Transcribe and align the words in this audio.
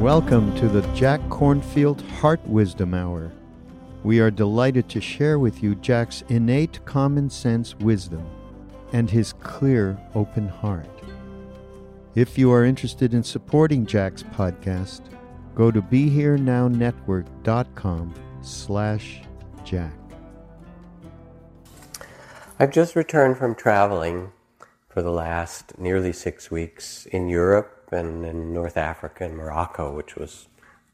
Welcome 0.00 0.54
to 0.56 0.68
the 0.68 0.82
Jack 0.94 1.20
Kornfield 1.30 2.06
Heart 2.18 2.46
Wisdom 2.46 2.92
Hour. 2.92 3.32
We 4.04 4.20
are 4.20 4.30
delighted 4.30 4.90
to 4.90 5.00
share 5.00 5.38
with 5.38 5.62
you 5.62 5.74
Jack's 5.76 6.22
innate 6.28 6.84
common 6.84 7.30
sense 7.30 7.74
wisdom 7.76 8.28
and 8.92 9.10
his 9.10 9.32
clear, 9.32 9.98
open 10.14 10.48
heart. 10.48 10.86
If 12.14 12.36
you 12.36 12.52
are 12.52 12.66
interested 12.66 13.14
in 13.14 13.22
supporting 13.22 13.86
Jack's 13.86 14.22
podcast, 14.22 15.00
go 15.54 15.70
to 15.70 15.80
BeHereNowNetwork.com 15.80 18.14
slash 18.42 19.22
Jack. 19.64 19.94
I've 22.58 22.70
just 22.70 22.96
returned 22.96 23.38
from 23.38 23.54
traveling 23.54 24.32
for 24.88 25.00
the 25.00 25.10
last 25.10 25.78
nearly 25.78 26.12
six 26.12 26.50
weeks 26.50 27.06
in 27.06 27.28
Europe 27.28 27.75
and 27.92 28.24
in 28.24 28.52
North 28.52 28.76
Africa 28.76 29.24
and 29.24 29.36
Morocco, 29.36 29.94
which 29.94 30.16
was 30.16 30.48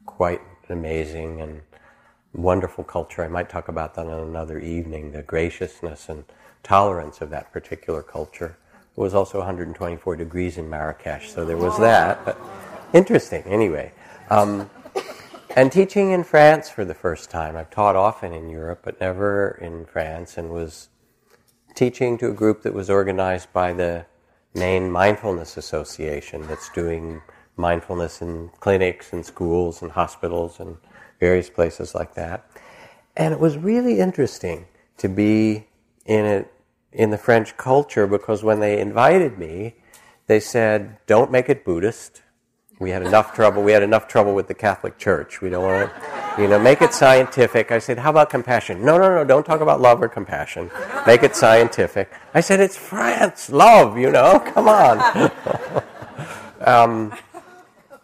quite 0.05 0.41
amazing 0.69 1.41
and 1.41 1.61
wonderful 2.33 2.83
culture. 2.83 3.23
I 3.23 3.27
might 3.27 3.49
talk 3.49 3.67
about 3.67 3.95
that 3.95 4.07
on 4.07 4.27
another 4.27 4.59
evening, 4.59 5.11
the 5.11 5.21
graciousness 5.21 6.09
and 6.09 6.25
tolerance 6.63 7.21
of 7.21 7.29
that 7.29 7.51
particular 7.51 8.01
culture. 8.01 8.57
It 8.95 8.99
was 8.99 9.13
also 9.13 9.39
124 9.39 10.15
degrees 10.15 10.57
in 10.57 10.69
Marrakesh, 10.69 11.31
so 11.31 11.45
there 11.45 11.57
was 11.57 11.77
that. 11.79 12.23
But 12.25 12.39
interesting, 12.93 13.43
anyway. 13.43 13.91
Um, 14.29 14.69
and 15.55 15.71
teaching 15.71 16.11
in 16.11 16.23
France 16.23 16.69
for 16.69 16.85
the 16.85 16.93
first 16.93 17.29
time. 17.29 17.55
I've 17.55 17.69
taught 17.69 17.95
often 17.95 18.33
in 18.33 18.49
Europe, 18.49 18.81
but 18.83 18.99
never 18.99 19.57
in 19.61 19.85
France, 19.85 20.37
and 20.37 20.49
was 20.49 20.89
teaching 21.75 22.17
to 22.19 22.29
a 22.29 22.33
group 22.33 22.63
that 22.63 22.73
was 22.73 22.89
organized 22.89 23.51
by 23.53 23.73
the 23.73 24.05
main 24.53 24.91
mindfulness 24.91 25.57
association 25.57 26.47
that's 26.47 26.69
doing 26.69 27.21
mindfulness 27.55 28.21
in 28.21 28.49
clinics 28.59 29.13
and 29.13 29.25
schools 29.25 29.81
and 29.81 29.91
hospitals 29.91 30.59
and 30.59 30.77
various 31.19 31.49
places 31.49 31.93
like 31.95 32.13
that. 32.15 32.45
And 33.15 33.33
it 33.33 33.39
was 33.39 33.57
really 33.57 33.99
interesting 33.99 34.65
to 34.97 35.07
be 35.07 35.67
in 36.05 36.25
it 36.25 36.53
in 36.91 37.09
the 37.09 37.17
French 37.17 37.57
culture 37.57 38.05
because 38.05 38.43
when 38.43 38.59
they 38.59 38.79
invited 38.79 39.37
me, 39.37 39.75
they 40.27 40.39
said, 40.39 40.97
"Don't 41.07 41.31
make 41.31 41.49
it 41.49 41.65
Buddhist." 41.65 42.21
We 42.79 42.91
had 42.91 43.03
enough 43.03 43.33
trouble. 43.33 43.63
We 43.63 43.71
had 43.71 43.83
enough 43.83 44.07
trouble 44.07 44.33
with 44.33 44.47
the 44.47 44.53
Catholic 44.53 44.97
Church. 44.97 45.41
We 45.41 45.49
don't 45.49 45.63
want 45.63 45.89
to, 45.89 46.22
you 46.37 46.47
know, 46.47 46.59
make 46.59 46.81
it 46.81 46.93
scientific. 46.93 47.71
I 47.71 47.79
said, 47.79 47.97
how 47.99 48.09
about 48.09 48.29
compassion? 48.29 48.83
No, 48.83 48.97
no, 48.97 49.13
no, 49.13 49.23
don't 49.23 49.45
talk 49.45 49.61
about 49.61 49.81
love 49.81 50.01
or 50.01 50.07
compassion. 50.07 50.71
Make 51.05 51.23
it 51.23 51.35
scientific. 51.35 52.11
I 52.33 52.41
said, 52.41 52.59
it's 52.59 52.77
France, 52.77 53.49
love, 53.49 53.97
you 53.97 54.11
know, 54.11 54.39
come 54.39 54.67
on. 54.67 55.31
um, 56.61 57.13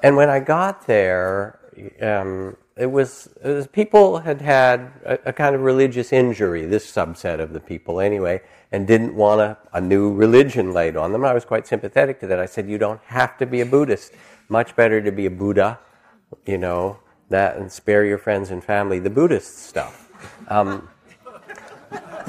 and 0.03 0.15
when 0.15 0.29
I 0.29 0.39
got 0.39 0.85
there, 0.85 1.59
um, 2.01 2.55
it, 2.77 2.85
was, 2.85 3.29
it 3.43 3.49
was, 3.49 3.67
people 3.67 4.19
had 4.19 4.41
had 4.41 4.91
a, 5.05 5.19
a, 5.25 5.33
kind 5.33 5.55
of 5.55 5.61
religious 5.61 6.13
injury, 6.13 6.65
this 6.65 6.89
subset 6.89 7.39
of 7.39 7.53
the 7.53 7.59
people 7.59 7.99
anyway, 7.99 8.41
and 8.71 8.85
didn't 8.85 9.15
want 9.15 9.41
a, 9.41 9.57
a 9.73 9.81
new 9.81 10.13
religion 10.13 10.73
laid 10.73 10.95
on 10.95 11.11
them. 11.11 11.25
I 11.25 11.33
was 11.33 11.45
quite 11.45 11.67
sympathetic 11.67 12.19
to 12.19 12.27
that. 12.27 12.39
I 12.39 12.45
said, 12.45 12.69
you 12.69 12.77
don't 12.77 13.01
have 13.05 13.37
to 13.39 13.45
be 13.45 13.61
a 13.61 13.65
Buddhist 13.65 14.13
much 14.49 14.75
better 14.75 15.01
to 15.01 15.11
be 15.11 15.25
a 15.27 15.31
Buddha, 15.31 15.79
you 16.45 16.57
know, 16.57 16.99
that 17.29 17.57
and 17.57 17.71
spare 17.71 18.05
your 18.05 18.17
friends 18.17 18.51
and 18.51 18.63
family 18.63 18.99
the 18.99 19.09
Buddhist 19.09 19.57
stuff. 19.59 20.09
Um, 20.47 20.89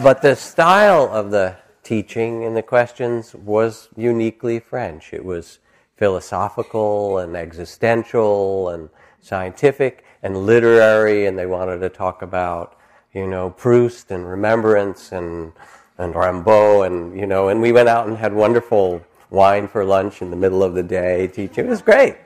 but 0.02 0.22
the 0.22 0.34
style 0.34 1.08
of 1.12 1.30
the 1.30 1.56
teaching 1.82 2.44
and 2.44 2.56
the 2.56 2.62
questions 2.62 3.34
was 3.34 3.88
uniquely 3.96 4.60
French. 4.60 5.12
It 5.12 5.24
was 5.24 5.58
philosophical 5.96 7.18
and 7.18 7.36
existential 7.36 8.70
and 8.70 8.88
scientific 9.20 10.04
and 10.22 10.46
literary, 10.46 11.26
and 11.26 11.38
they 11.38 11.46
wanted 11.46 11.80
to 11.80 11.88
talk 11.88 12.22
about, 12.22 12.78
you 13.12 13.26
know, 13.26 13.50
Proust 13.50 14.10
and 14.10 14.28
remembrance 14.28 15.12
and 15.12 15.52
and 15.98 16.14
Rimbaud 16.14 16.86
and 16.86 17.18
you 17.18 17.26
know, 17.26 17.48
and 17.48 17.60
we 17.60 17.72
went 17.72 17.88
out 17.88 18.06
and 18.06 18.16
had 18.16 18.32
wonderful 18.32 19.04
wine 19.28 19.68
for 19.68 19.84
lunch 19.84 20.22
in 20.22 20.30
the 20.30 20.36
middle 20.36 20.62
of 20.62 20.74
the 20.74 20.82
day, 20.82 21.26
teaching. 21.28 21.66
It 21.66 21.68
was 21.68 21.82
great. 21.82 22.16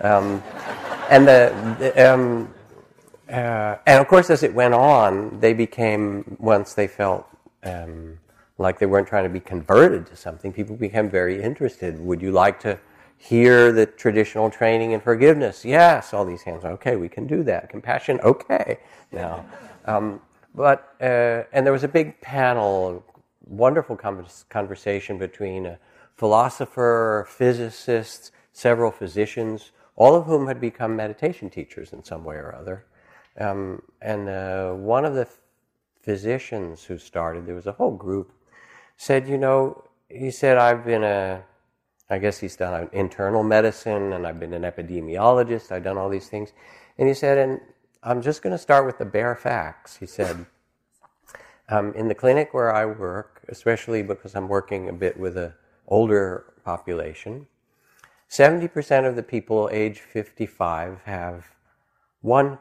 Um, 0.00 0.42
and 1.10 1.26
the, 1.26 1.76
the 1.78 2.12
um, 2.12 2.54
uh, 3.28 3.76
and 3.86 4.00
of 4.00 4.08
course, 4.08 4.30
as 4.30 4.42
it 4.42 4.54
went 4.54 4.74
on, 4.74 5.40
they 5.40 5.52
became 5.52 6.36
once 6.38 6.74
they 6.74 6.86
felt 6.86 7.26
um, 7.62 8.18
like 8.58 8.78
they 8.78 8.86
weren't 8.86 9.08
trying 9.08 9.24
to 9.24 9.30
be 9.30 9.40
converted 9.40 10.06
to 10.06 10.16
something. 10.16 10.52
People 10.52 10.76
became 10.76 11.08
very 11.08 11.42
interested. 11.42 11.98
Would 12.00 12.20
you 12.20 12.32
like 12.32 12.60
to 12.60 12.78
hear 13.16 13.72
the 13.72 13.86
traditional 13.86 14.50
training 14.50 14.92
in 14.92 15.00
forgiveness? 15.00 15.64
Yes. 15.64 16.12
All 16.12 16.24
these 16.24 16.42
hands. 16.42 16.64
Okay, 16.64 16.96
we 16.96 17.08
can 17.08 17.26
do 17.26 17.42
that. 17.44 17.68
Compassion. 17.68 18.20
Okay. 18.22 18.78
Now, 19.12 19.44
um, 19.86 20.20
but 20.54 20.94
uh, 21.00 21.44
and 21.52 21.64
there 21.64 21.72
was 21.72 21.84
a 21.84 21.88
big 21.88 22.20
panel, 22.20 23.04
wonderful 23.46 23.96
conversation 23.96 25.18
between. 25.18 25.66
A, 25.66 25.78
philosopher, 26.16 27.26
physicists, 27.28 28.30
several 28.52 28.90
physicians, 28.90 29.72
all 29.96 30.14
of 30.14 30.26
whom 30.26 30.46
had 30.46 30.60
become 30.60 30.96
meditation 30.96 31.50
teachers 31.50 31.92
in 31.92 32.02
some 32.04 32.24
way 32.24 32.36
or 32.36 32.54
other. 32.54 32.86
Um, 33.38 33.82
and 34.00 34.28
uh, 34.28 34.72
one 34.72 35.04
of 35.04 35.14
the 35.14 35.28
physicians 36.02 36.84
who 36.84 36.98
started, 36.98 37.46
there 37.46 37.54
was 37.54 37.66
a 37.66 37.72
whole 37.72 37.96
group, 37.96 38.32
said, 38.96 39.28
you 39.28 39.38
know, 39.38 39.84
he 40.08 40.30
said, 40.30 40.58
I've 40.58 40.84
been 40.84 41.04
a, 41.04 41.42
I 42.10 42.18
guess 42.18 42.38
he's 42.38 42.56
done 42.56 42.88
internal 42.92 43.42
medicine 43.42 44.12
and 44.12 44.26
I've 44.26 44.38
been 44.38 44.52
an 44.52 44.62
epidemiologist, 44.62 45.72
I've 45.72 45.84
done 45.84 45.96
all 45.96 46.08
these 46.08 46.28
things. 46.28 46.52
And 46.98 47.08
he 47.08 47.14
said, 47.14 47.38
and 47.38 47.60
I'm 48.02 48.20
just 48.20 48.42
going 48.42 48.52
to 48.52 48.58
start 48.58 48.86
with 48.86 48.98
the 48.98 49.04
bare 49.04 49.34
facts. 49.34 49.96
He 49.96 50.06
said, 50.06 50.46
um, 51.68 51.94
in 51.94 52.08
the 52.08 52.14
clinic 52.14 52.52
where 52.52 52.74
I 52.74 52.84
work, 52.84 53.42
especially 53.48 54.02
because 54.02 54.34
I'm 54.34 54.48
working 54.48 54.88
a 54.88 54.92
bit 54.92 55.18
with 55.18 55.36
a 55.36 55.54
older 55.88 56.52
population, 56.64 57.46
70% 58.34 59.06
of 59.06 59.14
the 59.14 59.22
people 59.22 59.70
age 59.72 60.00
55 60.00 61.02
have 61.04 61.44
one, 62.20 62.58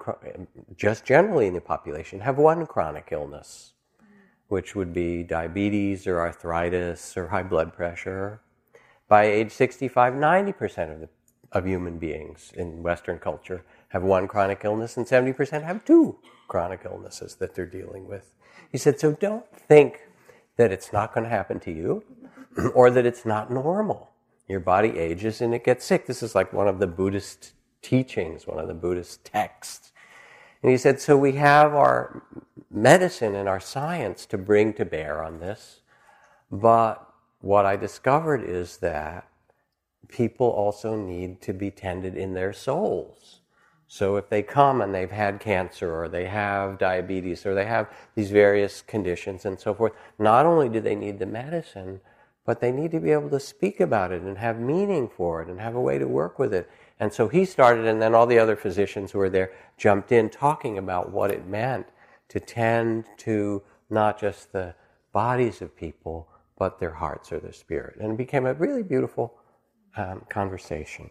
just 0.78 1.04
generally 1.04 1.48
in 1.48 1.56
the 1.56 1.62
population, 1.62 2.20
have 2.20 2.38
one 2.38 2.68
chronic 2.68 3.08
illness, 3.12 3.74
which 4.50 4.76
would 4.76 4.94
be 4.94 5.24
diabetes 5.24 6.06
or 6.06 6.20
arthritis 6.20 7.18
or 7.18 7.30
high 7.30 7.42
blood 7.42 7.74
pressure. 7.74 8.40
By 9.08 9.24
age 9.24 9.52
65, 9.52 10.14
90% 10.14 10.94
of, 10.94 11.00
the, 11.00 11.10
of 11.52 11.66
human 11.66 11.98
beings 11.98 12.54
in 12.56 12.84
Western 12.84 13.18
culture 13.18 13.66
have 13.88 14.04
one 14.04 14.28
chronic 14.28 14.62
illness, 14.64 14.96
and 14.96 15.08
70% 15.08 15.64
have 15.64 15.84
two 15.84 16.20
chronic 16.48 16.82
illnesses 16.86 17.36
that 17.36 17.56
they're 17.56 17.66
dealing 17.66 18.08
with. 18.08 18.36
He 18.72 18.78
said, 18.78 19.00
so 19.00 19.14
don't 19.14 19.50
think 19.56 20.02
that 20.58 20.72
it's 20.72 20.94
not 20.94 21.16
going 21.16 21.24
to 21.24 21.32
happen 21.32 21.60
to 21.62 21.72
you. 21.72 22.04
or 22.76 22.92
that 22.92 23.06
it's 23.08 23.26
not 23.26 23.52
normal. 23.52 24.13
Your 24.48 24.60
body 24.60 24.98
ages 24.98 25.42
and 25.42 25.54
it 25.54 25.64
gets 25.64 25.86
sick. 25.86 26.06
This 26.06 26.22
is 26.22 26.36
like 26.36 26.52
one 26.54 26.68
of 26.68 26.80
the 26.80 26.88
Buddhist 26.88 27.54
teachings, 27.82 28.46
one 28.46 28.60
of 28.60 28.68
the 28.68 28.74
Buddhist 28.74 29.24
texts. 29.26 29.92
And 30.62 30.72
he 30.72 30.78
said, 30.78 31.00
so 31.00 31.18
we 31.18 31.34
have 31.34 31.74
our 31.74 32.24
medicine 32.72 33.36
and 33.36 33.50
our 33.50 33.60
science 33.60 34.26
to 34.28 34.38
bring 34.38 34.74
to 34.74 34.86
bear 34.86 35.24
on 35.24 35.40
this. 35.40 35.82
But 36.52 37.06
what 37.42 37.66
I 37.66 37.76
discovered 37.76 38.44
is 38.44 38.78
that 38.78 39.28
people 40.08 40.48
also 40.48 40.96
need 40.96 41.42
to 41.42 41.54
be 41.54 41.72
tended 41.72 42.16
in 42.16 42.34
their 42.34 42.54
souls. 42.54 43.40
So 43.88 44.16
if 44.16 44.30
they 44.30 44.42
come 44.42 44.82
and 44.82 44.96
they've 44.96 45.12
had 45.12 45.40
cancer 45.40 45.94
or 45.94 46.08
they 46.08 46.26
have 46.26 46.78
diabetes 46.78 47.46
or 47.46 47.54
they 47.54 47.66
have 47.66 47.90
these 48.16 48.32
various 48.32 48.82
conditions 48.82 49.46
and 49.46 49.60
so 49.60 49.74
forth, 49.74 49.94
not 50.18 50.46
only 50.46 50.70
do 50.70 50.80
they 50.80 50.96
need 50.96 51.20
the 51.20 51.26
medicine, 51.26 52.02
but 52.46 52.60
they 52.60 52.72
need 52.72 52.92
to 52.92 53.00
be 53.00 53.12
able 53.12 53.30
to 53.30 53.40
speak 53.40 53.80
about 53.80 54.12
it 54.12 54.22
and 54.22 54.38
have 54.38 54.60
meaning 54.60 55.10
for 55.10 55.42
it 55.42 55.48
and 55.48 55.60
have 55.60 55.76
a 55.76 55.82
way 55.82 55.98
to 55.98 56.08
work 56.08 56.38
with 56.38 56.54
it. 56.54 56.70
And 57.00 57.12
so 57.12 57.28
he 57.28 57.46
started, 57.46 57.86
and 57.86 58.02
then 58.02 58.14
all 58.14 58.28
the 58.28 58.40
other 58.40 58.56
physicians 58.56 59.12
who 59.12 59.20
were 59.20 59.30
there 59.30 59.52
jumped 59.78 60.12
in 60.12 60.30
talking 60.30 60.78
about 60.78 61.12
what 61.12 61.32
it 61.32 61.48
meant 61.48 61.88
to 62.30 62.40
tend 62.40 63.06
to 63.18 63.64
not 63.90 64.20
just 64.20 64.52
the 64.52 64.76
bodies 65.12 65.62
of 65.62 65.76
people, 65.76 66.28
but 66.58 66.80
their 66.80 66.92
hearts 66.94 67.32
or 67.32 67.40
their 67.40 67.54
spirit. 67.54 67.98
And 68.00 68.14
it 68.14 68.18
became 68.18 68.46
a 68.46 68.54
really 68.54 68.84
beautiful 68.84 69.36
um, 69.96 70.26
conversation. 70.30 71.10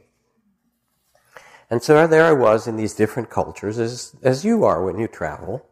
And 1.71 1.83
so 1.83 2.07
there 2.07 2.25
I 2.25 2.33
was 2.33 2.67
in 2.67 2.77
these 2.77 2.95
different 2.95 3.31
cultures, 3.31 3.79
as, 3.79 4.15
as 4.23 4.45
you 4.45 4.65
are 4.65 4.85
when 4.85 4.99
you 4.99 5.09
travel. 5.09 5.67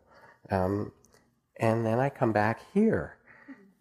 Um, 0.50 0.92
and 1.58 1.84
then 1.84 1.98
I 1.98 2.08
come 2.08 2.32
back 2.32 2.60
here. 2.72 3.18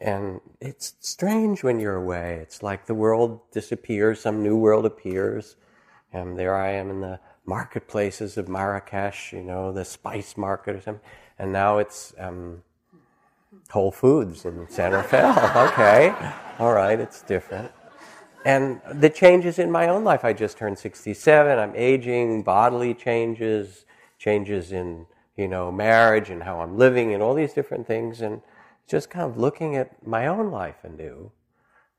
And 0.02 0.40
it's 0.62 0.94
strange 1.00 1.64
when 1.64 1.80
you're 1.80 1.96
away. 1.96 2.40
It's 2.42 2.64
like 2.64 2.86
the 2.86 2.94
world 2.94 3.42
disappears, 3.52 4.22
some 4.22 4.42
new 4.42 4.56
world 4.56 4.86
appears. 4.86 5.58
And 6.14 6.38
there 6.38 6.56
I 6.56 6.72
am 6.72 6.90
in 6.90 7.02
the 7.02 7.20
marketplaces 7.46 8.38
of 8.38 8.48
Marrakesh, 8.48 9.34
you 9.34 9.44
know, 9.44 9.72
the 9.72 9.86
spice 9.86 10.38
market 10.38 10.76
or 10.76 10.82
something. 10.82 11.04
And 11.38 11.52
now 11.52 11.78
it's 11.80 12.14
um, 12.18 12.64
Whole 13.70 13.92
Foods 13.92 14.46
in 14.46 14.68
San 14.70 14.94
Rafael. 14.94 15.32
okay, 15.70 16.14
all 16.60 16.74
right, 16.74 17.00
it's 17.00 17.22
different 17.22 17.72
and 18.46 18.82
the 18.94 19.10
changes 19.10 19.60
in 19.60 19.72
my 19.72 19.88
own 19.88 20.04
life. 20.04 20.24
I 20.24 20.34
just 20.34 20.58
turned 20.58 20.80
67. 20.80 21.60
I'm 21.60 21.74
aging, 21.76 22.44
bodily 22.44 22.94
changes, 22.94 23.86
changes 24.18 24.72
in, 24.72 25.06
you 25.36 25.48
know, 25.48 25.72
marriage 25.72 26.30
and 26.30 26.44
how 26.44 26.62
I'm 26.62 26.78
living 26.78 27.14
and 27.14 27.22
all 27.22 27.34
these 27.34 27.54
different 27.54 27.86
things. 27.86 28.22
And 28.22 28.42
just 28.90 29.12
kind 29.12 29.30
of 29.30 29.38
looking 29.38 29.76
at 29.76 30.06
my 30.06 30.26
own 30.26 30.50
life 30.50 30.84
anew 30.84 31.32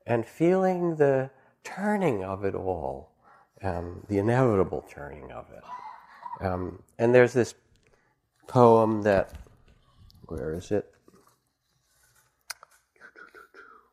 and 0.05 0.25
feeling 0.25 0.97
the 0.97 1.29
turning 1.63 2.23
of 2.23 2.43
it 2.43 2.53
all, 2.53 3.13
um, 3.63 4.03
the 4.09 4.17
inevitable 4.17 4.85
turning 4.89 5.31
of 5.31 5.45
it. 5.51 6.45
Um, 6.45 6.83
and 6.99 7.15
there's 7.15 7.31
this 7.31 7.55
poem 8.47 9.03
that, 9.03 9.31
where 10.27 10.53
is 10.53 10.71
it? 10.71 10.93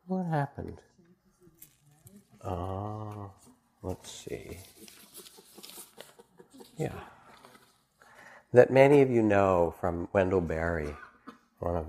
What 0.09 0.25
happened? 0.27 0.79
Uh, 2.43 3.29
let's 3.83 4.11
see. 4.11 4.59
Yeah. 6.77 6.95
That 8.53 8.71
many 8.71 9.03
of 9.03 9.11
you 9.11 9.23
know 9.23 9.75
from 9.79 10.09
Wendell 10.13 10.41
Berry, 10.41 10.97
one 11.61 11.77
of 11.77 11.87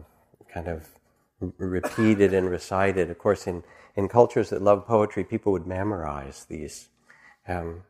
kind 0.53 0.67
of 0.67 0.98
repeated 1.57 2.33
and 2.33 2.49
recited. 2.49 3.09
Of 3.09 3.17
course, 3.17 3.47
in, 3.47 3.63
in 3.95 4.07
cultures 4.07 4.49
that 4.49 4.61
love 4.61 4.85
poetry, 4.85 5.23
people 5.23 5.51
would 5.51 5.67
memorize 5.67 6.45
these. 6.45 6.89
Um, 7.47 7.83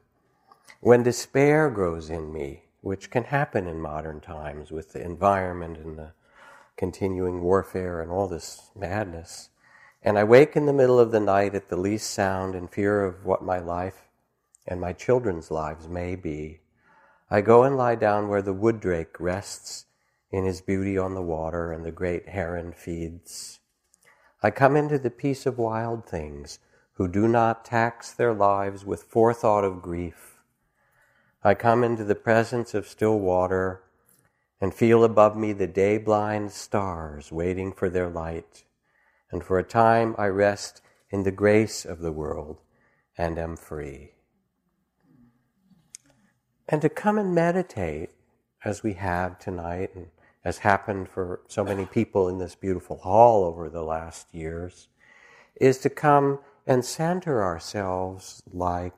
when 0.82 1.04
despair 1.04 1.70
grows 1.70 2.10
in 2.10 2.32
me, 2.32 2.64
which 2.82 3.10
can 3.10 3.26
happen 3.26 3.68
in 3.68 3.82
modern 3.82 4.22
times 4.22 4.72
with 4.72 4.94
the 4.94 5.04
environment 5.04 5.78
and 5.78 5.98
the 5.98 6.12
continuing 6.78 7.42
warfare 7.42 8.02
and 8.02 8.12
all 8.12 8.28
this 8.28 8.72
madness, 8.76 9.50
and 10.02 10.18
I 10.18 10.24
wake 10.24 10.56
in 10.56 10.66
the 10.66 10.74
middle 10.74 11.00
of 11.00 11.12
the 11.12 11.20
night 11.20 11.56
at 11.56 11.68
the 11.68 11.76
least 11.76 12.12
sound 12.12 12.56
in 12.56 12.70
fear 12.70 13.04
of 13.04 13.26
what 13.26 13.44
my 13.44 13.60
life 13.60 14.08
and 14.66 14.80
my 14.80 14.94
children's 14.94 15.52
lives 15.52 15.90
may 15.90 16.16
be. 16.16 16.62
I 17.30 17.42
go 17.42 17.64
and 17.64 17.76
lie 17.76 17.96
down 17.96 18.30
where 18.30 18.42
the 18.42 18.54
wood 18.54 18.80
drake 18.80 19.20
rests 19.20 19.86
in 20.32 20.46
his 20.46 20.62
beauty 20.62 20.98
on 20.98 21.16
the 21.16 21.22
water 21.22 21.72
and 21.72 21.84
the 21.84 21.92
great 21.92 22.30
heron 22.30 22.72
feeds. 22.72 23.60
I 24.42 24.52
come 24.52 24.76
into 24.76 25.00
the 25.00 25.10
peace 25.10 25.46
of 25.46 25.58
wild 25.58 26.06
things 26.06 26.60
who 26.94 27.08
do 27.08 27.28
not 27.28 27.66
tax 27.66 28.12
their 28.12 28.34
lives 28.34 28.86
with 28.86 29.04
forethought 29.04 29.64
of 29.64 29.82
grief. 29.82 30.36
I 31.44 31.54
come 31.56 31.84
into 31.84 32.04
the 32.04 32.16
presence 32.16 32.74
of 32.74 32.88
still 32.88 33.20
water 33.20 33.84
and 34.62 34.74
feel 34.74 35.04
above 35.04 35.38
me 35.38 35.54
the 35.54 35.68
day 35.68 35.98
blind 35.98 36.52
stars 36.52 37.32
waiting 37.32 37.72
for 37.72 37.90
their 37.90 38.10
light 38.10 38.64
and 39.32 39.44
for 39.44 39.58
a 39.58 39.64
time 39.64 40.16
I 40.18 40.28
rest 40.28 40.82
in 41.10 41.24
the 41.24 41.32
grace 41.32 41.86
of 41.86 42.00
the 42.00 42.12
world 42.12 42.58
and 43.18 43.38
am 43.38 43.56
free. 43.56 44.14
And 46.68 46.82
to 46.82 46.90
come 46.90 47.18
and 47.18 47.34
meditate 47.34 48.12
as 48.64 48.84
we 48.84 48.94
have 48.94 49.40
tonight, 49.40 49.92
and 49.96 50.08
as 50.44 50.60
happened 50.60 51.10
for 51.10 51.42
so 51.48 51.64
many 51.64 51.86
people 51.86 52.28
in 52.30 52.38
this 52.38 52.56
beautiful 52.56 52.98
hall 52.98 53.44
over 53.44 53.70
the 53.70 53.84
last 53.84 54.34
years, 54.34 54.88
is 55.60 55.78
to 55.80 55.90
come 55.90 56.40
and 56.66 56.86
center 56.86 57.44
ourselves 57.44 58.42
like 58.52 58.94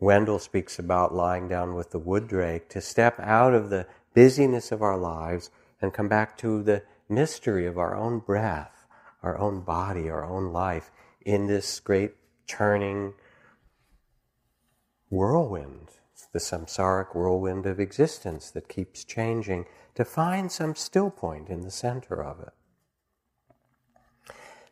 Wendell 0.00 0.38
speaks 0.38 0.78
about 0.78 1.14
lying 1.14 1.46
down 1.46 1.74
with 1.74 1.90
the 1.90 1.98
wood 1.98 2.26
drake, 2.26 2.68
to 2.70 2.80
step 2.80 3.20
out 3.20 3.54
of 3.54 3.68
the 3.68 3.86
busyness 4.14 4.72
of 4.72 4.82
our 4.82 4.96
lives 4.96 5.50
and 5.80 5.92
come 5.92 6.08
back 6.08 6.36
to 6.38 6.62
the 6.62 6.82
mystery 7.08 7.66
of 7.66 7.78
our 7.78 7.94
own 7.94 8.18
breath, 8.18 8.86
our 9.22 9.36
own 9.38 9.60
body, 9.60 10.08
our 10.08 10.24
own 10.24 10.52
life 10.52 10.90
in 11.20 11.46
this 11.46 11.80
great 11.80 12.12
churning 12.46 13.12
whirlwind, 15.10 15.88
the 16.32 16.38
samsaric 16.38 17.14
whirlwind 17.14 17.66
of 17.66 17.80
existence 17.80 18.50
that 18.50 18.68
keeps 18.68 19.04
changing, 19.04 19.66
to 19.94 20.04
find 20.04 20.50
some 20.50 20.74
still 20.74 21.10
point 21.10 21.48
in 21.48 21.62
the 21.62 21.70
center 21.70 22.22
of 22.22 22.40
it. 22.40 22.52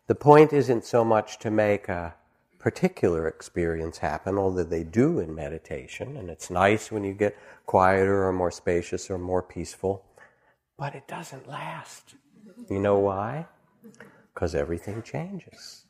The 0.06 0.14
point 0.14 0.52
isn't 0.52 0.84
so 0.84 1.04
much 1.04 1.38
to 1.40 1.50
make 1.50 1.88
a 1.88 2.14
particular 2.58 3.28
experience 3.28 3.98
happen, 3.98 4.38
although 4.38 4.64
they 4.64 4.84
do 4.84 5.18
in 5.20 5.34
meditation, 5.34 6.16
and 6.16 6.30
it's 6.30 6.50
nice 6.50 6.90
when 6.90 7.04
you 7.04 7.12
get 7.12 7.36
quieter 7.66 8.26
or 8.26 8.32
more 8.32 8.50
spacious 8.50 9.10
or 9.10 9.18
more 9.18 9.42
peaceful, 9.42 10.04
but 10.76 10.94
it 10.94 11.06
doesn't 11.06 11.48
last. 11.48 12.14
You 12.70 12.78
know 12.78 12.98
why? 12.98 13.46
Because 14.32 14.54
everything 14.54 15.02
changes. 15.02 15.84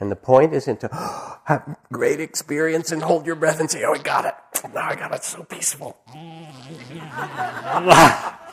And 0.00 0.10
the 0.10 0.16
point 0.16 0.52
isn't 0.52 0.80
to 0.80 0.88
oh, 0.92 1.38
have 1.44 1.76
great 1.92 2.20
experience 2.20 2.92
and 2.92 3.02
hold 3.02 3.26
your 3.26 3.36
breath 3.36 3.60
and 3.60 3.70
say, 3.70 3.84
oh, 3.84 3.94
I 3.94 3.98
got 3.98 4.24
it. 4.24 4.34
Now 4.74 4.88
I 4.88 4.96
got 4.96 5.14
it. 5.14 5.24
So 5.24 5.44
peaceful. 5.44 5.96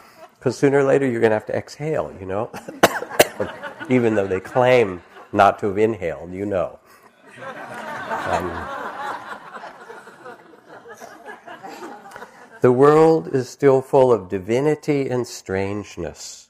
Because 0.42 0.58
sooner 0.58 0.80
or 0.80 0.84
later 0.84 1.06
you're 1.06 1.20
going 1.20 1.30
to 1.30 1.36
have 1.36 1.46
to 1.46 1.56
exhale, 1.56 2.12
you 2.20 2.26
know? 2.26 2.50
Even 3.92 4.16
though 4.16 4.26
they 4.26 4.40
claim 4.40 5.04
not 5.32 5.60
to 5.60 5.68
have 5.68 5.78
inhaled, 5.78 6.34
you 6.34 6.48
know. 6.48 6.80
Um, 8.26 8.50
the 12.62 12.72
world 12.72 13.36
is 13.36 13.50
still 13.50 13.84
full 13.84 14.12
of 14.12 14.30
divinity 14.30 15.10
and 15.10 15.28
strangeness. 15.28 16.50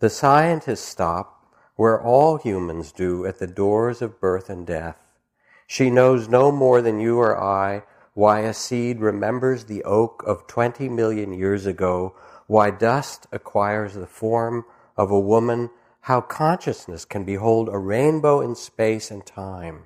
The 0.00 0.10
scientists 0.10 0.84
stop 0.84 1.39
where 1.80 1.98
all 1.98 2.36
humans 2.36 2.92
do 2.92 3.24
at 3.24 3.38
the 3.38 3.46
doors 3.46 4.02
of 4.02 4.20
birth 4.20 4.50
and 4.50 4.66
death. 4.66 5.14
She 5.66 5.88
knows 5.88 6.28
no 6.28 6.52
more 6.52 6.82
than 6.82 7.00
you 7.00 7.18
or 7.18 7.42
I 7.42 7.84
why 8.12 8.40
a 8.40 8.52
seed 8.52 9.00
remembers 9.00 9.64
the 9.64 9.82
oak 9.84 10.22
of 10.26 10.46
20 10.46 10.90
million 10.90 11.32
years 11.32 11.64
ago, 11.64 12.14
why 12.46 12.70
dust 12.70 13.26
acquires 13.32 13.94
the 13.94 14.06
form 14.06 14.66
of 14.94 15.10
a 15.10 15.18
woman, 15.18 15.70
how 16.02 16.20
consciousness 16.20 17.06
can 17.06 17.24
behold 17.24 17.70
a 17.70 17.78
rainbow 17.78 18.42
in 18.42 18.54
space 18.54 19.10
and 19.10 19.24
time. 19.24 19.84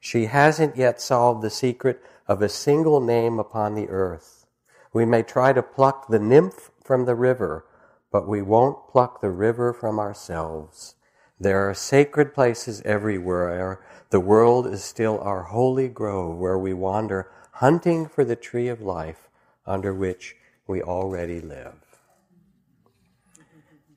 She 0.00 0.26
hasn't 0.26 0.76
yet 0.76 1.00
solved 1.00 1.42
the 1.42 1.50
secret 1.50 2.02
of 2.26 2.42
a 2.42 2.48
single 2.48 3.00
name 3.00 3.38
upon 3.38 3.76
the 3.76 3.88
earth. 3.90 4.44
We 4.92 5.04
may 5.04 5.22
try 5.22 5.52
to 5.52 5.62
pluck 5.62 6.08
the 6.08 6.18
nymph 6.18 6.72
from 6.82 7.04
the 7.04 7.14
river, 7.14 7.64
but 8.10 8.26
we 8.26 8.42
won't 8.42 8.88
pluck 8.88 9.20
the 9.20 9.30
river 9.30 9.72
from 9.72 10.00
ourselves. 10.00 10.96
There 11.42 11.68
are 11.68 11.74
sacred 11.74 12.34
places 12.34 12.82
everywhere. 12.84 13.80
The 14.10 14.20
world 14.20 14.66
is 14.66 14.84
still 14.84 15.18
our 15.20 15.42
holy 15.42 15.88
grove 15.88 16.36
where 16.38 16.56
we 16.56 16.72
wander 16.72 17.30
hunting 17.52 18.06
for 18.06 18.24
the 18.24 18.36
tree 18.36 18.68
of 18.68 18.80
life 18.80 19.28
under 19.66 19.92
which 19.92 20.36
we 20.66 20.82
already 20.82 21.40
live. 21.40 21.74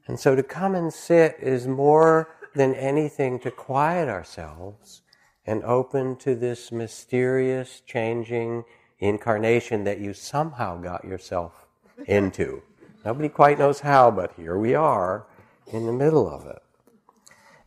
And 0.08 0.20
so 0.20 0.36
to 0.36 0.42
come 0.42 0.74
and 0.76 0.92
sit 0.94 1.38
is 1.40 1.68
more 1.68 2.30
than 2.56 2.74
anything 2.76 3.40
to 3.42 3.52
quiet 3.52 4.10
ourselves 4.10 5.04
and 5.46 5.64
open 5.64 6.16
to 6.18 6.34
this 6.34 6.72
mysterious, 6.72 7.82
changing 7.86 8.64
incarnation 9.00 9.84
that 9.84 10.00
you 10.00 10.14
somehow 10.14 10.82
got 10.82 11.06
yourself 11.06 11.68
into 12.08 12.64
Nobody 13.06 13.30
quite 13.30 13.60
knows 13.60 13.82
how, 13.82 14.10
but 14.10 14.34
here 14.34 14.58
we 14.58 14.74
are 14.74 15.28
in 15.72 15.86
the 15.86 15.94
middle 15.94 16.28
of 16.28 16.48
it. 16.48 16.65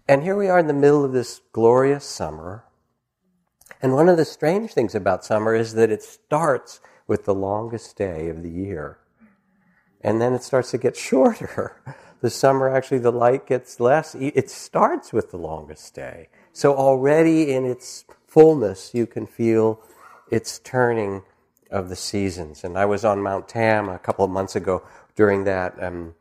And 0.09 0.23
here 0.23 0.37
we 0.37 0.49
are 0.49 0.59
in 0.59 0.69
the 0.69 0.73
middle 0.73 1.05
of 1.05 1.13
this 1.13 1.43
glorious 1.53 2.05
summer. 2.07 2.65
And 3.83 3.93
one 3.93 4.09
of 4.09 4.17
the 4.17 4.25
strange 4.25 4.73
things 4.73 4.95
about 4.95 5.23
summer 5.23 5.55
is 5.55 5.75
that 5.75 5.91
it 5.91 6.03
starts 6.03 6.81
with 7.07 7.27
the 7.27 7.35
longest 7.35 7.99
day 7.99 8.31
of 8.31 8.43
the 8.43 8.49
year. 8.49 8.99
And 10.01 10.19
then 10.19 10.33
it 10.33 10.43
starts 10.43 10.71
to 10.71 10.79
get 10.79 10.97
shorter. 11.09 11.83
The 12.23 12.31
summer, 12.31 12.75
actually, 12.75 12.99
the 12.99 13.13
light 13.13 13.47
gets 13.47 13.81
less. 13.81 14.15
It 14.15 14.51
starts 14.51 15.13
with 15.13 15.31
the 15.31 15.37
longest 15.37 15.95
day. 15.95 16.31
So 16.55 16.75
already 16.75 17.53
in 17.53 17.67
its 17.67 18.07
fullness, 18.27 18.95
you 18.95 19.07
can 19.07 19.27
feel 19.27 19.81
its 20.31 20.59
turning 20.59 21.23
of 21.71 21.91
the 21.91 21.97
seasons. 21.97 22.65
And 22.65 22.79
I 22.79 22.87
was 22.87 23.05
on 23.05 23.23
Mount 23.23 23.47
Tam 23.47 23.91
a 23.91 23.99
couple 23.99 24.25
of 24.25 24.31
months 24.31 24.57
ago 24.57 24.83
during 25.15 25.45
that 25.45 25.81
um, 25.83 26.15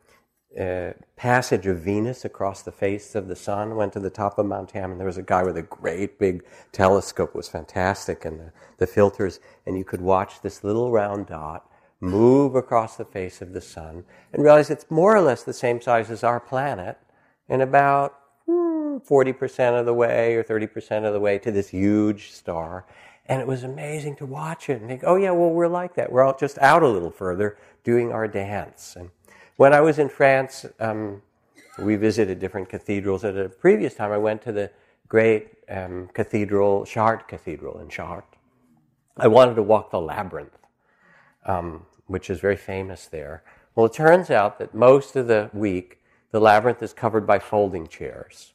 uh, 0.60 0.94
passage 1.16 1.68
of 1.68 1.80
Venus 1.80 2.26
across 2.26 2.64
the 2.64 2.72
face 2.72 3.16
of 3.16 3.28
the 3.28 3.36
sun. 3.36 3.76
Went 3.76 3.94
to 3.94 4.00
the 4.00 4.10
top 4.10 4.40
of 4.40 4.46
Mount 4.46 4.70
Tam, 4.70 4.92
and 4.92 5.00
there 5.00 5.08
was 5.08 5.18
a 5.18 5.24
guy 5.24 5.44
with 5.44 5.58
a 5.58 5.62
great 5.62 6.18
big 6.20 6.44
telescope. 6.72 7.30
It 7.30 7.36
was 7.36 7.50
fantastic, 7.50 8.26
and 8.26 8.40
the, 8.40 8.52
the 8.78 8.88
filters, 8.88 9.40
and 9.66 9.78
you 9.78 9.84
could 9.84 10.02
watch 10.02 10.42
this 10.42 10.64
little 10.64 10.92
round 10.92 11.28
dot 11.28 11.70
move 12.00 12.56
across 12.56 12.96
the 12.96 13.06
face 13.06 13.42
of 13.42 13.54
the 13.54 13.62
sun 13.62 14.04
and 14.32 14.44
realize 14.44 14.70
it's 14.70 14.86
more 14.92 15.16
or 15.16 15.22
less 15.22 15.44
the 15.44 15.54
same 15.54 15.82
size 15.82 16.12
as 16.12 16.24
our 16.24 16.40
planet 16.40 16.98
and 17.50 17.62
about 17.62 18.14
40% 18.48 19.80
of 19.80 19.86
the 19.86 19.94
way 19.94 20.36
or 20.36 20.44
30% 20.44 21.06
of 21.06 21.14
the 21.14 21.20
way 21.20 21.38
to 21.40 21.52
this 21.52 21.70
huge 21.70 22.32
star. 22.32 22.86
And 23.26 23.42
it 23.42 23.48
was 23.48 23.64
amazing 23.64 24.16
to 24.18 24.26
watch 24.26 24.70
it 24.70 24.80
and 24.80 24.88
think, 24.88 25.04
oh, 25.06 25.16
yeah, 25.16 25.32
well, 25.32 25.50
we're 25.50 25.68
like 25.68 25.96
that. 25.96 26.12
We're 26.12 26.24
all 26.24 26.38
just 26.38 26.58
out 26.60 26.84
a 26.84 26.88
little 26.88 27.12
further 27.12 27.58
doing 27.84 28.12
our 28.12 28.28
dance. 28.28 28.96
And 28.96 29.10
when 29.58 29.74
I 29.74 29.82
was 29.82 30.00
in 30.00 30.08
France, 30.08 30.66
um, 30.80 31.22
we 31.78 31.96
visited 31.96 32.40
different 32.40 32.70
cathedrals. 32.70 33.24
At 33.24 33.38
a 33.38 33.50
previous 33.50 33.94
time, 33.94 34.12
I 34.12 34.18
went 34.18 34.42
to 34.44 34.52
the 34.52 34.72
great 35.08 35.50
um, 35.70 36.10
cathedral, 36.14 36.86
Chartres 36.86 37.26
Cathedral 37.28 37.80
in 37.80 37.90
Chartres. 37.90 38.30
I 39.18 39.28
wanted 39.28 39.56
to 39.56 39.64
walk 39.64 39.92
the 39.92 40.00
labyrinth, 40.00 40.58
um, 41.46 41.86
which 42.06 42.30
is 42.30 42.40
very 42.40 42.56
famous 42.56 43.08
there. 43.08 43.44
Well, 43.76 43.88
it 43.88 43.94
turns 43.94 44.30
out 44.30 44.60
that 44.60 44.74
most 44.74 45.16
of 45.16 45.28
the 45.28 45.50
week, 45.54 46.00
the 46.32 46.40
labyrinth 46.40 46.84
is 46.84 46.94
covered 46.94 47.26
by 47.26 47.40
folding 47.40 47.88
chairs. 47.88 48.54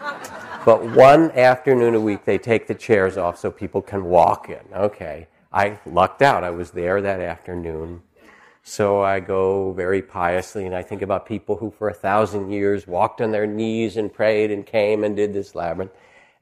but 0.64 0.84
one 0.90 1.30
afternoon 1.32 1.94
a 1.94 2.00
week, 2.00 2.24
they 2.24 2.38
take 2.38 2.66
the 2.66 2.74
chairs 2.74 3.16
off 3.18 3.38
so 3.38 3.50
people 3.50 3.82
can 3.82 4.04
walk 4.04 4.48
in. 4.48 4.72
Okay. 4.74 5.28
I 5.52 5.78
lucked 5.84 6.22
out. 6.22 6.44
I 6.44 6.50
was 6.50 6.70
there 6.70 7.02
that 7.02 7.20
afternoon. 7.20 8.02
So 8.62 9.00
I 9.00 9.20
go 9.20 9.72
very 9.72 10.02
piously 10.02 10.66
and 10.66 10.74
I 10.74 10.82
think 10.82 11.02
about 11.02 11.26
people 11.26 11.56
who 11.56 11.70
for 11.70 11.88
a 11.88 11.94
thousand 11.94 12.50
years 12.50 12.86
walked 12.86 13.20
on 13.20 13.30
their 13.30 13.46
knees 13.46 13.96
and 13.96 14.12
prayed 14.12 14.50
and 14.50 14.66
came 14.66 15.02
and 15.02 15.16
did 15.16 15.32
this 15.32 15.54
labyrinth. 15.54 15.92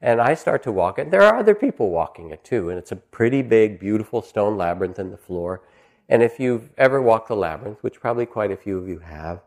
And 0.01 0.21
I 0.21 0.33
start 0.33 0.63
to 0.63 0.71
walk 0.71 0.99
it. 0.99 1.11
There 1.11 1.21
are 1.21 1.37
other 1.37 1.55
people 1.55 1.89
walking 1.89 2.29
it 2.31 2.43
too. 2.43 2.69
And 2.69 2.77
it's 2.77 2.91
a 2.91 2.97
pretty 2.97 3.41
big, 3.41 3.79
beautiful 3.79 4.21
stone 4.21 4.57
labyrinth 4.57 4.99
in 4.99 5.11
the 5.11 5.17
floor. 5.17 5.61
And 6.07 6.23
if 6.23 6.39
you've 6.39 6.69
ever 6.77 7.01
walked 7.01 7.27
the 7.27 7.35
labyrinth, 7.35 7.83
which 7.83 7.99
probably 7.99 8.25
quite 8.25 8.51
a 8.51 8.57
few 8.57 8.77
of 8.77 8.87
you 8.87 8.99
have, 8.99 9.41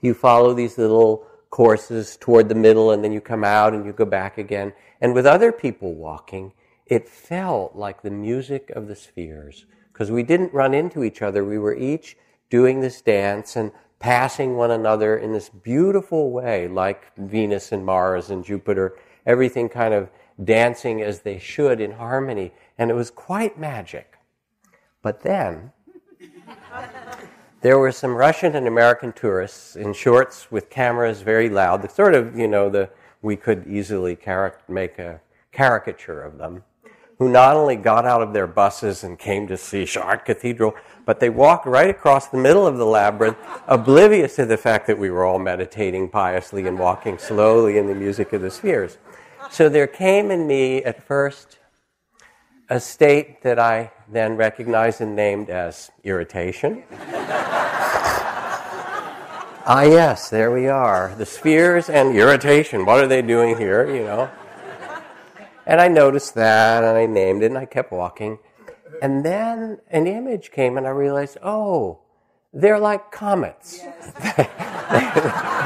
you 0.00 0.14
follow 0.14 0.52
these 0.52 0.76
little 0.76 1.26
courses 1.50 2.16
toward 2.18 2.48
the 2.48 2.54
middle 2.54 2.90
and 2.90 3.04
then 3.04 3.12
you 3.12 3.20
come 3.20 3.44
out 3.44 3.74
and 3.74 3.84
you 3.84 3.92
go 3.92 4.04
back 4.04 4.38
again. 4.38 4.72
And 5.00 5.14
with 5.14 5.26
other 5.26 5.52
people 5.52 5.94
walking, 5.94 6.52
it 6.86 7.08
felt 7.08 7.76
like 7.76 8.02
the 8.02 8.10
music 8.10 8.70
of 8.70 8.88
the 8.88 8.96
spheres 8.96 9.66
because 9.92 10.10
we 10.10 10.22
didn't 10.22 10.52
run 10.52 10.74
into 10.74 11.04
each 11.04 11.22
other. 11.22 11.44
We 11.44 11.58
were 11.58 11.74
each 11.74 12.16
doing 12.50 12.80
this 12.80 13.00
dance 13.00 13.56
and 13.56 13.72
passing 13.98 14.56
one 14.56 14.70
another 14.70 15.16
in 15.16 15.32
this 15.32 15.48
beautiful 15.48 16.30
way, 16.30 16.66
like 16.66 17.14
Venus 17.16 17.72
and 17.72 17.84
Mars 17.84 18.30
and 18.30 18.44
Jupiter, 18.44 18.96
everything 19.26 19.68
kind 19.68 19.94
of 19.94 20.10
dancing 20.42 21.00
as 21.02 21.20
they 21.20 21.38
should 21.38 21.80
in 21.80 21.92
harmony. 21.92 22.52
And 22.78 22.90
it 22.90 22.94
was 22.94 23.10
quite 23.10 23.58
magic. 23.58 24.18
But 25.02 25.22
then, 25.22 25.72
there 27.60 27.78
were 27.78 27.92
some 27.92 28.14
Russian 28.14 28.56
and 28.56 28.66
American 28.66 29.12
tourists 29.12 29.76
in 29.76 29.92
shorts 29.92 30.50
with 30.50 30.68
cameras 30.68 31.22
very 31.22 31.48
loud, 31.48 31.82
the 31.82 31.88
sort 31.88 32.14
of, 32.14 32.36
you 32.36 32.48
know, 32.48 32.68
the, 32.68 32.90
we 33.22 33.36
could 33.36 33.66
easily 33.68 34.18
make 34.68 34.98
a 34.98 35.20
caricature 35.52 36.22
of 36.22 36.38
them, 36.38 36.64
who 37.22 37.28
not 37.30 37.54
only 37.54 37.76
got 37.76 38.04
out 38.04 38.20
of 38.20 38.32
their 38.32 38.48
buses 38.48 39.04
and 39.04 39.16
came 39.16 39.46
to 39.46 39.56
see 39.56 39.84
Chartres 39.84 40.24
Cathedral, 40.24 40.74
but 41.06 41.20
they 41.20 41.30
walked 41.30 41.66
right 41.66 41.88
across 41.88 42.26
the 42.26 42.36
middle 42.36 42.66
of 42.66 42.78
the 42.78 42.84
labyrinth, 42.84 43.36
oblivious 43.68 44.34
to 44.34 44.44
the 44.44 44.56
fact 44.56 44.88
that 44.88 44.98
we 44.98 45.08
were 45.08 45.24
all 45.24 45.38
meditating 45.38 46.08
piously 46.08 46.66
and 46.66 46.76
walking 46.80 47.18
slowly 47.18 47.78
in 47.78 47.86
the 47.86 47.94
music 47.94 48.32
of 48.32 48.42
the 48.42 48.50
spheres. 48.50 48.98
So 49.52 49.68
there 49.68 49.86
came 49.86 50.32
in 50.32 50.48
me 50.48 50.82
at 50.82 51.00
first 51.00 51.60
a 52.68 52.80
state 52.80 53.40
that 53.44 53.60
I 53.60 53.92
then 54.10 54.36
recognized 54.36 55.00
and 55.00 55.14
named 55.14 55.48
as 55.48 55.92
irritation. 56.02 56.82
ah, 59.64 59.82
yes, 59.82 60.28
there 60.28 60.50
we 60.50 60.66
are. 60.66 61.14
The 61.16 61.26
spheres 61.26 61.88
and 61.88 62.16
irritation. 62.16 62.84
What 62.84 62.98
are 62.98 63.06
they 63.06 63.22
doing 63.22 63.56
here, 63.56 63.88
you 63.88 64.02
know? 64.02 64.28
And 65.66 65.80
I 65.80 65.88
noticed 65.88 66.34
that 66.34 66.84
and 66.84 66.96
I 66.96 67.06
named 67.06 67.42
it 67.42 67.46
and 67.46 67.58
I 67.58 67.66
kept 67.66 67.92
walking. 67.92 68.38
And 69.00 69.24
then 69.24 69.80
an 69.90 70.06
image 70.06 70.50
came 70.50 70.76
and 70.76 70.86
I 70.86 70.90
realized, 70.90 71.38
oh, 71.42 72.00
they're 72.52 72.78
like 72.78 73.10
comets. 73.10 73.80
Yes. 73.82 74.12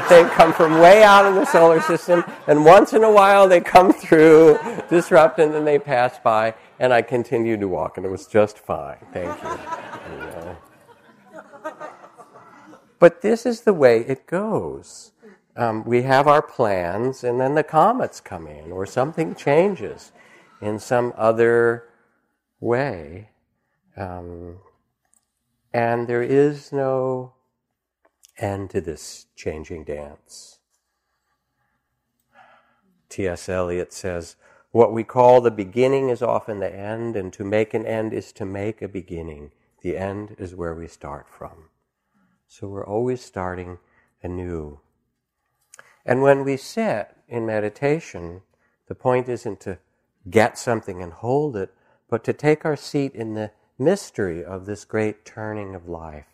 they 0.09 0.23
come 0.35 0.53
from 0.53 0.79
way 0.79 1.03
out 1.03 1.25
in 1.25 1.35
the 1.35 1.45
solar 1.45 1.81
system, 1.81 2.23
and 2.47 2.63
once 2.63 2.93
in 2.93 3.03
a 3.03 3.11
while 3.11 3.47
they 3.47 3.59
come 3.59 3.91
through, 3.91 4.57
disrupt, 4.89 5.37
and 5.39 5.53
then 5.53 5.65
they 5.65 5.79
pass 5.79 6.17
by 6.19 6.55
and 6.79 6.93
I 6.93 7.01
continued 7.01 7.59
to 7.59 7.67
walk, 7.67 7.97
and 7.97 8.05
it 8.05 8.09
was 8.09 8.25
just 8.27 8.57
fine. 8.57 9.05
Thank 9.11 9.41
you. 9.43 9.49
you 10.11 10.17
know. 10.17 10.57
But 12.99 13.21
this 13.21 13.45
is 13.45 13.61
the 13.61 13.73
way 13.73 13.99
it 14.07 14.25
goes. 14.25 15.11
Um, 15.57 15.83
we 15.85 16.03
have 16.03 16.27
our 16.27 16.41
plans, 16.41 17.23
and 17.23 17.41
then 17.41 17.55
the 17.55 17.63
comets 17.63 18.19
come 18.19 18.47
in, 18.47 18.71
or 18.71 18.85
something 18.85 19.33
changes 19.33 20.11
in 20.61 20.77
some 20.77 21.13
other 21.17 21.89
way. 22.59 23.29
Um, 23.95 24.57
and 25.73 26.07
there 26.07 26.23
is 26.23 26.71
no 26.71 27.33
end 28.37 28.69
to 28.69 28.81
this 28.81 29.25
changing 29.35 29.85
dance. 29.85 30.59
T.S. 33.09 33.49
Eliot 33.49 33.91
says, 33.91 34.35
what 34.71 34.93
we 34.93 35.03
call 35.03 35.41
the 35.41 35.49
beginning 35.49 36.09
is 36.09 36.21
often 36.21 36.59
the 36.59 36.71
end, 36.73 37.15
and 37.15 37.33
to 37.33 37.43
make 37.43 37.73
an 37.73 37.85
end 37.85 38.13
is 38.13 38.31
to 38.33 38.45
make 38.45 38.81
a 38.81 38.87
beginning. 38.87 39.51
The 39.81 39.97
end 39.97 40.35
is 40.37 40.53
where 40.53 40.75
we 40.75 40.87
start 40.87 41.27
from. 41.27 41.69
So 42.47 42.67
we're 42.67 42.85
always 42.85 43.23
starting 43.23 43.79
anew. 44.21 44.79
And 46.07 46.21
when 46.21 46.45
we 46.45 46.55
sit 46.55 47.09
in 47.27 47.45
meditation, 47.45 48.41
the 48.87 48.95
point 48.95 49.27
isn't 49.27 49.59
to 49.59 49.77
get 50.29 50.57
something 50.57 51.03
and 51.03 51.11
hold 51.11 51.57
it, 51.57 51.73
but 52.09 52.23
to 52.23 52.33
take 52.33 52.63
our 52.63 52.77
seat 52.77 53.13
in 53.13 53.33
the 53.33 53.51
mystery 53.77 54.43
of 54.43 54.65
this 54.65 54.85
great 54.85 55.25
turning 55.25 55.75
of 55.75 55.89
life, 55.89 56.27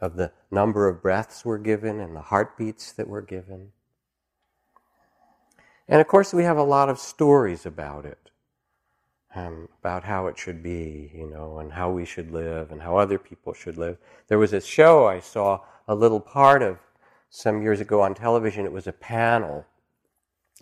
of 0.00 0.16
the 0.16 0.32
number 0.50 0.88
of 0.88 1.00
breaths 1.00 1.44
we're 1.44 1.58
given 1.58 2.00
and 2.00 2.16
the 2.16 2.20
heartbeats 2.22 2.90
that 2.92 3.08
we're 3.08 3.20
given. 3.20 3.70
And 5.86 6.00
of 6.00 6.08
course, 6.08 6.34
we 6.34 6.42
have 6.42 6.56
a 6.56 6.64
lot 6.64 6.88
of 6.88 6.98
stories 6.98 7.64
about 7.64 8.04
it, 8.04 8.30
um, 9.36 9.68
about 9.80 10.02
how 10.02 10.26
it 10.26 10.38
should 10.38 10.60
be, 10.60 11.12
you 11.14 11.30
know, 11.30 11.60
and 11.60 11.72
how 11.72 11.90
we 11.90 12.04
should 12.04 12.32
live 12.32 12.72
and 12.72 12.82
how 12.82 12.96
other 12.96 13.18
people 13.18 13.52
should 13.52 13.78
live. 13.78 13.96
There 14.26 14.38
was 14.38 14.52
a 14.52 14.60
show 14.60 15.06
I 15.06 15.20
saw 15.20 15.60
a 15.86 15.94
little 15.94 16.20
part 16.20 16.62
of 16.62 16.78
some 17.30 17.62
years 17.62 17.80
ago 17.80 18.02
on 18.02 18.14
television. 18.14 18.66
It 18.66 18.72
was 18.72 18.86
a 18.86 18.92
panel 18.92 19.64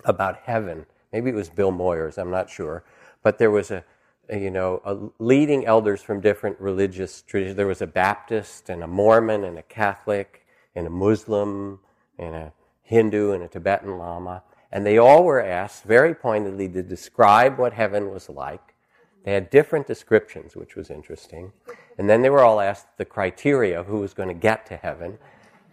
about 0.04 0.36
heaven. 0.44 0.86
Maybe 1.12 1.30
it 1.30 1.34
was 1.34 1.48
Bill 1.48 1.72
Moyers, 1.72 2.18
I'm 2.18 2.30
not 2.30 2.48
sure. 2.50 2.84
But 3.22 3.38
there 3.38 3.50
was 3.50 3.70
a, 3.70 3.84
a 4.28 4.38
you 4.38 4.50
know, 4.50 4.80
a 4.84 4.96
leading 5.22 5.66
elders 5.66 6.02
from 6.02 6.20
different 6.20 6.60
religious 6.60 7.22
traditions. 7.22 7.56
There 7.56 7.66
was 7.66 7.82
a 7.82 7.86
Baptist 7.86 8.68
and 8.68 8.82
a 8.82 8.86
Mormon 8.86 9.44
and 9.44 9.58
a 9.58 9.62
Catholic 9.62 10.46
and 10.74 10.86
a 10.86 10.90
Muslim 10.90 11.80
and 12.18 12.34
a 12.34 12.52
Hindu 12.82 13.32
and 13.32 13.42
a 13.42 13.48
Tibetan 13.48 13.98
Lama. 13.98 14.42
And 14.70 14.84
they 14.84 14.98
all 14.98 15.24
were 15.24 15.42
asked 15.42 15.84
very 15.84 16.14
pointedly 16.14 16.68
to 16.68 16.82
describe 16.82 17.58
what 17.58 17.72
heaven 17.72 18.10
was 18.10 18.28
like. 18.28 18.74
They 19.24 19.32
had 19.32 19.50
different 19.50 19.86
descriptions, 19.86 20.54
which 20.54 20.76
was 20.76 20.90
interesting. 20.90 21.52
And 21.96 22.08
then 22.08 22.22
they 22.22 22.30
were 22.30 22.44
all 22.44 22.60
asked 22.60 22.86
the 22.98 23.04
criteria 23.04 23.80
of 23.80 23.86
who 23.86 24.00
was 24.00 24.14
going 24.14 24.28
to 24.28 24.34
get 24.34 24.66
to 24.66 24.76
heaven. 24.76 25.18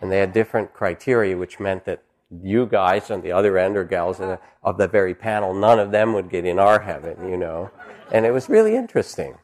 And 0.01 0.11
they 0.11 0.19
had 0.19 0.33
different 0.33 0.73
criteria, 0.73 1.37
which 1.37 1.59
meant 1.59 1.85
that 1.85 2.03
you 2.29 2.65
guys 2.65 3.11
on 3.11 3.21
the 3.21 3.31
other 3.31 3.57
end, 3.57 3.77
or 3.77 3.83
gals 3.83 4.19
of 4.63 4.77
the 4.77 4.87
very 4.87 5.13
panel, 5.13 5.53
none 5.53 5.79
of 5.79 5.91
them 5.91 6.13
would 6.13 6.29
get 6.29 6.45
in 6.45 6.59
our 6.59 6.79
heaven, 6.81 7.29
you 7.29 7.37
know. 7.37 7.71
And 8.11 8.25
it 8.25 8.31
was 8.31 8.49
really 8.49 8.75
interesting 8.75 9.37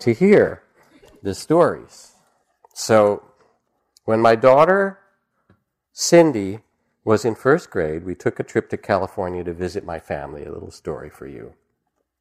to 0.00 0.12
hear 0.12 0.62
the 1.22 1.34
stories. 1.34 2.12
So 2.74 3.22
When 4.04 4.20
my 4.20 4.34
daughter, 4.34 4.98
Cindy, 5.92 6.60
was 7.04 7.24
in 7.24 7.34
first 7.34 7.70
grade, 7.70 8.04
we 8.04 8.14
took 8.14 8.38
a 8.38 8.42
trip 8.42 8.68
to 8.70 8.76
California 8.76 9.42
to 9.44 9.54
visit 9.54 9.84
my 9.84 9.98
family. 9.98 10.44
A 10.44 10.52
little 10.52 10.70
story 10.70 11.08
for 11.08 11.26
you. 11.26 11.54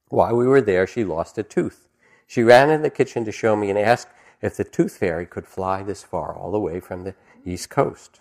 While 0.08 0.36
we 0.38 0.48
were 0.48 0.62
there, 0.62 0.88
she 0.88 1.04
lost 1.04 1.38
a 1.38 1.44
tooth. 1.44 1.90
She 2.26 2.42
ran 2.42 2.70
in 2.70 2.84
the 2.84 2.90
kitchen 2.90 3.26
to 3.26 3.32
show 3.32 3.56
me 3.56 3.70
and 3.70 3.78
asked 3.78 4.08
if 4.42 4.56
the 4.56 4.64
tooth 4.64 4.98
fairy 4.98 5.26
could 5.26 5.48
fly 5.48 5.84
this 5.84 6.04
far, 6.04 6.34
all 6.34 6.52
the 6.52 6.60
way 6.60 6.80
from 6.80 7.04
the 7.04 7.16
East 7.46 7.70
Coast. 7.70 8.20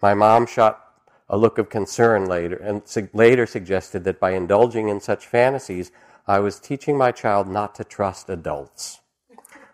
My 0.00 0.14
mom 0.14 0.46
shot 0.46 0.84
a 1.28 1.36
look 1.36 1.58
of 1.58 1.68
concern 1.68 2.26
later 2.26 2.56
and 2.56 2.82
su- 2.86 3.08
later 3.12 3.46
suggested 3.46 4.04
that 4.04 4.20
by 4.20 4.30
indulging 4.30 4.88
in 4.88 5.00
such 5.00 5.26
fantasies, 5.26 5.90
I 6.26 6.38
was 6.40 6.60
teaching 6.60 6.96
my 6.96 7.12
child 7.12 7.48
not 7.48 7.74
to 7.76 7.84
trust 7.84 8.28
adults. 8.28 9.00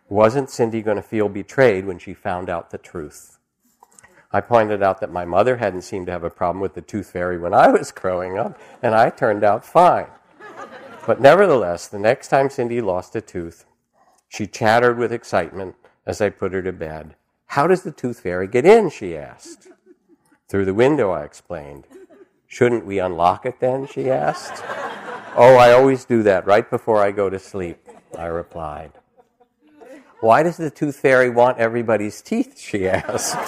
Wasn't 0.09 0.51
Cindy 0.51 0.83
going 0.83 0.97
to 0.97 1.03
feel 1.03 1.29
betrayed 1.29 1.87
when 1.87 1.99
she 1.99 2.15
found 2.15 2.51
out 2.51 2.71
the 2.71 2.79
truth? 2.79 3.39
I 4.33 4.41
pointed 4.41 4.83
out 4.83 5.01
that 5.01 5.13
my 5.13 5.25
mother 5.25 5.57
hadn't 5.59 5.83
seemed 5.83 6.07
to 6.07 6.13
have 6.13 6.25
a 6.25 6.31
problem 6.31 6.61
with 6.61 6.75
the 6.75 6.81
tooth 6.81 7.11
fairy 7.11 7.39
when 7.39 7.55
I 7.55 7.69
was 7.69 7.93
growing 7.93 8.37
up, 8.37 8.59
and 8.83 8.95
I 8.95 9.11
turned 9.11 9.45
out 9.45 9.65
fine. 9.65 10.09
But 11.07 11.21
nevertheless, 11.21 11.87
the 11.87 11.99
next 11.99 12.29
time 12.29 12.51
Cindy 12.51 12.81
lost 12.81 13.15
a 13.15 13.21
tooth, 13.21 13.65
she 14.29 14.47
chattered 14.47 14.99
with 14.99 15.13
excitement 15.13 15.77
as 16.05 16.21
I 16.21 16.31
put 16.31 16.53
her 16.53 16.63
to 16.63 16.73
bed. 16.73 17.15
How 17.55 17.69
does 17.69 17.85
the 17.85 17.93
tooth 17.93 18.19
fairy 18.19 18.49
get 18.49 18.67
in? 18.67 18.91
she 18.91 19.17
asked. 19.17 19.69
Through 20.49 20.65
the 20.65 20.75
window, 20.75 21.13
I 21.13 21.23
explained. 21.23 21.87
Shouldn't 22.49 22.85
we 22.85 22.99
unlock 22.99 23.47
it 23.47 23.61
then? 23.61 23.87
she 23.87 24.11
asked. 24.11 24.61
oh, 25.37 25.55
I 25.57 25.71
always 25.71 26.05
do 26.05 26.25
that 26.25 26.49
right 26.49 26.69
before 26.69 27.01
I 27.01 27.13
go 27.13 27.31
to 27.31 27.39
sleep, 27.39 27.79
I 28.19 28.27
replied. 28.27 28.91
Why 30.19 30.43
does 30.43 30.57
the 30.57 30.69
tooth 30.69 30.97
fairy 30.97 31.31
want 31.31 31.59
everybody's 31.59 32.21
teeth? 32.21 32.59
she 32.59 32.89
asked. 32.89 33.39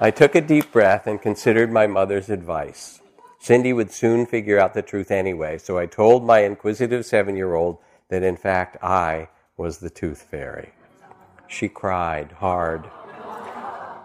I 0.00 0.10
took 0.12 0.34
a 0.34 0.40
deep 0.40 0.72
breath 0.72 1.06
and 1.06 1.22
considered 1.22 1.70
my 1.70 1.86
mother's 1.86 2.30
advice. 2.30 3.00
Cindy 3.38 3.72
would 3.72 3.92
soon 3.92 4.26
figure 4.26 4.58
out 4.58 4.74
the 4.74 4.82
truth 4.82 5.12
anyway, 5.12 5.56
so 5.58 5.78
I 5.78 5.86
told 5.86 6.26
my 6.26 6.40
inquisitive 6.40 7.06
seven 7.06 7.36
year 7.36 7.54
old 7.54 7.78
that 8.08 8.24
in 8.24 8.36
fact 8.36 8.76
I 8.82 9.28
was 9.56 9.78
the 9.78 9.88
tooth 9.88 10.22
fairy. 10.22 10.73
She 11.46 11.68
cried 11.68 12.32
hard. 12.38 12.90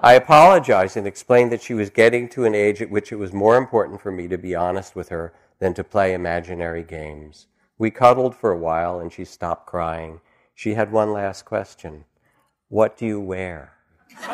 I 0.02 0.14
apologized 0.14 0.96
and 0.96 1.06
explained 1.06 1.52
that 1.52 1.62
she 1.62 1.74
was 1.74 1.90
getting 1.90 2.30
to 2.30 2.46
an 2.46 2.56
age 2.56 2.82
at 2.82 2.90
which 2.90 3.12
it 3.12 3.18
was 3.18 3.34
more 3.34 3.58
important 3.58 4.00
for 4.00 4.12
me 4.12 4.30
to 4.30 4.38
be 4.38 4.56
honest 4.56 4.96
with 4.96 5.10
her 5.10 5.34
than 5.60 5.74
to 5.74 5.84
play 5.84 6.14
imaginary 6.14 6.84
games. 6.84 7.48
We 7.78 7.92
cuddled 7.92 8.36
for 8.36 8.52
a 8.52 8.58
while 8.58 9.00
and 9.00 9.12
she 9.12 9.26
stopped 9.26 9.68
crying. 9.68 10.22
She 10.56 10.76
had 10.76 10.92
one 10.92 11.12
last 11.12 11.44
question 11.44 12.06
What 12.70 12.98
do 12.98 13.06
you 13.06 13.20
wear? 13.20 13.74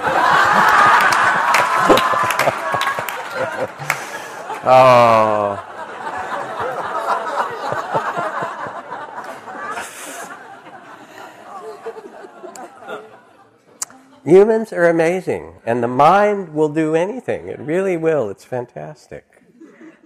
oh. 4.67 5.74
Humans 14.25 14.73
are 14.73 14.89
amazing, 14.89 15.61
and 15.67 15.83
the 15.83 15.87
mind 15.87 16.49
will 16.49 16.69
do 16.69 16.95
anything. 16.95 17.47
It 17.47 17.59
really 17.59 17.95
will. 17.95 18.31
It's 18.31 18.43
fantastic. 18.43 19.43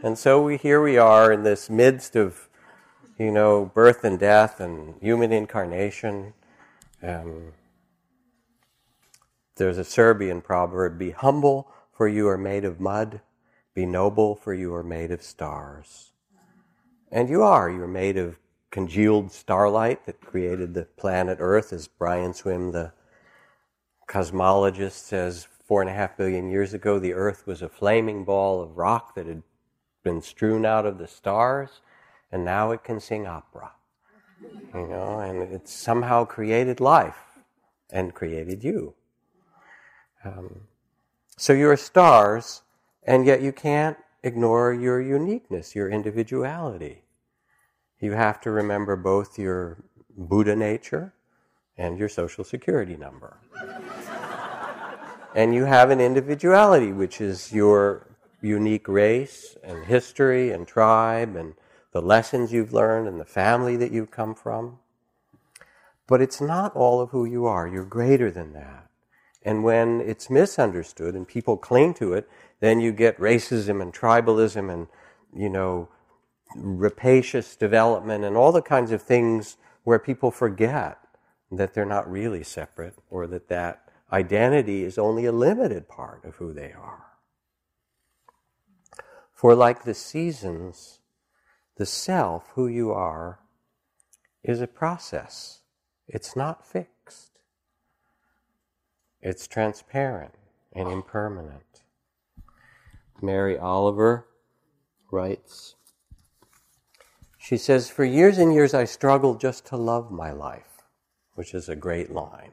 And 0.03 0.17
so 0.17 0.41
we 0.41 0.57
here 0.57 0.81
we 0.81 0.97
are 0.97 1.31
in 1.31 1.43
this 1.43 1.69
midst 1.69 2.17
of, 2.17 2.49
you 3.17 3.31
know, 3.31 3.71
birth 3.73 4.03
and 4.03 4.19
death 4.19 4.59
and 4.59 4.95
human 5.01 5.31
incarnation. 5.31 6.33
Um, 7.01 7.53
there's 9.55 9.77
a 9.77 9.85
Serbian 9.85 10.41
proverb: 10.41 10.97
"Be 10.97 11.11
humble, 11.11 11.71
for 11.93 12.09
you 12.09 12.27
are 12.27 12.37
made 12.37 12.65
of 12.65 12.81
mud; 12.81 13.21
be 13.73 13.85
noble, 13.85 14.35
for 14.35 14.53
you 14.53 14.75
are 14.75 14.83
made 14.83 15.11
of 15.11 15.23
stars." 15.23 16.11
And 17.09 17.29
you 17.29 17.41
are. 17.41 17.69
You're 17.69 17.87
made 17.87 18.17
of 18.17 18.37
congealed 18.69 19.31
starlight 19.31 20.05
that 20.05 20.19
created 20.19 20.73
the 20.73 20.83
planet 20.83 21.37
Earth, 21.39 21.71
as 21.71 21.87
Brian 21.87 22.33
Swimme, 22.33 22.73
the 22.73 22.91
cosmologist 24.09 25.05
says 25.05 25.47
four 25.63 25.81
and 25.81 25.89
a 25.89 25.93
half 25.93 26.17
billion 26.17 26.49
years 26.49 26.73
ago 26.73 26.97
the 26.97 27.13
earth 27.13 27.45
was 27.45 27.61
a 27.61 27.69
flaming 27.69 28.25
ball 28.25 28.59
of 28.59 28.75
rock 28.75 29.13
that 29.13 29.27
had 29.27 29.43
been 30.03 30.19
strewn 30.19 30.65
out 30.65 30.85
of 30.85 30.97
the 30.97 31.07
stars 31.07 31.81
and 32.31 32.43
now 32.43 32.71
it 32.71 32.83
can 32.83 32.99
sing 32.99 33.27
opera. 33.27 33.71
You 34.73 34.87
know 34.87 35.19
and 35.19 35.43
it 35.53 35.67
somehow 35.67 36.25
created 36.25 36.79
life 36.79 37.39
and 37.91 38.13
created 38.13 38.63
you. 38.63 38.95
Um, 40.25 40.61
so 41.37 41.53
you're 41.53 41.77
stars 41.77 42.63
and 43.03 43.25
yet 43.25 43.41
you 43.41 43.51
can't 43.51 43.97
ignore 44.23 44.73
your 44.73 44.99
uniqueness 44.99 45.75
your 45.75 45.89
individuality. 45.89 47.03
You 47.99 48.13
have 48.13 48.41
to 48.41 48.49
remember 48.49 48.95
both 48.95 49.37
your 49.37 49.83
buddha 50.17 50.55
nature 50.55 51.13
and 51.79 51.97
your 51.97 52.09
social 52.09 52.43
security 52.43 52.97
number. 52.97 53.37
and 55.33 55.55
you 55.55 55.63
have 55.63 55.89
an 55.89 56.01
individuality, 56.01 56.91
which 56.91 57.21
is 57.21 57.53
your 57.53 58.05
unique 58.41 58.87
race 58.87 59.57
and 59.63 59.85
history 59.85 60.51
and 60.51 60.67
tribe 60.67 61.37
and 61.37 61.53
the 61.93 62.01
lessons 62.01 62.51
you've 62.51 62.73
learned 62.73 63.07
and 63.07 63.19
the 63.19 63.25
family 63.25 63.77
that 63.77 63.91
you've 63.91 64.11
come 64.11 64.35
from. 64.35 64.77
But 66.05 66.21
it's 66.21 66.41
not 66.41 66.75
all 66.75 66.99
of 66.99 67.11
who 67.11 67.23
you 67.23 67.45
are. 67.45 67.67
You're 67.67 67.85
greater 67.85 68.29
than 68.29 68.53
that. 68.53 68.89
And 69.43 69.63
when 69.63 70.01
it's 70.01 70.29
misunderstood 70.29 71.15
and 71.15 71.25
people 71.25 71.55
cling 71.55 71.93
to 71.95 72.13
it, 72.13 72.29
then 72.59 72.81
you 72.81 72.91
get 72.91 73.17
racism 73.19 73.81
and 73.81 73.93
tribalism 73.93 74.71
and, 74.71 74.87
you 75.33 75.49
know, 75.49 75.87
rapacious 76.55 77.55
development 77.55 78.25
and 78.25 78.35
all 78.35 78.51
the 78.51 78.61
kinds 78.61 78.91
of 78.91 79.01
things 79.01 79.55
where 79.83 79.99
people 79.99 80.29
forget 80.29 80.99
that 81.51 81.73
they're 81.73 81.85
not 81.85 82.09
really 82.09 82.43
separate 82.43 82.95
or 83.09 83.27
that 83.27 83.47
that 83.49 83.89
identity 84.11 84.83
is 84.83 84.97
only 84.97 85.25
a 85.25 85.31
limited 85.31 85.87
part 85.87 86.23
of 86.25 86.35
who 86.35 86.53
they 86.53 86.71
are. 86.71 87.05
For 89.33 89.55
like 89.55 89.83
the 89.83 89.93
seasons, 89.93 90.99
the 91.77 91.85
self, 91.85 92.51
who 92.55 92.67
you 92.67 92.91
are, 92.91 93.39
is 94.43 94.61
a 94.61 94.67
process. 94.67 95.61
It's 96.07 96.35
not 96.35 96.67
fixed. 96.67 97.39
It's 99.21 99.47
transparent 99.47 100.33
and 100.73 100.89
impermanent. 100.89 101.83
Mary 103.21 103.57
Oliver 103.57 104.27
writes, 105.11 105.75
she 107.37 107.57
says, 107.57 107.89
For 107.89 108.05
years 108.05 108.37
and 108.37 108.53
years 108.53 108.73
I 108.73 108.85
struggled 108.85 109.39
just 109.39 109.65
to 109.67 109.77
love 109.77 110.11
my 110.11 110.31
life 110.31 110.68
which 111.39 111.53
is 111.53 111.69
a 111.69 111.75
great 111.75 112.11
line. 112.11 112.51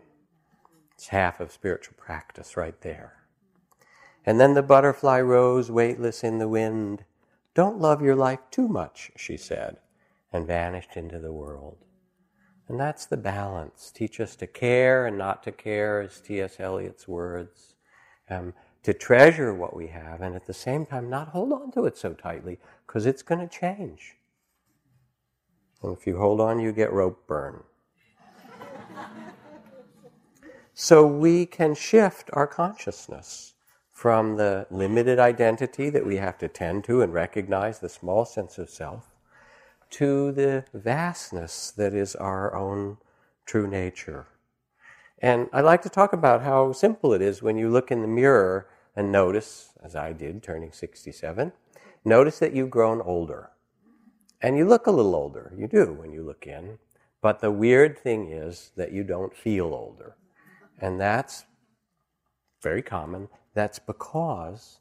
It's 0.95 1.09
half 1.09 1.41
of 1.41 1.51
spiritual 1.51 1.97
practice 1.99 2.57
right 2.57 2.81
there. 2.83 3.15
And 4.25 4.39
then 4.39 4.55
the 4.55 4.63
butterfly 4.63 5.21
rose 5.23 5.73
weightless 5.73 6.23
in 6.23 6.39
the 6.39 6.47
wind. 6.47 7.03
Don't 7.53 7.81
love 7.81 8.01
your 8.01 8.15
life 8.15 8.39
too 8.53 8.69
much, 8.69 9.11
she 9.17 9.37
said, 9.37 9.79
and 10.33 10.47
vanished 10.47 10.97
into 10.97 11.19
the 11.19 11.33
world. 11.33 11.79
And 12.69 12.79
that's 12.79 13.07
the 13.07 13.17
balance. 13.17 13.91
Teach 13.91 14.21
us 14.21 14.37
to 14.37 14.47
care 14.47 15.05
and 15.05 15.19
not 15.19 15.43
to 15.43 15.51
care, 15.51 16.01
is 16.01 16.21
T.S. 16.21 16.61
Eliot's 16.61 17.09
words. 17.09 17.75
Um, 18.31 18.55
to 18.85 18.95
treasure 18.95 19.53
what 19.53 19.75
we 19.75 19.89
have, 19.89 20.21
and 20.21 20.37
at 20.37 20.47
the 20.47 20.55
same 20.55 20.87
time, 20.87 21.11
not 21.11 21.31
hold 21.31 21.53
on 21.53 21.73
to 21.73 21.87
it 21.87 21.99
so 21.99 22.13
tightly, 22.13 22.61
because 22.87 23.05
it's 23.05 23.23
going 23.23 23.41
to 23.41 23.49
change. 23.49 24.15
And 25.83 25.97
if 25.97 26.07
you 26.07 26.19
hold 26.19 26.41
on, 26.41 26.61
you 26.61 26.71
get 26.71 26.93
rope 26.93 27.27
burn. 27.27 27.65
So 30.79 31.07
we 31.07 31.47
can 31.47 31.75
shift 31.75 32.29
our 32.35 32.47
consciousness 32.47 33.55
from 33.91 34.37
the 34.37 34.67
limited 34.71 35.19
identity 35.19 35.89
that 35.89 36.05
we 36.05 36.17
have 36.17 36.37
to 36.37 36.49
tend 36.49 36.85
to 36.85 37.01
and 37.01 37.15
recognize 37.15 37.79
the 37.79 37.89
small 37.89 38.27
sense 38.27 38.59
of 38.59 38.69
self 38.69 39.07
to 39.93 40.33
the 40.33 40.67
vastness 40.75 41.71
that 41.79 41.95
is 41.95 42.15
our 42.17 42.55
own 42.55 42.99
true 43.47 43.67
nature. 43.67 44.27
And 45.19 45.49
I 45.51 45.63
like 45.63 45.81
to 45.81 45.89
talk 45.89 46.13
about 46.13 46.43
how 46.43 46.73
simple 46.73 47.15
it 47.15 47.23
is 47.23 47.41
when 47.41 47.57
you 47.57 47.71
look 47.71 47.91
in 47.91 48.03
the 48.03 48.07
mirror 48.07 48.69
and 48.95 49.11
notice, 49.11 49.71
as 49.83 49.97
I 49.97 50.13
did 50.13 50.43
turning 50.43 50.73
67, 50.73 51.53
notice 52.05 52.39
that 52.41 52.53
you've 52.53 52.69
grown 52.69 53.01
older. 53.01 53.49
And 54.43 54.59
you 54.59 54.67
look 54.67 54.87
a 54.87 54.91
little 54.91 55.15
older. 55.15 55.55
You 55.57 55.69
do 55.69 55.95
when 55.95 56.13
you 56.13 56.23
look 56.23 56.47
in. 56.47 56.81
But 57.23 57.41
the 57.41 57.51
weird 57.51 57.99
thing 57.99 58.31
is 58.31 58.73
that 58.77 58.93
you 58.93 59.05
don't 59.05 59.35
feel 59.35 59.73
older. 59.73 60.17
And 60.81 61.01
that's 61.01 61.45
very 62.63 62.83
common. 62.83 63.29
That's 63.55 63.79
because 63.79 64.81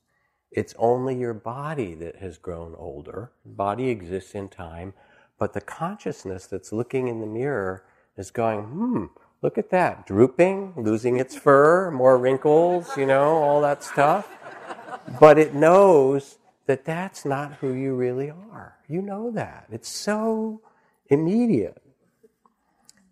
it's 0.51 0.75
only 0.77 1.17
your 1.17 1.33
body 1.33 1.93
that 1.95 2.17
has 2.17 2.37
grown 2.37 2.75
older. 2.77 3.31
body 3.45 3.89
exists 3.89 4.35
in 4.35 4.49
time, 4.49 4.93
but 5.37 5.53
the 5.53 5.61
consciousness 5.61 6.47
that's 6.47 6.71
looking 6.71 7.07
in 7.07 7.19
the 7.19 7.27
mirror 7.27 7.85
is 8.17 8.31
going, 8.31 8.63
hmm, 8.63 9.05
Look 9.45 9.59
at 9.59 9.69
that, 9.69 10.07
drooping, 10.07 10.73
losing 10.75 11.19
its 11.19 11.35
fur, 11.35 11.91
more 11.91 12.17
wrinkles, 12.17 12.97
you 12.97 13.05
know, 13.05 13.35
all 13.43 13.61
that 13.61 13.83
stuff. 13.83 14.27
But 15.19 15.37
it 15.37 15.53
knows 15.53 16.39
that 16.65 16.83
that's 16.83 17.25
not 17.25 17.53
who 17.61 17.71
you 17.71 17.93
really 17.93 18.31
are. 18.31 18.77
You 18.87 19.03
know 19.03 19.29
that. 19.29 19.67
It's 19.71 19.87
so 19.87 20.61
immediate. 21.09 21.79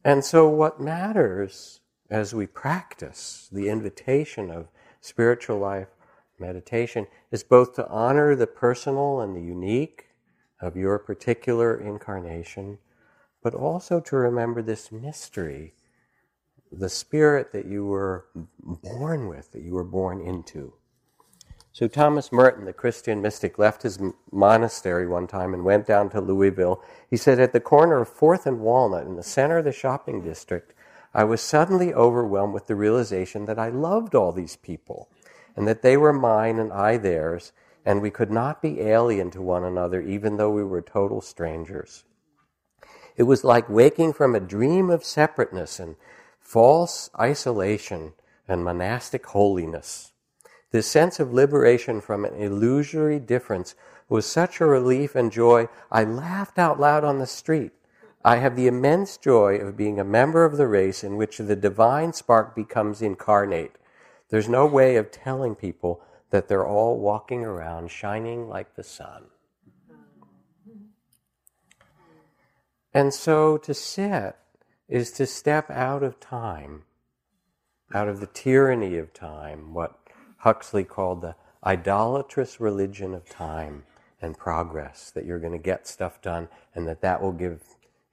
And 0.03 0.25
so, 0.25 0.49
what 0.49 0.81
matters 0.81 1.81
as 2.13 2.31
we 2.31 2.45
practice 2.45 3.49
the 3.51 3.67
invitation 3.67 4.51
of 4.51 4.67
spiritual 5.01 5.57
life 5.57 5.87
meditation 6.37 7.07
is 7.31 7.43
both 7.43 7.73
to 7.73 7.87
honor 7.87 8.35
the 8.35 8.45
personal 8.45 9.19
and 9.19 9.35
the 9.35 9.41
unique 9.41 10.09
of 10.61 10.77
your 10.77 10.99
particular 10.99 11.75
incarnation, 11.75 12.77
but 13.41 13.55
also 13.55 13.99
to 13.99 14.15
remember 14.15 14.61
this 14.61 14.91
mystery, 14.91 15.73
the 16.71 16.87
spirit 16.87 17.51
that 17.51 17.65
you 17.65 17.83
were 17.83 18.25
born 18.61 19.27
with, 19.27 19.51
that 19.51 19.63
you 19.63 19.73
were 19.73 19.83
born 19.83 20.21
into. 20.21 20.71
So 21.71 21.87
Thomas 21.87 22.31
Merton, 22.31 22.65
the 22.65 22.73
Christian 22.73 23.23
mystic, 23.23 23.57
left 23.57 23.81
his 23.81 23.97
monastery 24.31 25.07
one 25.07 25.25
time 25.25 25.55
and 25.55 25.65
went 25.65 25.87
down 25.87 26.11
to 26.11 26.21
Louisville. 26.21 26.83
He 27.09 27.17
said, 27.17 27.39
At 27.39 27.53
the 27.53 27.59
corner 27.59 28.01
of 28.01 28.15
4th 28.15 28.45
and 28.45 28.59
Walnut, 28.59 29.07
in 29.07 29.15
the 29.15 29.23
center 29.23 29.57
of 29.57 29.65
the 29.65 29.71
shopping 29.71 30.21
district, 30.21 30.75
I 31.13 31.23
was 31.23 31.41
suddenly 31.41 31.93
overwhelmed 31.93 32.53
with 32.53 32.67
the 32.67 32.75
realization 32.75 33.45
that 33.45 33.59
I 33.59 33.69
loved 33.69 34.15
all 34.15 34.31
these 34.31 34.55
people 34.55 35.09
and 35.55 35.67
that 35.67 35.81
they 35.81 35.95
were 35.95 36.13
mine 36.13 36.57
and 36.57 36.73
I 36.73 36.97
theirs, 36.97 37.51
and 37.85 38.01
we 38.01 38.09
could 38.09 38.31
not 38.31 38.61
be 38.61 38.81
alien 38.81 39.29
to 39.31 39.41
one 39.41 39.63
another 39.63 40.01
even 40.01 40.37
though 40.37 40.49
we 40.49 40.63
were 40.63 40.81
total 40.81 41.21
strangers. 41.21 42.03
It 43.15 43.23
was 43.23 43.43
like 43.43 43.69
waking 43.69 44.13
from 44.13 44.33
a 44.33 44.39
dream 44.39 44.89
of 44.89 45.03
separateness 45.03 45.79
and 45.79 45.95
false 46.39 47.09
isolation 47.19 48.13
and 48.47 48.63
monastic 48.63 49.25
holiness. 49.27 50.11
This 50.71 50.87
sense 50.87 51.19
of 51.19 51.31
liberation 51.31 52.01
from 52.01 52.25
an 52.25 52.33
illusory 52.33 53.19
difference 53.19 53.75
was 54.09 54.25
such 54.25 54.59
a 54.59 54.65
relief 54.65 55.15
and 55.15 55.31
joy, 55.31 55.67
I 55.91 56.03
laughed 56.03 56.57
out 56.57 56.79
loud 56.79 57.03
on 57.03 57.19
the 57.19 57.27
street. 57.27 57.71
I 58.25 58.37
have 58.37 58.55
the 58.55 58.67
immense 58.67 59.17
joy 59.17 59.57
of 59.57 59.75
being 59.75 59.99
a 59.99 60.05
member 60.05 60.45
of 60.45 60.57
the 60.57 60.67
race 60.67 61.03
in 61.03 61.17
which 61.17 61.37
the 61.37 61.55
divine 61.55 62.13
spark 62.13 62.55
becomes 62.55 63.01
incarnate. 63.01 63.75
There's 64.29 64.47
no 64.47 64.65
way 64.65 64.95
of 64.95 65.11
telling 65.11 65.55
people 65.55 66.01
that 66.29 66.47
they're 66.47 66.65
all 66.65 66.97
walking 66.97 67.43
around 67.43 67.91
shining 67.91 68.47
like 68.47 68.75
the 68.75 68.83
sun. 68.83 69.25
And 72.93 73.13
so 73.13 73.57
to 73.57 73.73
sit 73.73 74.35
is 74.87 75.11
to 75.11 75.25
step 75.25 75.69
out 75.69 76.03
of 76.03 76.19
time, 76.19 76.83
out 77.93 78.07
of 78.07 78.19
the 78.19 78.27
tyranny 78.27 78.97
of 78.97 79.13
time, 79.13 79.73
what 79.73 79.97
Huxley 80.37 80.83
called 80.83 81.21
the 81.21 81.35
idolatrous 81.65 82.59
religion 82.59 83.13
of 83.13 83.27
time 83.29 83.83
and 84.21 84.37
progress, 84.37 85.11
that 85.11 85.25
you're 85.25 85.39
going 85.39 85.53
to 85.53 85.59
get 85.59 85.87
stuff 85.87 86.21
done 86.21 86.47
and 86.75 86.87
that 86.87 87.01
that 87.01 87.21
will 87.21 87.31
give, 87.31 87.61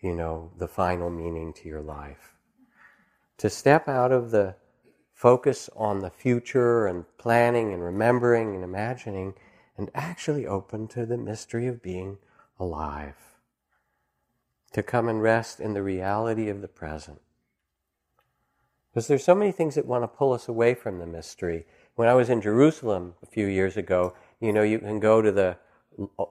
you 0.01 0.15
know, 0.15 0.51
the 0.59 0.69
final 0.69 1.11
meaning 1.11 1.53
to 1.53 1.69
your 1.69 1.83
life. 1.83 2.35
To 3.39 3.51
step 3.51 3.89
out 3.89 4.13
of 4.13 4.31
the 4.31 4.57
focus 5.15 5.69
on 5.77 6.01
the 6.01 6.11
future 6.11 6.87
and 6.87 7.05
planning 7.19 7.73
and 7.73 7.83
remembering 7.83 8.55
and 8.55 8.65
imagining 8.65 9.35
and 9.77 9.91
actually 9.95 10.47
open 10.47 10.89
to 10.89 11.07
the 11.07 11.19
mystery 11.19 11.67
of 11.67 11.83
being 11.83 12.19
alive. 12.59 13.17
To 14.73 14.83
come 14.83 15.09
and 15.09 15.23
rest 15.23 15.61
in 15.61 15.75
the 15.75 15.83
reality 15.83 16.49
of 16.49 16.61
the 16.61 16.69
present. 16.69 17.21
Because 18.91 19.09
there's 19.09 19.25
so 19.25 19.35
many 19.35 19.53
things 19.53 19.75
that 19.75 19.87
want 19.87 20.03
to 20.03 20.09
pull 20.09 20.33
us 20.33 20.49
away 20.49 20.75
from 20.75 20.99
the 20.99 21.07
mystery 21.07 21.67
when 22.01 22.09
I 22.09 22.15
was 22.15 22.31
in 22.31 22.41
Jerusalem 22.41 23.13
a 23.23 23.27
few 23.27 23.47
years 23.47 23.77
ago, 23.77 24.15
you 24.41 24.55
know, 24.55 24.63
you 24.63 24.79
can 24.79 25.01
go 25.01 25.21
to 25.21 25.31
the 25.31 25.59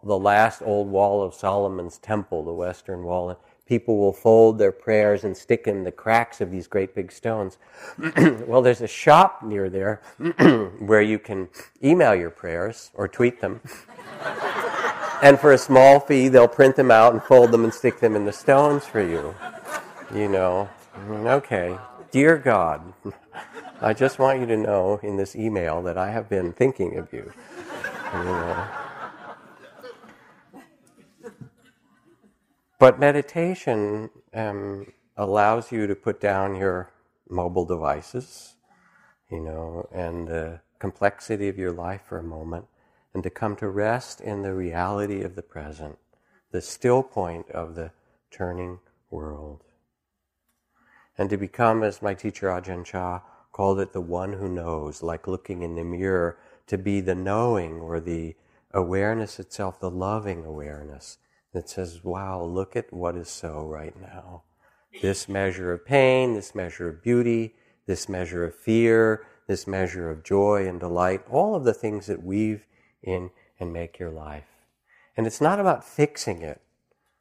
the 0.04 0.18
last 0.18 0.64
old 0.64 0.90
wall 0.90 1.22
of 1.22 1.36
Solomon's 1.36 2.00
temple, 2.00 2.44
the 2.44 2.54
western 2.54 3.04
wall, 3.04 3.40
people 3.70 4.00
will 4.00 4.12
fold 4.12 4.58
their 4.58 4.72
prayers 4.72 5.24
and 5.24 5.38
stick 5.38 5.68
in 5.68 5.84
the 5.84 5.92
cracks 5.92 6.42
of 6.42 6.50
these 6.50 6.66
great 6.66 6.96
big 6.96 7.12
stones. 7.12 7.60
well, 8.48 8.64
there's 8.64 8.82
a 8.82 8.88
shop 8.88 9.44
near 9.44 9.70
there 9.70 10.02
where 10.80 11.04
you 11.04 11.20
can 11.20 11.48
email 11.84 12.16
your 12.16 12.32
prayers 12.32 12.90
or 12.96 13.08
tweet 13.08 13.42
them. 13.42 13.62
and 15.22 15.40
for 15.40 15.54
a 15.54 15.58
small 15.58 16.00
fee, 16.00 16.30
they'll 16.30 16.48
print 16.48 16.76
them 16.76 16.90
out 16.90 17.14
and 17.14 17.22
fold 17.22 17.52
them 17.52 17.64
and 17.64 17.72
stick 17.72 18.00
them 18.00 18.16
in 18.16 18.26
the 18.26 18.34
stones 18.34 18.86
for 18.86 19.02
you. 19.02 19.36
You 20.16 20.28
know, 20.28 20.68
mm, 20.96 21.28
okay. 21.28 21.78
Dear 22.10 22.40
God, 22.40 22.92
I 23.82 23.94
just 23.94 24.18
want 24.18 24.40
you 24.40 24.48
to 24.48 24.58
know 24.58 25.00
in 25.04 25.18
this 25.18 25.36
email 25.36 25.84
that 25.84 25.96
I 25.96 26.10
have 26.10 26.28
been 26.28 26.54
thinking 26.54 26.98
of 26.98 27.14
you. 27.14 27.32
you 28.16 28.24
know. 28.24 28.68
But 32.80 32.98
meditation 32.98 34.10
um, 34.34 34.94
allows 35.18 35.70
you 35.70 35.86
to 35.86 35.96
put 35.96 36.22
down 36.22 36.56
your 36.56 36.94
mobile 37.30 37.66
devices, 37.66 38.56
you 39.30 39.42
know, 39.42 39.90
and 39.92 40.30
the 40.30 40.62
complexity 40.80 41.50
of 41.50 41.58
your 41.58 41.74
life 41.74 42.04
for 42.08 42.18
a 42.18 42.24
moment, 42.24 42.68
and 43.14 43.22
to 43.24 43.30
come 43.30 43.58
to 43.58 43.68
rest 43.68 44.22
in 44.22 44.44
the 44.44 44.54
reality 44.54 45.24
of 45.24 45.36
the 45.36 45.42
present, 45.42 45.98
the 46.52 46.62
still 46.62 47.04
point 47.04 47.52
of 47.52 47.76
the 47.76 47.92
turning 48.32 48.80
world. 49.12 49.66
And 51.18 51.30
to 51.32 51.36
become, 51.36 51.84
as 51.84 52.02
my 52.02 52.14
teacher 52.14 52.48
Ajahn 52.48 52.86
Chah 52.86 53.20
called 53.52 53.82
it 53.82 53.92
the 53.92 54.00
one 54.00 54.32
who 54.32 54.48
knows, 54.48 55.04
like 55.04 55.28
looking 55.28 55.64
in 55.64 55.76
the 55.76 55.84
mirror, 55.84 56.38
to 56.68 56.78
be 56.78 57.02
the 57.02 57.16
knowing 57.16 57.82
or 57.82 58.00
the 58.00 58.38
awareness 58.72 59.38
itself, 59.38 59.82
the 59.82 59.92
loving 59.92 60.46
awareness 60.46 61.18
that 61.54 61.70
says, 61.70 62.04
wow, 62.04 62.44
look 62.44 62.76
at 62.76 62.94
what 62.94 63.16
is 63.16 63.30
so 63.30 63.66
right 63.66 64.00
now. 64.00 64.44
This 65.02 65.30
measure 65.30 65.72
of 65.72 65.86
pain, 65.86 66.34
this 66.34 66.54
measure 66.56 66.90
of 66.90 67.02
beauty, 67.02 67.56
this 67.86 68.10
measure 68.10 68.44
of 68.44 68.56
fear, 68.56 69.26
this 69.48 69.68
measure 69.68 70.10
of 70.10 70.24
joy 70.24 70.68
and 70.68 70.80
delight, 70.80 71.22
all 71.30 71.56
of 71.56 71.64
the 71.64 71.74
things 71.74 72.08
that 72.08 72.24
weave 72.24 72.66
in 73.02 73.32
and 73.60 73.74
make 73.74 74.00
your 74.00 74.12
life. 74.12 74.48
And 75.18 75.28
it's 75.28 75.42
not 75.42 75.60
about 75.60 75.84
fixing 75.84 76.42
it 76.42 76.62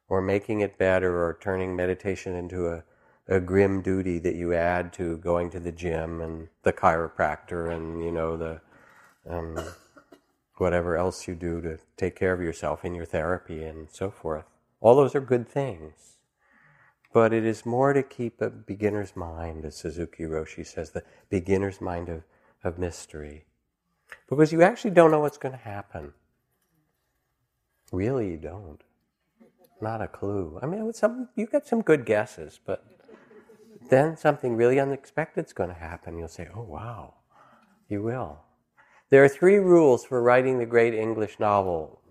or 0.07 0.21
making 0.21 0.61
it 0.61 0.77
better 0.77 1.23
or 1.23 1.37
turning 1.41 1.75
meditation 1.75 2.35
into 2.35 2.67
a 2.67 2.83
a 3.29 3.39
grim 3.39 3.81
duty 3.81 4.17
that 4.17 4.35
you 4.35 4.53
add 4.53 4.91
to 4.91 5.17
going 5.17 5.51
to 5.51 5.59
the 5.59 5.71
gym 5.71 6.19
and 6.19 6.47
the 6.63 6.73
chiropractor 6.73 7.71
and 7.71 8.03
you 8.03 8.11
know 8.11 8.35
the 8.35 8.59
um, 9.29 9.57
whatever 10.59 10.97
else 10.97 11.27
you 11.27 11.35
do 11.35 11.61
to 11.61 11.79
take 11.97 12.15
care 12.15 12.33
of 12.33 12.41
yourself 12.41 12.83
in 12.83 12.95
your 12.95 13.05
therapy 13.05 13.63
and 13.63 13.89
so 13.89 14.11
forth. 14.11 14.45
All 14.81 14.95
those 14.95 15.15
are 15.15 15.21
good 15.21 15.47
things. 15.47 16.17
But 17.11 17.33
it 17.33 17.43
is 17.43 17.65
more 17.65 17.93
to 17.93 18.03
keep 18.03 18.39
a 18.39 18.49
beginner's 18.49 19.15
mind, 19.15 19.65
as 19.65 19.75
Suzuki 19.75 20.23
Roshi 20.23 20.65
says, 20.65 20.91
the 20.91 21.03
beginner's 21.29 21.81
mind 21.81 22.07
of, 22.07 22.23
of 22.63 22.77
mystery. 22.77 23.45
Because 24.29 24.51
you 24.51 24.61
actually 24.61 24.91
don't 24.91 25.11
know 25.11 25.19
what's 25.19 25.37
going 25.37 25.53
to 25.53 25.57
happen. 25.57 26.13
Really, 27.91 28.29
you 28.29 28.37
don't. 28.37 28.81
Not 29.81 30.01
a 30.01 30.07
clue. 30.07 30.59
I 30.61 30.67
mean, 30.67 30.93
some, 30.93 31.29
you 31.35 31.47
get 31.47 31.65
some 31.65 31.81
good 31.81 32.05
guesses, 32.05 32.59
but 32.63 32.85
then 33.89 34.15
something 34.15 34.55
really 34.55 34.79
unexpected 34.79 35.45
is 35.45 35.53
going 35.53 35.69
to 35.69 35.75
happen. 35.75 36.17
You'll 36.17 36.27
say, 36.27 36.47
oh, 36.53 36.61
wow. 36.61 37.15
You 37.87 38.03
will. 38.03 38.39
There 39.09 39.23
are 39.23 39.29
three 39.29 39.57
rules 39.57 40.05
for 40.05 40.21
writing 40.21 40.59
the 40.59 40.65
great 40.65 40.93
English 40.93 41.39
novel, 41.39 42.01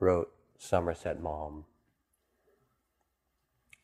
wrote 0.00 0.32
Somerset 0.58 1.22
Maugham. 1.22 1.64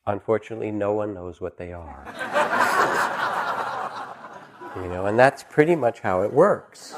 Unfortunately, 0.07 0.71
no 0.71 0.93
one 0.93 1.15
knows 1.15 1.41
what 1.41 1.59
they 1.59 1.73
are. 1.73 2.05
you 4.77 4.89
know, 4.89 5.07
and 5.07 5.19
that's 5.19 5.45
pretty 5.45 5.77
much 5.77 6.01
how 6.01 6.23
it 6.23 6.33
works. 6.33 6.95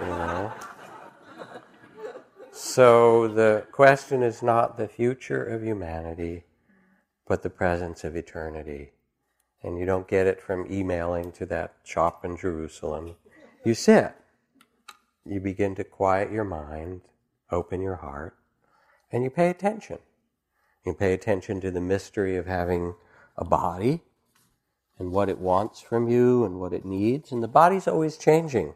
You 0.00 0.06
know. 0.06 0.52
So 2.52 3.28
the 3.28 3.66
question 3.72 4.22
is 4.22 4.42
not 4.42 4.78
the 4.78 4.88
future 4.88 5.44
of 5.44 5.62
humanity, 5.62 6.44
but 7.26 7.42
the 7.42 7.50
presence 7.50 8.04
of 8.04 8.16
eternity 8.16 8.92
and 9.66 9.78
you 9.78 9.84
don't 9.84 10.06
get 10.06 10.28
it 10.28 10.40
from 10.40 10.70
emailing 10.70 11.32
to 11.32 11.44
that 11.46 11.74
shop 11.82 12.24
in 12.24 12.36
Jerusalem. 12.36 13.16
You 13.64 13.74
sit. 13.74 14.14
You 15.28 15.40
begin 15.40 15.74
to 15.74 15.82
quiet 15.82 16.30
your 16.30 16.44
mind, 16.44 17.02
open 17.50 17.80
your 17.80 17.96
heart, 17.96 18.36
and 19.10 19.24
you 19.24 19.30
pay 19.30 19.50
attention. 19.50 19.98
You 20.84 20.94
pay 20.94 21.12
attention 21.14 21.60
to 21.62 21.72
the 21.72 21.80
mystery 21.80 22.36
of 22.36 22.46
having 22.46 22.94
a 23.36 23.44
body 23.44 24.02
and 25.00 25.10
what 25.10 25.28
it 25.28 25.38
wants 25.38 25.80
from 25.80 26.08
you 26.08 26.44
and 26.44 26.60
what 26.60 26.72
it 26.72 26.84
needs. 26.84 27.32
And 27.32 27.42
the 27.42 27.48
body's 27.48 27.88
always 27.88 28.16
changing. 28.16 28.74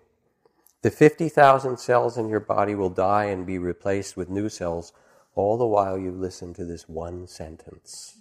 The 0.83 0.91
50,000 0.91 1.79
cells 1.79 2.19
in 2.19 2.29
your 2.29 2.41
body 2.41 2.75
will 2.75 2.91
die 2.91 3.27
and 3.27 3.47
be 3.47 3.59
replaced 3.59 4.17
with 4.17 4.29
new 4.29 4.49
cells, 4.49 4.93
all 5.37 5.57
the 5.57 5.67
while 5.67 5.97
you 5.97 6.11
listen 6.11 6.53
to 6.55 6.65
this 6.65 6.89
one 6.89 7.29
sentence. 7.29 8.19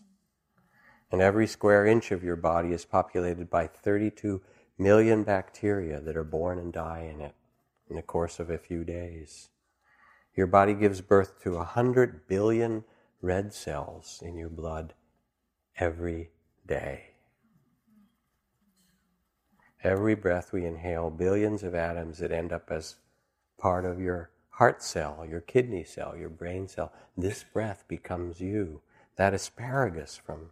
And 1.11 1.19
every 1.19 1.47
square 1.47 1.87
inch 1.87 2.11
of 2.11 2.23
your 2.23 2.35
body 2.35 2.73
is 2.73 2.85
populated 2.85 3.49
by 3.49 3.65
32 3.65 4.41
million 4.77 5.23
bacteria 5.23 5.99
that 5.99 6.15
are 6.15 6.23
born 6.23 6.59
and 6.59 6.71
die 6.71 7.11
in 7.11 7.21
it 7.21 7.33
in 7.89 7.95
the 7.95 8.01
course 8.01 8.39
of 8.39 8.49
a 8.49 8.57
few 8.57 8.83
days. 8.83 9.49
Your 10.35 10.47
body 10.47 10.73
gives 10.73 11.01
birth 11.01 11.41
to 11.43 11.55
100 11.55 12.27
billion 12.27 12.83
red 13.21 13.53
cells 13.53 14.21
in 14.23 14.37
your 14.37 14.49
blood 14.49 14.93
every 15.77 16.29
day. 16.65 17.11
Every 19.83 20.15
breath 20.15 20.51
we 20.51 20.65
inhale, 20.65 21.09
billions 21.09 21.63
of 21.63 21.73
atoms 21.73 22.19
that 22.19 22.31
end 22.31 22.51
up 22.51 22.69
as 22.69 22.95
part 23.57 23.85
of 23.85 23.99
your 23.99 24.29
heart 24.51 24.83
cell, 24.83 25.25
your 25.29 25.39
kidney 25.39 25.85
cell, 25.85 26.17
your 26.17 26.29
brain 26.29 26.67
cell. 26.67 26.91
This 27.17 27.43
breath 27.43 27.85
becomes 27.87 28.41
you. 28.41 28.81
That 29.15 29.33
asparagus 29.33 30.17
from 30.17 30.51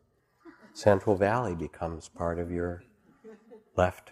Central 0.74 1.16
Valley 1.16 1.56
becomes 1.56 2.08
part 2.08 2.40
of 2.40 2.52
your 2.52 2.84
left. 3.76 4.12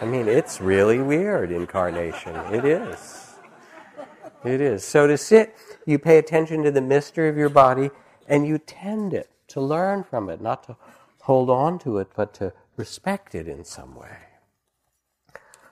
I 0.00 0.04
mean, 0.04 0.28
it's 0.28 0.60
really 0.60 1.00
weird 1.00 1.50
incarnation. 1.50 2.36
It 2.52 2.64
is. 2.64 3.34
It 4.44 4.60
is. 4.60 4.84
So 4.84 5.06
to 5.06 5.18
sit, 5.18 5.56
you 5.86 5.98
pay 5.98 6.18
attention 6.18 6.62
to 6.62 6.70
the 6.70 6.80
mystery 6.80 7.28
of 7.28 7.36
your 7.36 7.48
body 7.48 7.90
and 8.28 8.46
you 8.46 8.58
tend 8.58 9.12
it 9.12 9.30
to 9.48 9.60
learn 9.60 10.04
from 10.04 10.28
it, 10.30 10.40
not 10.40 10.64
to 10.64 10.76
hold 11.22 11.50
on 11.50 11.78
to 11.80 11.98
it, 11.98 12.08
but 12.14 12.32
to 12.34 12.52
respect 12.76 13.34
it 13.34 13.48
in 13.48 13.64
some 13.64 13.94
way. 13.94 14.18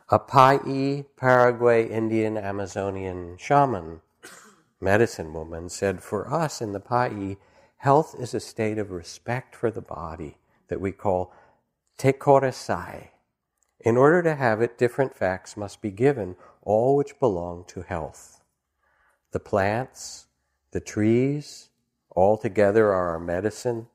A 0.08 0.18
Pai 0.18 1.04
Paraguay 1.16 1.88
Indian 1.88 2.36
Amazonian 2.36 3.36
shaman, 3.38 4.00
medicine 4.80 5.32
woman, 5.32 5.68
said, 5.68 6.02
For 6.02 6.32
us 6.32 6.60
in 6.60 6.72
the 6.72 6.80
Pai, 6.80 7.36
health 7.78 8.14
is 8.18 8.34
a 8.34 8.40
state 8.40 8.78
of 8.78 8.90
respect 8.90 9.54
for 9.54 9.70
the 9.70 9.80
body 9.80 10.38
that 10.68 10.80
we 10.80 10.92
call 10.92 11.32
tekoresai. 11.98 13.08
In 13.86 13.96
order 13.96 14.20
to 14.20 14.34
have 14.34 14.60
it, 14.60 14.76
different 14.76 15.14
facts 15.14 15.56
must 15.56 15.80
be 15.80 15.92
given, 15.92 16.34
all 16.62 16.96
which 16.96 17.20
belong 17.20 17.62
to 17.68 17.82
health. 17.82 18.42
The 19.30 19.38
plants, 19.38 20.26
the 20.72 20.80
trees, 20.80 21.68
all 22.10 22.36
together 22.36 22.88
are 22.88 23.10
our 23.10 23.20
medicine, 23.20 23.86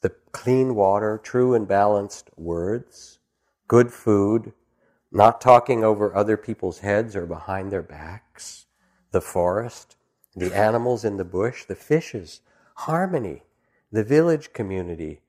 the 0.00 0.10
clean 0.30 0.76
water, 0.76 1.18
true 1.20 1.54
and 1.54 1.66
balanced 1.66 2.30
words, 2.36 3.18
good 3.66 3.92
food, 3.92 4.52
not 5.10 5.40
talking 5.40 5.82
over 5.82 6.14
other 6.14 6.36
people's 6.36 6.78
heads 6.78 7.16
or 7.16 7.26
behind 7.26 7.72
their 7.72 7.82
backs, 7.82 8.66
the 9.10 9.20
forest, 9.20 9.96
the 10.36 10.54
animals 10.56 11.04
in 11.04 11.16
the 11.16 11.24
bush, 11.24 11.64
the 11.64 11.74
fishes, 11.74 12.42
harmony, 12.76 13.42
the 13.90 14.04
village 14.04 14.52
community, 14.52 15.20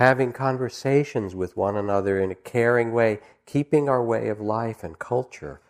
having 0.00 0.32
conversations 0.32 1.34
with 1.34 1.58
one 1.58 1.76
another 1.76 2.18
in 2.18 2.30
a 2.30 2.34
caring 2.34 2.90
way, 2.90 3.20
keeping 3.44 3.86
our 3.86 4.02
way 4.02 4.28
of 4.28 4.40
life 4.40 4.82
and 4.82 4.98
culture 4.98 5.60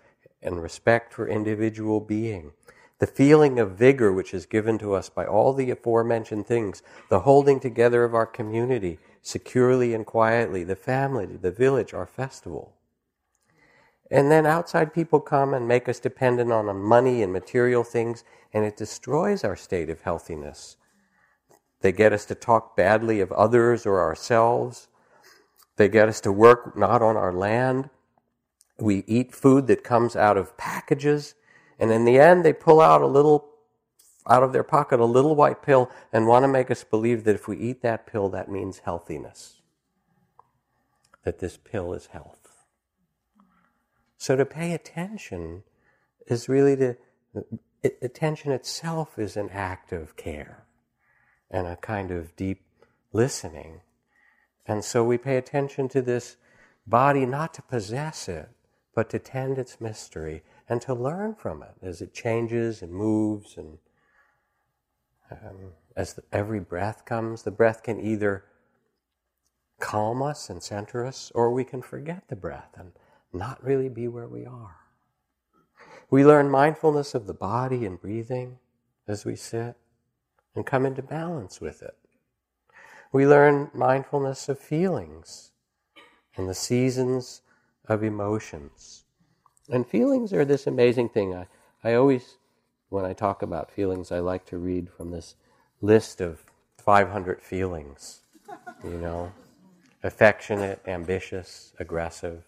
and 0.40 0.62
respect 0.62 1.12
for 1.12 1.26
individual 1.26 1.98
being, 1.98 2.52
the 3.00 3.08
feeling 3.08 3.58
of 3.58 3.72
vigor 3.72 4.12
which 4.12 4.32
is 4.32 4.46
given 4.46 4.78
to 4.78 4.94
us 4.94 5.08
by 5.08 5.26
all 5.26 5.52
the 5.52 5.68
aforementioned 5.68 6.46
things, 6.46 6.80
the 7.08 7.18
holding 7.18 7.58
together 7.58 8.04
of 8.04 8.14
our 8.14 8.24
community 8.24 9.00
securely 9.20 9.92
and 9.94 10.06
quietly, 10.06 10.62
the 10.62 10.76
family, 10.76 11.26
the 11.26 11.50
village, 11.50 11.92
our 11.92 12.06
festival. 12.06 12.72
And 14.12 14.30
then 14.30 14.46
outside 14.46 14.94
people 14.94 15.18
come 15.18 15.52
and 15.52 15.66
make 15.66 15.88
us 15.88 15.98
dependent 15.98 16.52
on 16.52 16.72
money 16.76 17.24
and 17.24 17.32
material 17.32 17.82
things, 17.82 18.22
and 18.52 18.64
it 18.64 18.76
destroys 18.76 19.42
our 19.42 19.56
state 19.56 19.90
of 19.90 20.02
healthiness. 20.02 20.76
They 21.80 21.92
get 21.92 22.12
us 22.12 22.24
to 22.26 22.34
talk 22.34 22.76
badly 22.76 23.20
of 23.20 23.32
others 23.32 23.86
or 23.86 24.00
ourselves. 24.00 24.88
They 25.76 25.88
get 25.88 26.08
us 26.08 26.20
to 26.22 26.32
work 26.32 26.76
not 26.76 27.02
on 27.02 27.16
our 27.16 27.32
land. 27.32 27.90
We 28.78 29.04
eat 29.06 29.34
food 29.34 29.66
that 29.68 29.84
comes 29.84 30.16
out 30.16 30.36
of 30.36 30.56
packages 30.56 31.34
and 31.80 31.90
in 31.90 32.04
the 32.04 32.20
end, 32.20 32.44
they 32.44 32.52
pull 32.52 32.80
out 32.80 33.00
a 33.00 33.06
little, 33.06 33.48
out 34.28 34.42
of 34.42 34.52
their 34.52 34.62
pocket, 34.62 35.00
a 35.00 35.06
little 35.06 35.34
white 35.34 35.62
pill 35.62 35.90
and 36.12 36.26
want 36.26 36.44
to 36.44 36.48
make 36.48 36.70
us 36.70 36.84
believe 36.84 37.24
that 37.24 37.34
if 37.34 37.48
we 37.48 37.56
eat 37.56 37.80
that 37.80 38.06
pill, 38.06 38.28
that 38.28 38.50
means 38.50 38.80
healthiness. 38.80 39.62
That 41.24 41.38
this 41.38 41.56
pill 41.56 41.94
is 41.94 42.06
health. 42.06 42.36
So 44.18 44.36
to 44.36 44.44
pay 44.44 44.74
attention 44.74 45.62
is 46.26 46.50
really 46.50 46.76
to, 46.76 46.96
attention 48.02 48.52
itself 48.52 49.18
is 49.18 49.38
an 49.38 49.48
act 49.50 49.90
of 49.90 50.16
care 50.16 50.66
and 51.50 51.66
a 51.66 51.76
kind 51.76 52.10
of 52.10 52.36
deep 52.36 52.62
listening. 53.12 53.80
And 54.66 54.84
so 54.84 55.02
we 55.04 55.18
pay 55.18 55.36
attention 55.36 55.88
to 55.88 56.02
this 56.02 56.36
body 56.86 57.26
not 57.26 57.54
to 57.54 57.62
possess 57.62 58.28
it, 58.28 58.48
but 58.94 59.10
to 59.10 59.18
tend 59.18 59.58
its 59.58 59.80
mystery 59.80 60.42
and 60.68 60.80
to 60.82 60.94
learn 60.94 61.34
from 61.34 61.62
it 61.62 61.74
as 61.82 62.00
it 62.00 62.14
changes 62.14 62.82
and 62.82 62.92
moves 62.92 63.56
and 63.56 63.78
um, 65.30 65.72
as 65.96 66.14
the, 66.14 66.22
every 66.32 66.60
breath 66.60 67.04
comes, 67.04 67.42
the 67.42 67.50
breath 67.50 67.82
can 67.82 68.00
either 68.00 68.44
calm 69.80 70.22
us 70.22 70.50
and 70.50 70.62
center 70.62 71.06
us, 71.06 71.32
or 71.34 71.50
we 71.50 71.64
can 71.64 71.82
forget 71.82 72.28
the 72.28 72.36
breath 72.36 72.70
and 72.76 72.92
not 73.32 73.62
really 73.64 73.88
be 73.88 74.08
where 74.08 74.28
we 74.28 74.44
are. 74.44 74.76
We 76.10 76.24
learn 76.24 76.50
mindfulness 76.50 77.14
of 77.14 77.26
the 77.26 77.34
body 77.34 77.86
and 77.86 78.00
breathing 78.00 78.58
as 79.06 79.24
we 79.24 79.36
sit 79.36 79.76
and 80.60 80.66
come 80.66 80.84
into 80.84 81.00
balance 81.00 81.58
with 81.58 81.80
it. 81.80 81.96
We 83.12 83.26
learn 83.26 83.70
mindfulness 83.72 84.46
of 84.46 84.58
feelings 84.58 85.52
and 86.36 86.46
the 86.46 86.54
seasons 86.54 87.40
of 87.88 88.02
emotions. 88.02 89.04
And 89.70 89.86
feelings 89.86 90.34
are 90.34 90.44
this 90.44 90.66
amazing 90.66 91.08
thing. 91.08 91.34
I, 91.34 91.46
I 91.82 91.94
always, 91.94 92.36
when 92.90 93.06
I 93.06 93.14
talk 93.14 93.40
about 93.40 93.70
feelings, 93.70 94.12
I 94.12 94.18
like 94.18 94.44
to 94.48 94.58
read 94.58 94.90
from 94.90 95.12
this 95.12 95.34
list 95.80 96.20
of 96.20 96.44
500 96.76 97.40
feelings, 97.40 98.20
you 98.84 98.98
know 98.98 99.32
affectionate, 100.02 100.80
ambitious, 100.86 101.72
aggressive, 101.78 102.42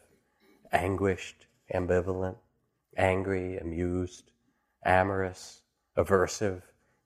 anguished, 0.71 1.47
ambivalent, 1.75 2.37
angry, 2.95 3.57
amused, 3.57 4.33
amorous, 4.85 5.63
aversive, 5.97 6.63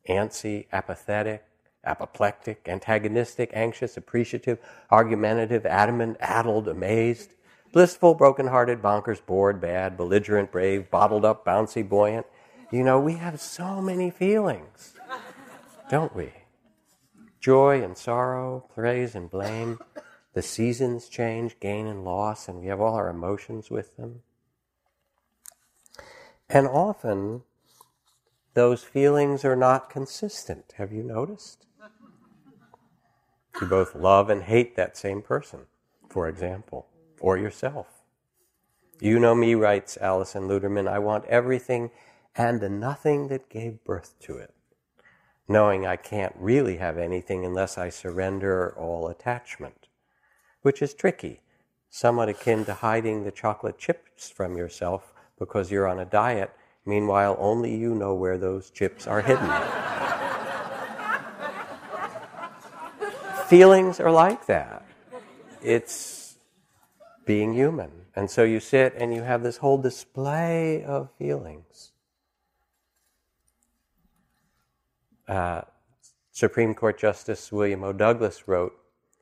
antsy, 0.08 0.66
apathetic, 0.72 1.44
apoplectic, 1.84 2.66
antagonistic, 2.68 3.50
anxious, 3.52 3.96
appreciative, 3.96 4.58
argumentative, 4.90 5.64
adamant, 5.64 6.16
addled, 6.20 6.68
amazed, 6.68 7.34
blissful, 7.72 8.14
broken-hearted, 8.14 8.82
bonkers, 8.82 9.24
bored, 9.24 9.60
bad, 9.60 9.96
belligerent, 9.96 10.50
brave, 10.50 10.90
bottled 10.90 11.24
up, 11.24 11.44
bouncy, 11.44 11.88
buoyant. 11.88 12.26
You 12.72 12.82
know, 12.82 12.98
we 12.98 13.14
have 13.14 13.40
so 13.40 13.80
many 13.80 14.10
feelings, 14.10 14.94
don't 15.88 16.14
we? 16.14 16.32
Joy 17.38 17.82
and 17.82 17.96
sorrow, 17.96 18.68
praise 18.74 19.14
and 19.14 19.30
blame. 19.30 19.78
The 20.32 20.42
seasons 20.42 21.08
change, 21.08 21.60
gain 21.60 21.86
and 21.86 22.04
loss, 22.04 22.48
and 22.48 22.58
we 22.58 22.66
have 22.66 22.80
all 22.80 22.94
our 22.94 23.08
emotions 23.08 23.70
with 23.70 23.96
them. 23.96 24.22
And 26.48 26.66
often, 26.66 27.42
those 28.56 28.82
feelings 28.82 29.44
are 29.44 29.54
not 29.54 29.88
consistent. 29.88 30.72
Have 30.78 30.90
you 30.90 31.04
noticed? 31.04 31.66
You 33.60 33.66
both 33.68 33.94
love 33.94 34.28
and 34.30 34.42
hate 34.42 34.74
that 34.74 34.96
same 34.96 35.22
person, 35.22 35.66
for 36.08 36.26
example 36.26 36.88
or 37.20 37.36
yourself. 37.36 37.86
You 39.00 39.18
know 39.18 39.34
me, 39.34 39.54
writes 39.54 39.98
Alison 40.00 40.48
Luterman, 40.48 40.88
I 40.88 40.98
want 40.98 41.26
everything 41.26 41.90
and 42.34 42.60
the 42.60 42.68
nothing 42.68 43.28
that 43.28 43.48
gave 43.48 43.84
birth 43.84 44.14
to 44.20 44.36
it, 44.38 44.54
knowing 45.48 45.86
I 45.86 45.96
can't 45.96 46.34
really 46.38 46.78
have 46.78 46.98
anything 46.98 47.44
unless 47.44 47.76
I 47.78 47.90
surrender 47.90 48.74
all 48.76 49.08
attachment, 49.08 49.88
which 50.62 50.80
is 50.80 50.94
tricky, 50.94 51.40
somewhat 51.90 52.28
akin 52.28 52.64
to 52.64 52.74
hiding 52.74 53.24
the 53.24 53.30
chocolate 53.30 53.78
chips 53.78 54.30
from 54.30 54.56
yourself 54.56 55.12
because 55.38 55.70
you're 55.70 55.88
on 55.88 55.98
a 55.98 56.04
diet. 56.06 56.50
Meanwhile, 56.86 57.36
only 57.40 57.76
you 57.76 57.94
know 57.94 58.14
where 58.14 58.38
those 58.38 58.70
chips 58.70 59.08
are 59.08 59.20
hidden. 59.20 59.50
Feelings 63.48 64.00
are 64.00 64.12
like 64.12 64.46
that. 64.46 64.86
It's 65.62 66.36
being 67.24 67.52
human. 67.52 67.90
And 68.14 68.30
so 68.30 68.44
you 68.44 68.60
sit 68.60 68.94
and 68.96 69.12
you 69.12 69.22
have 69.22 69.42
this 69.42 69.58
whole 69.58 69.78
display 69.78 70.84
of 70.84 71.10
feelings. 71.18 71.92
Uh, 75.28 75.62
Supreme 76.30 76.72
Court 76.74 76.98
Justice 76.98 77.50
William 77.50 77.82
O. 77.82 77.92
Douglas 77.92 78.46
wrote, 78.46 78.74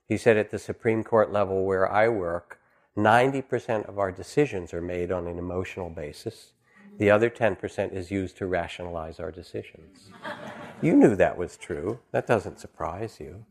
he 0.06 0.18
said 0.18 0.36
at 0.36 0.50
the 0.50 0.58
Supreme 0.58 1.02
Court 1.02 1.32
level 1.32 1.64
where 1.64 1.90
I 1.90 2.08
work, 2.08 2.60
90% 2.96 3.88
of 3.88 3.98
our 3.98 4.12
decisions 4.12 4.74
are 4.74 4.82
made 4.82 5.10
on 5.10 5.26
an 5.26 5.38
emotional 5.38 5.88
basis. 5.88 6.52
The 6.98 7.10
other 7.10 7.28
10% 7.28 7.92
is 7.92 8.10
used 8.10 8.36
to 8.38 8.46
rationalize 8.46 9.18
our 9.18 9.32
decisions. 9.32 10.10
you 10.80 10.94
knew 10.94 11.16
that 11.16 11.36
was 11.36 11.56
true. 11.56 11.98
That 12.12 12.26
doesn't 12.26 12.60
surprise 12.60 13.18
you. 13.20 13.44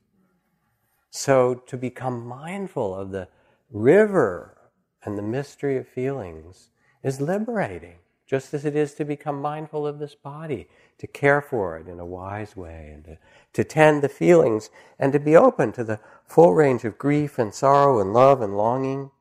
So 1.10 1.56
to 1.68 1.78
become 1.78 2.26
mindful 2.26 2.96
of 2.96 3.12
the 3.12 3.28
river 3.70 4.58
and 5.04 5.18
the 5.18 5.24
mystery 5.24 5.78
of 5.78 5.88
feelings 5.88 6.70
is 7.04 7.20
liberating, 7.20 7.98
just 8.26 8.54
as 8.54 8.66
it 8.66 8.76
is 8.76 8.94
to 8.96 9.06
become 9.06 9.42
mindful 9.42 9.86
of 9.86 10.00
this 10.00 10.16
body, 10.16 10.68
to 10.98 11.08
care 11.08 11.42
for 11.42 11.78
it 11.78 11.88
in 11.88 12.00
a 12.00 12.06
wise 12.06 12.56
way, 12.56 12.92
and 12.94 13.04
to, 13.04 13.18
to 13.52 13.64
tend 13.64 14.02
the 14.02 14.10
feelings, 14.10 14.70
and 14.98 15.12
to 15.12 15.20
be 15.20 15.36
open 15.36 15.72
to 15.74 15.84
the 15.84 16.00
full 16.26 16.54
range 16.54 16.86
of 16.86 16.98
grief 16.98 17.38
and 17.38 17.54
sorrow 17.54 18.00
and 18.00 18.14
love 18.14 18.42
and 18.42 18.56
longing 18.56 19.12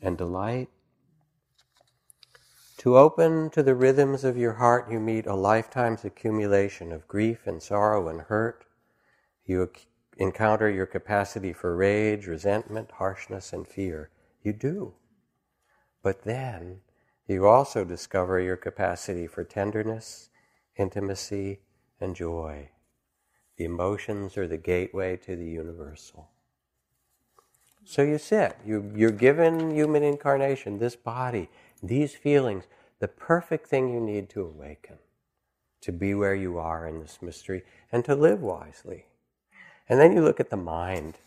and 0.00 0.16
delight. 0.16 0.68
To 2.82 2.98
open 2.98 3.48
to 3.50 3.62
the 3.62 3.76
rhythms 3.76 4.24
of 4.24 4.36
your 4.36 4.54
heart, 4.54 4.90
you 4.90 4.98
meet 4.98 5.26
a 5.26 5.36
lifetime's 5.36 6.04
accumulation 6.04 6.90
of 6.90 7.06
grief 7.06 7.46
and 7.46 7.62
sorrow 7.62 8.08
and 8.08 8.22
hurt. 8.22 8.64
You 9.44 9.70
encounter 10.16 10.68
your 10.68 10.86
capacity 10.86 11.52
for 11.52 11.76
rage, 11.76 12.26
resentment, 12.26 12.90
harshness, 12.90 13.52
and 13.52 13.68
fear. 13.68 14.10
You 14.42 14.52
do. 14.52 14.94
But 16.02 16.24
then 16.24 16.80
you 17.28 17.46
also 17.46 17.84
discover 17.84 18.40
your 18.40 18.56
capacity 18.56 19.28
for 19.28 19.44
tenderness, 19.44 20.30
intimacy, 20.74 21.60
and 22.00 22.16
joy. 22.16 22.70
The 23.58 23.64
emotions 23.64 24.36
are 24.36 24.48
the 24.48 24.56
gateway 24.56 25.18
to 25.18 25.36
the 25.36 25.46
universal. 25.46 26.30
So 27.84 28.02
you 28.02 28.18
sit, 28.18 28.56
you, 28.66 28.92
you're 28.94 29.10
given 29.10 29.72
human 29.72 30.02
incarnation, 30.02 30.78
this 30.78 30.96
body, 30.96 31.48
these 31.82 32.14
feelings, 32.14 32.64
the 33.00 33.08
perfect 33.08 33.66
thing 33.66 33.92
you 33.92 34.00
need 34.00 34.28
to 34.30 34.42
awaken, 34.42 34.98
to 35.80 35.92
be 35.92 36.14
where 36.14 36.34
you 36.34 36.58
are 36.58 36.86
in 36.86 37.00
this 37.00 37.18
mystery, 37.20 37.62
and 37.90 38.04
to 38.04 38.14
live 38.14 38.40
wisely. 38.40 39.06
And 39.88 40.00
then 40.00 40.12
you 40.12 40.22
look 40.22 40.38
at 40.38 40.50
the 40.50 40.56
mind. 40.56 41.18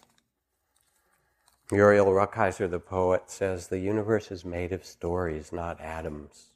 Muriel 1.72 2.08
Rukeyser, 2.08 2.70
the 2.70 2.80
poet, 2.80 3.24
says 3.30 3.68
the 3.68 3.80
universe 3.80 4.32
is 4.32 4.46
made 4.46 4.72
of 4.72 4.86
stories, 4.86 5.52
not 5.52 5.82
atoms. 5.82 6.52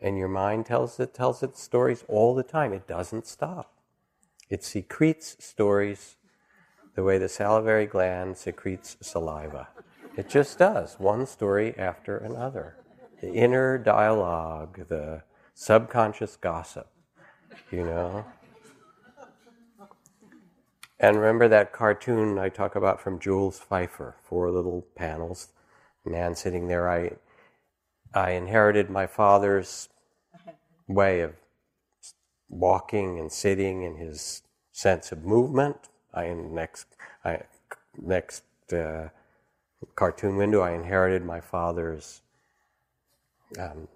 And 0.00 0.18
your 0.18 0.28
mind 0.28 0.66
tells 0.66 0.98
it 0.98 1.14
tells 1.14 1.42
its 1.42 1.62
stories 1.62 2.04
all 2.08 2.34
the 2.34 2.42
time. 2.42 2.72
It 2.72 2.88
doesn't 2.88 3.26
stop. 3.26 3.72
It 4.50 4.64
secretes 4.64 5.36
stories 5.38 6.16
the 6.94 7.04
way 7.04 7.18
the 7.18 7.28
salivary 7.28 7.86
gland 7.86 8.36
secretes 8.36 8.96
saliva. 9.00 9.68
It 10.14 10.28
just 10.28 10.58
does, 10.58 10.96
one 10.98 11.26
story 11.26 11.74
after 11.78 12.18
another. 12.18 12.76
The 13.22 13.32
inner 13.32 13.78
dialogue, 13.78 14.88
the 14.88 15.22
subconscious 15.54 16.36
gossip, 16.36 16.88
you 17.70 17.84
know. 17.84 18.26
And 21.00 21.16
remember 21.16 21.48
that 21.48 21.72
cartoon 21.72 22.38
I 22.38 22.50
talk 22.50 22.76
about 22.76 23.00
from 23.00 23.18
Jules 23.18 23.58
Feiffer, 23.58 24.14
four 24.22 24.50
little 24.50 24.86
panels, 24.94 25.48
man 26.04 26.34
sitting 26.34 26.68
there. 26.68 26.90
I, 26.90 27.12
I 28.12 28.32
inherited 28.32 28.90
my 28.90 29.06
father's 29.06 29.88
way 30.86 31.20
of 31.20 31.32
walking 32.50 33.18
and 33.18 33.32
sitting 33.32 33.84
and 33.84 33.98
his 33.98 34.42
sense 34.72 35.10
of 35.10 35.24
movement. 35.24 35.88
I 36.12 36.28
next 36.34 36.86
I, 37.24 37.40
next 37.96 38.44
uh, 38.72 39.08
cartoon 39.94 40.36
window, 40.36 40.60
I 40.60 40.72
inherited 40.72 41.24
my 41.24 41.40
father's 41.40 42.22
um, 43.58 43.88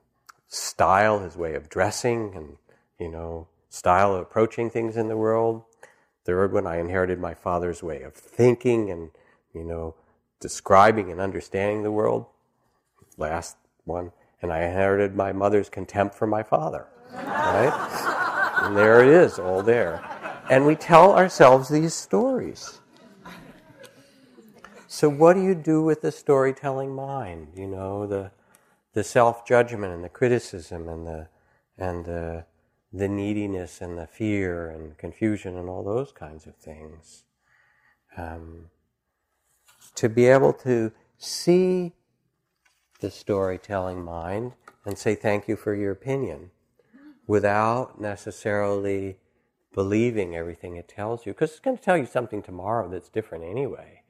style, 0.48 1.20
his 1.20 1.36
way 1.36 1.54
of 1.54 1.68
dressing, 1.68 2.34
and 2.34 2.56
you 2.98 3.10
know, 3.10 3.48
style 3.68 4.14
of 4.14 4.22
approaching 4.22 4.70
things 4.70 4.96
in 4.96 5.08
the 5.08 5.16
world. 5.16 5.62
Third 6.24 6.52
one, 6.52 6.66
I 6.66 6.78
inherited 6.78 7.20
my 7.20 7.34
father's 7.34 7.82
way 7.82 8.02
of 8.02 8.14
thinking 8.14 8.90
and 8.90 9.10
you 9.56 9.64
know, 9.64 9.94
describing 10.38 11.10
and 11.10 11.20
understanding 11.20 11.82
the 11.82 11.90
world. 11.90 12.26
Last 13.16 13.56
one, 13.84 14.12
and 14.42 14.52
I 14.52 14.64
inherited 14.64 15.16
my 15.16 15.32
mother's 15.32 15.70
contempt 15.70 16.14
for 16.14 16.26
my 16.26 16.42
father. 16.42 16.86
Right? 17.12 18.62
and 18.62 18.76
there 18.76 19.02
it 19.02 19.08
is, 19.08 19.38
all 19.38 19.62
there. 19.62 20.04
And 20.50 20.66
we 20.66 20.76
tell 20.76 21.16
ourselves 21.16 21.68
these 21.68 21.94
stories. 21.94 22.80
So, 24.96 25.10
what 25.10 25.34
do 25.34 25.42
you 25.42 25.54
do 25.54 25.82
with 25.82 26.00
the 26.00 26.10
storytelling 26.10 26.94
mind? 26.94 27.48
You 27.54 27.66
know, 27.66 28.06
the, 28.06 28.30
the 28.94 29.04
self 29.04 29.44
judgment 29.44 29.92
and 29.92 30.02
the 30.02 30.08
criticism 30.08 30.88
and 30.88 31.06
the, 31.06 31.28
and 31.76 32.06
the, 32.06 32.46
the 32.94 33.06
neediness 33.06 33.82
and 33.82 33.98
the 33.98 34.06
fear 34.06 34.70
and 34.70 34.96
confusion 34.96 35.58
and 35.58 35.68
all 35.68 35.84
those 35.84 36.12
kinds 36.12 36.46
of 36.46 36.56
things. 36.56 37.24
Um, 38.16 38.70
to 39.96 40.08
be 40.08 40.28
able 40.28 40.54
to 40.64 40.92
see 41.18 41.92
the 43.00 43.10
storytelling 43.10 44.02
mind 44.02 44.54
and 44.86 44.96
say 44.96 45.14
thank 45.14 45.46
you 45.46 45.56
for 45.56 45.74
your 45.74 45.92
opinion 45.92 46.52
without 47.26 48.00
necessarily 48.00 49.18
believing 49.74 50.34
everything 50.34 50.76
it 50.76 50.88
tells 50.88 51.26
you, 51.26 51.34
because 51.34 51.50
it's 51.50 51.60
going 51.60 51.76
to 51.76 51.82
tell 51.82 51.98
you 51.98 52.06
something 52.06 52.40
tomorrow 52.40 52.88
that's 52.88 53.10
different 53.10 53.44
anyway. 53.44 54.00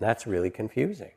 That's 0.00 0.26
really 0.26 0.50
confusing. 0.50 1.12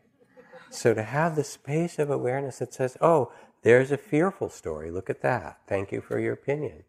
So 0.69 0.93
to 0.93 1.03
have 1.03 1.35
the 1.35 1.43
space 1.43 1.97
of 1.97 2.09
awareness 2.09 2.59
that 2.59 2.73
says, 2.73 2.97
oh, 3.01 3.31
there's 3.63 3.91
a 3.91 3.97
fearful 3.97 4.49
story, 4.49 4.91
look 4.91 5.09
at 5.09 5.21
that. 5.21 5.59
Thank 5.67 5.91
you 5.91 6.01
for 6.01 6.19
your 6.19 6.33
opinion. 6.33 6.83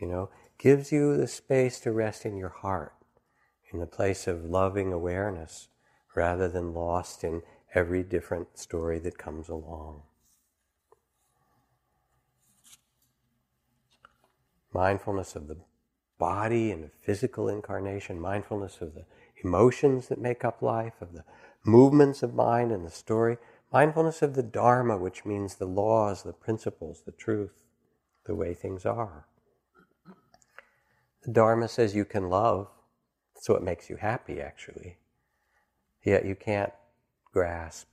You 0.00 0.06
know, 0.06 0.30
gives 0.58 0.92
you 0.92 1.16
the 1.16 1.26
space 1.26 1.80
to 1.80 1.92
rest 1.92 2.24
in 2.24 2.36
your 2.36 2.50
heart, 2.50 2.94
in 3.72 3.80
the 3.80 3.86
place 3.86 4.26
of 4.26 4.44
loving 4.44 4.92
awareness, 4.92 5.68
rather 6.14 6.48
than 6.48 6.74
lost 6.74 7.24
in 7.24 7.42
every 7.74 8.02
different 8.02 8.58
story 8.58 8.98
that 9.00 9.18
comes 9.18 9.48
along. 9.48 10.02
Mindfulness 14.72 15.34
of 15.34 15.48
the 15.48 15.56
body 16.18 16.70
and 16.70 16.84
the 16.84 16.90
physical 17.04 17.48
incarnation, 17.48 18.20
mindfulness 18.20 18.80
of 18.80 18.94
the 18.94 19.04
emotions 19.44 20.08
that 20.08 20.20
make 20.20 20.44
up 20.44 20.62
life, 20.62 20.94
of 21.00 21.12
the 21.12 21.24
movements 21.64 22.22
of 22.22 22.34
mind 22.34 22.72
and 22.72 22.84
the 22.84 22.90
story, 22.90 23.38
mindfulness 23.72 24.22
of 24.22 24.34
the 24.34 24.42
Dharma, 24.42 24.96
which 24.96 25.24
means 25.24 25.54
the 25.54 25.66
laws, 25.66 26.22
the 26.22 26.32
principles, 26.32 27.02
the 27.04 27.12
truth, 27.12 27.62
the 28.24 28.34
way 28.34 28.54
things 28.54 28.86
are. 28.86 29.26
The 31.24 31.32
Dharma 31.32 31.68
says 31.68 31.94
you 31.94 32.04
can 32.04 32.30
love, 32.30 32.68
so 33.34 33.54
it 33.54 33.62
makes 33.62 33.90
you 33.90 33.96
happy, 33.96 34.40
actually. 34.40 34.98
Yet 36.02 36.24
you 36.24 36.34
can't 36.34 36.72
grasp, 37.32 37.88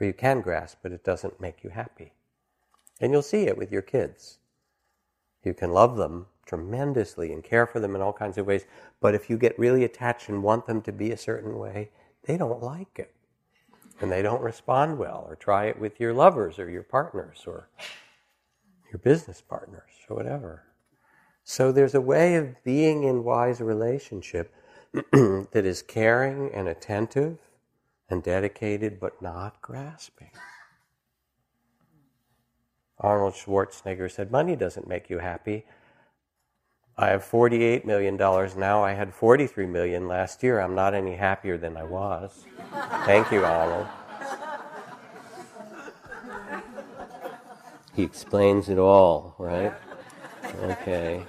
or 0.00 0.06
you 0.06 0.12
can 0.12 0.40
grasp, 0.40 0.78
but 0.82 0.92
it 0.92 1.04
doesn't 1.04 1.40
make 1.40 1.64
you 1.64 1.70
happy. 1.70 2.12
And 3.00 3.12
you'll 3.12 3.22
see 3.22 3.46
it 3.46 3.56
with 3.56 3.72
your 3.72 3.82
kids. 3.82 4.38
You 5.42 5.54
can 5.54 5.72
love 5.72 5.96
them 5.96 6.26
tremendously 6.46 7.32
and 7.32 7.42
care 7.42 7.66
for 7.66 7.80
them 7.80 7.94
in 7.94 8.02
all 8.02 8.12
kinds 8.12 8.38
of 8.38 8.46
ways. 8.46 8.64
But 9.00 9.14
if 9.14 9.28
you 9.28 9.38
get 9.38 9.58
really 9.58 9.84
attached 9.84 10.28
and 10.28 10.42
want 10.42 10.66
them 10.66 10.80
to 10.82 10.92
be 10.92 11.10
a 11.10 11.16
certain 11.16 11.58
way, 11.58 11.90
they 12.24 12.36
don't 12.36 12.62
like 12.62 12.98
it. 12.98 13.14
And 14.00 14.10
they 14.10 14.22
don't 14.22 14.42
respond 14.42 14.98
well. 14.98 15.24
Or 15.28 15.36
try 15.36 15.66
it 15.66 15.78
with 15.78 16.00
your 16.00 16.12
lovers 16.12 16.58
or 16.58 16.68
your 16.68 16.82
partners 16.82 17.44
or 17.46 17.68
your 18.90 18.98
business 18.98 19.40
partners 19.40 19.90
or 20.08 20.16
whatever. 20.16 20.64
So 21.44 21.72
there's 21.72 21.94
a 21.94 22.00
way 22.00 22.36
of 22.36 22.62
being 22.64 23.04
in 23.04 23.24
wise 23.24 23.60
relationship 23.60 24.52
that 24.92 25.64
is 25.64 25.82
caring 25.82 26.52
and 26.54 26.68
attentive 26.68 27.38
and 28.08 28.22
dedicated 28.22 28.98
but 28.98 29.20
not 29.20 29.60
grasping. 29.60 30.30
Arnold 32.98 33.34
Schwarzenegger 33.34 34.10
said, 34.10 34.30
Money 34.30 34.56
doesn't 34.56 34.88
make 34.88 35.10
you 35.10 35.18
happy. 35.18 35.66
I 36.96 37.08
have 37.08 37.24
$48 37.24 37.84
million 37.84 38.16
now. 38.16 38.84
I 38.84 38.92
had 38.92 39.12
43 39.12 39.66
million 39.66 40.06
last 40.06 40.42
year. 40.44 40.60
I'm 40.60 40.76
not 40.76 40.94
any 40.94 41.16
happier 41.16 41.58
than 41.58 41.76
I 41.76 41.82
was. 41.82 42.44
Thank 43.04 43.32
you, 43.32 43.44
Arnold. 43.44 43.88
He 47.96 48.02
explains 48.02 48.68
it 48.68 48.78
all, 48.78 49.34
right? 49.38 49.72
Okay. 50.62 51.24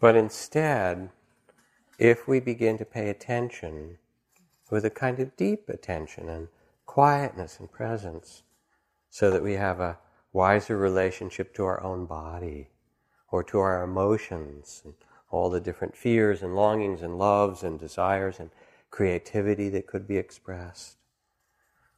But 0.00 0.16
instead, 0.16 1.10
if 1.98 2.26
we 2.26 2.40
begin 2.40 2.78
to 2.78 2.84
pay 2.84 3.08
attention 3.08 3.98
with 4.70 4.84
a 4.84 4.90
kind 4.90 5.20
of 5.20 5.36
deep 5.36 5.68
attention 5.68 6.28
and 6.28 6.48
quietness 6.86 7.60
and 7.60 7.70
presence, 7.70 8.42
so 9.10 9.30
that 9.30 9.42
we 9.42 9.52
have 9.54 9.78
a 9.78 9.98
wiser 10.32 10.76
relationship 10.76 11.54
to 11.54 11.64
our 11.64 11.82
own 11.82 12.06
body 12.06 12.70
or 13.30 13.42
to 13.42 13.58
our 13.58 13.82
emotions 13.82 14.82
and 14.84 14.94
all 15.30 15.50
the 15.50 15.60
different 15.60 15.96
fears 15.96 16.42
and 16.42 16.54
longings 16.54 17.02
and 17.02 17.18
loves 17.18 17.62
and 17.62 17.78
desires 17.78 18.38
and 18.38 18.50
creativity 18.90 19.68
that 19.70 19.86
could 19.86 20.06
be 20.06 20.16
expressed. 20.16 20.96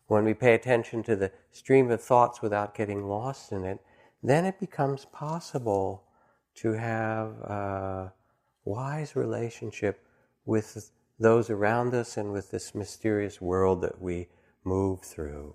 When 0.06 0.24
we 0.24 0.34
pay 0.34 0.54
attention 0.54 1.02
to 1.04 1.16
the 1.16 1.32
stream 1.50 1.90
of 1.90 2.00
thoughts 2.00 2.42
without 2.42 2.74
getting 2.74 3.08
lost 3.08 3.52
in 3.52 3.64
it, 3.64 3.80
then 4.22 4.44
it 4.44 4.60
becomes 4.60 5.04
possible 5.06 6.04
to 6.56 6.72
have 6.72 7.28
a 7.42 8.12
wise 8.64 9.16
relationship 9.16 10.06
with 10.44 10.90
those 11.18 11.50
around 11.50 11.94
us 11.94 12.16
and 12.16 12.32
with 12.32 12.50
this 12.50 12.74
mysterious 12.74 13.40
world 13.40 13.80
that 13.82 14.00
we 14.00 14.28
move 14.64 15.00
through. 15.00 15.54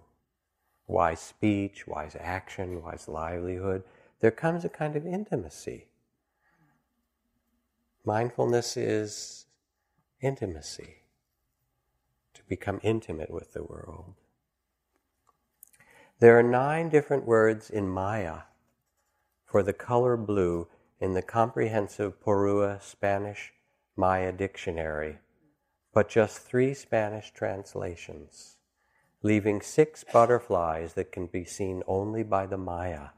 Wise 0.90 1.20
speech, 1.20 1.86
wise 1.86 2.18
action, 2.20 2.82
wise 2.82 3.08
livelihood. 3.08 3.84
There 4.22 4.32
comes 4.32 4.66
a 4.66 4.70
kind 4.70 4.96
of 4.96 5.06
intimacy. 5.06 5.86
Mindfulness 8.04 8.76
is 8.76 9.46
intimacy, 10.20 11.04
to 12.34 12.42
become 12.50 12.80
intimate 12.82 13.30
with 13.30 13.54
the 13.54 13.64
world. 13.64 14.16
There 16.20 16.38
are 16.40 16.44
nine 16.44 16.90
different 16.90 17.26
words 17.26 17.70
in 17.70 17.88
Maya 17.88 18.40
for 19.46 19.62
the 19.62 19.74
color 19.74 20.18
blue 20.18 20.68
in 21.00 21.14
the 21.14 21.22
comprehensive 21.22 22.20
Porrúa 22.20 22.82
Spanish 22.82 23.54
Maya 23.96 24.32
dictionary, 24.32 25.20
but 25.94 26.10
just 26.10 26.40
three 26.40 26.74
Spanish 26.74 27.32
translations, 27.32 28.58
leaving 29.22 29.62
six 29.62 30.06
butterflies 30.14 30.94
that 30.94 31.12
can 31.12 31.28
be 31.28 31.44
seen 31.44 31.84
only 31.88 32.24
by 32.24 32.46
the 32.46 32.58
Maya, 32.58 33.10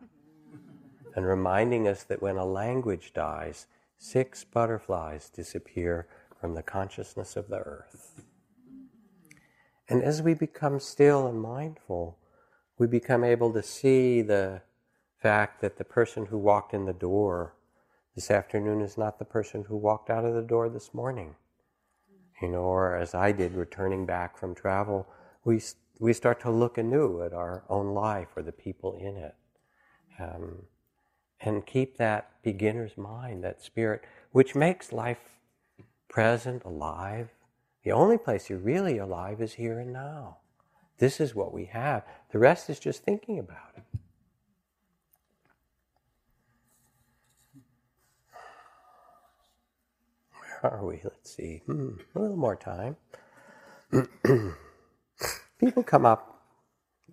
and 1.16 1.26
reminding 1.26 1.88
us 1.88 2.04
that 2.04 2.22
when 2.22 2.38
a 2.38 2.46
language 2.46 3.14
dies, 3.14 3.68
six 3.98 4.44
butterflies 4.44 5.30
disappear 5.30 6.08
from 6.40 6.56
the 6.56 6.64
consciousness 6.64 7.36
of 7.36 7.50
the 7.50 7.60
earth. 7.60 8.22
And 9.88 10.02
as 10.02 10.22
we 10.22 10.34
become 10.34 10.80
still 10.80 11.28
and 11.28 11.40
mindful, 11.40 12.18
we 12.78 12.88
become 12.88 13.24
able 13.24 13.54
to 13.54 13.62
see 13.62 14.22
the 14.22 14.62
fact 15.22 15.62
that 15.62 15.78
the 15.78 15.84
person 15.84 16.26
who 16.26 16.38
walked 16.38 16.74
in 16.74 16.86
the 16.86 16.94
door 16.94 17.54
this 18.16 18.32
afternoon 18.32 18.82
is 18.82 18.98
not 18.98 19.20
the 19.20 19.26
person 19.26 19.66
who 19.66 19.78
walked 19.78 20.10
out 20.10 20.26
of 20.26 20.34
the 20.34 20.42
door 20.42 20.68
this 20.68 20.94
morning. 20.94 21.36
You 22.42 22.50
know, 22.50 22.62
or 22.62 22.96
as 22.96 23.14
I 23.14 23.32
did 23.32 23.54
returning 23.54 24.06
back 24.06 24.36
from 24.36 24.56
travel, 24.56 25.08
we, 25.44 25.62
we 26.00 26.14
start 26.14 26.42
to 26.42 26.50
look 26.52 26.78
anew 26.78 27.22
at 27.22 27.34
our 27.34 27.64
own 27.70 27.94
life 27.94 28.30
or 28.36 28.44
the 28.44 28.52
people 28.52 28.94
in 29.00 29.18
it. 29.18 29.36
Um, 30.20 30.64
and 31.40 31.66
keep 31.66 31.98
that 31.98 32.32
beginner's 32.44 32.98
mind, 32.98 33.44
that 33.44 33.62
spirit, 33.62 34.04
which 34.32 34.56
makes 34.56 34.92
life 34.92 35.40
present, 36.08 36.64
alive. 36.64 37.30
The 37.84 37.92
only 37.92 38.18
place 38.18 38.50
you're 38.50 38.60
really 38.60 38.98
alive 38.98 39.42
is 39.42 39.54
here 39.54 39.80
and 39.80 39.92
now. 39.92 40.38
This 41.00 41.20
is 41.20 41.34
what 41.34 41.52
we 41.52 41.66
have. 41.66 42.04
The 42.32 42.38
rest 42.38 42.70
is 42.70 42.80
just 42.80 43.04
thinking 43.04 43.40
about 43.40 43.74
it. 43.76 43.84
Where 50.62 50.72
are 50.74 50.86
we? 50.86 51.02
Let's 51.04 51.36
see. 51.36 51.64
Hmm, 51.66 51.94
a 52.16 52.20
little 52.20 52.38
more 52.38 52.56
time. 52.56 52.98
People 55.62 55.84
come 55.84 56.08
up 56.08 56.42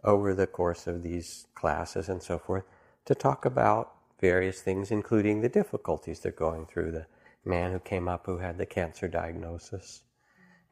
over 0.03 0.35
the 0.35 0.47
course 0.47 0.87
of 0.87 1.03
these 1.03 1.47
classes 1.55 2.09
and 2.09 2.23
so 2.23 2.39
forth 2.39 2.65
to 3.05 3.15
talk 3.15 3.45
about 3.45 3.93
various 4.23 4.63
things, 4.63 4.91
including 4.91 5.43
the 5.43 5.51
difficulties 5.51 6.21
they're 6.21 6.33
going 6.33 6.65
through. 6.65 6.93
The 6.93 7.07
man 7.45 7.73
who 7.73 7.79
came 7.79 8.09
up 8.09 8.25
who 8.25 8.39
had 8.39 8.57
the 8.57 8.65
cancer 8.65 9.07
diagnosis, 9.07 10.03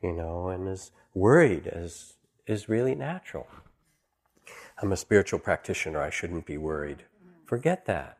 you 0.02 0.14
know, 0.14 0.48
and 0.48 0.66
is 0.66 0.90
worried 1.12 1.66
as 1.66 2.14
is 2.46 2.66
really 2.66 2.94
natural. 2.94 3.46
I'm 4.80 4.92
a 4.92 4.96
spiritual 4.96 5.40
practitioner, 5.40 6.00
I 6.00 6.08
shouldn't 6.08 6.46
be 6.46 6.56
worried. 6.56 7.04
Forget 7.44 7.84
that. 7.84 8.16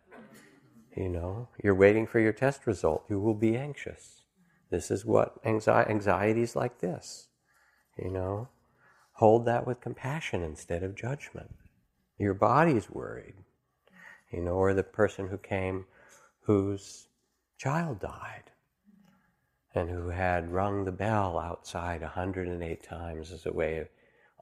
You 0.94 1.08
know, 1.08 1.48
you're 1.64 1.74
waiting 1.74 2.06
for 2.06 2.20
your 2.20 2.34
test 2.34 2.66
result, 2.66 3.06
you 3.08 3.18
will 3.18 3.34
be 3.34 3.56
anxious. 3.56 4.22
This 4.70 4.90
is 4.90 5.06
what 5.06 5.36
anxiety, 5.46 5.90
anxiety 5.90 6.42
is 6.42 6.56
like 6.56 6.80
this. 6.80 7.28
You 7.96 8.10
know, 8.10 8.48
hold 9.16 9.46
that 9.46 9.66
with 9.66 9.80
compassion 9.80 10.42
instead 10.42 10.82
of 10.82 10.94
judgment. 10.94 11.54
Your 12.18 12.34
body's 12.34 12.90
worried. 12.90 13.34
You 14.30 14.42
know, 14.42 14.54
or 14.54 14.74
the 14.74 14.82
person 14.82 15.28
who 15.28 15.38
came 15.38 15.86
whose 16.40 17.08
child 17.58 18.00
died 18.00 18.50
and 19.74 19.90
who 19.90 20.08
had 20.08 20.52
rung 20.52 20.84
the 20.84 20.92
bell 20.92 21.38
outside 21.38 22.02
108 22.02 22.82
times 22.82 23.32
as 23.32 23.46
a 23.46 23.52
way 23.52 23.78
of 23.78 23.88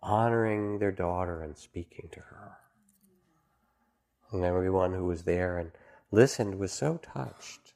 honoring 0.03 0.79
their 0.79 0.93
daughter 0.93 1.43
and 1.43 1.57
speaking 1.57 2.09
to 2.13 2.21
her. 2.21 2.59
And 4.31 4.45
everyone 4.45 4.93
who 4.93 5.05
was 5.05 5.23
there 5.23 5.59
and 5.59 5.71
listened 6.11 6.59
was 6.59 6.73
so 6.73 6.99
touched 6.99 7.73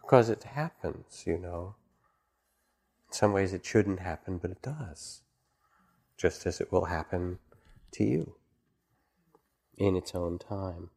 because 0.00 0.28
it 0.28 0.44
happens, 0.44 1.24
you 1.26 1.38
know. 1.38 1.74
In 3.08 3.12
some 3.12 3.32
ways 3.32 3.52
it 3.52 3.64
shouldn't 3.64 4.00
happen, 4.00 4.38
but 4.38 4.50
it 4.50 4.62
does, 4.62 5.22
just 6.20 6.46
as 6.46 6.60
it 6.60 6.70
will 6.70 6.84
happen 6.84 7.38
to 7.92 8.04
you 8.04 8.34
in 9.78 9.96
its 9.96 10.14
own 10.14 10.38
time. 10.38 10.90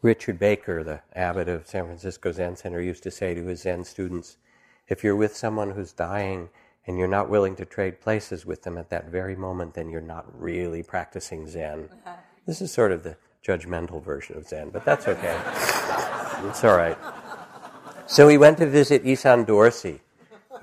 Richard 0.00 0.38
Baker, 0.38 0.84
the 0.84 1.00
abbot 1.14 1.48
of 1.48 1.66
San 1.66 1.86
Francisco 1.86 2.30
Zen 2.30 2.56
Center, 2.56 2.80
used 2.80 3.02
to 3.02 3.10
say 3.10 3.34
to 3.34 3.46
his 3.46 3.62
Zen 3.62 3.82
students 3.84 4.36
if 4.86 5.02
you're 5.02 5.16
with 5.16 5.34
someone 5.34 5.72
who's 5.72 5.92
dying 5.92 6.50
and 6.86 6.98
you're 6.98 7.08
not 7.08 7.28
willing 7.30 7.56
to 7.56 7.64
trade 7.64 8.00
places 8.00 8.46
with 8.46 8.62
them 8.62 8.76
at 8.76 8.90
that 8.90 9.08
very 9.08 9.34
moment, 9.34 9.74
then 9.74 9.88
you're 9.88 10.00
not 10.00 10.26
really 10.40 10.82
practicing 10.82 11.46
Zen. 11.46 11.88
This 12.46 12.60
is 12.60 12.70
sort 12.70 12.92
of 12.92 13.02
the 13.02 13.16
judgmental 13.42 14.04
version 14.04 14.36
of 14.36 14.46
Zen, 14.46 14.68
but 14.68 14.84
that's 14.84 15.08
okay. 15.08 15.40
it's 16.46 16.62
all 16.62 16.76
right. 16.76 16.98
So 18.06 18.28
he 18.28 18.36
went 18.36 18.58
to 18.58 18.66
visit 18.66 19.02
Issan 19.02 19.46
Dorsey, 19.46 20.02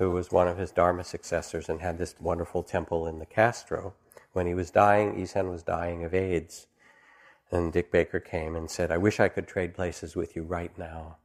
who 0.02 0.10
was 0.10 0.32
one 0.32 0.48
of 0.48 0.58
his 0.58 0.72
Dharma 0.72 1.04
successors 1.04 1.68
and 1.68 1.80
had 1.80 1.96
this 1.96 2.16
wonderful 2.18 2.64
temple 2.64 3.06
in 3.06 3.20
the 3.20 3.26
Castro. 3.26 3.94
When 4.32 4.48
he 4.48 4.54
was 4.54 4.68
dying, 4.68 5.14
Issan 5.14 5.48
was 5.48 5.62
dying 5.62 6.02
of 6.02 6.12
AIDS. 6.12 6.66
And 7.52 7.72
Dick 7.72 7.92
Baker 7.92 8.18
came 8.18 8.56
and 8.56 8.68
said, 8.68 8.90
I 8.90 8.96
wish 8.96 9.20
I 9.20 9.28
could 9.28 9.46
trade 9.46 9.74
places 9.74 10.16
with 10.16 10.34
you 10.34 10.42
right 10.42 10.76
now. 10.76 11.18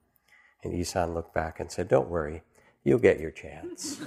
And 0.64 0.76
Issan 0.76 1.16
looked 1.16 1.34
back 1.34 1.60
and 1.60 1.72
said, 1.72 1.88
Don't 1.88 2.08
worry, 2.08 2.44
you'll 2.84 3.00
get 3.00 3.20
your 3.20 3.32
chance. 3.32 4.00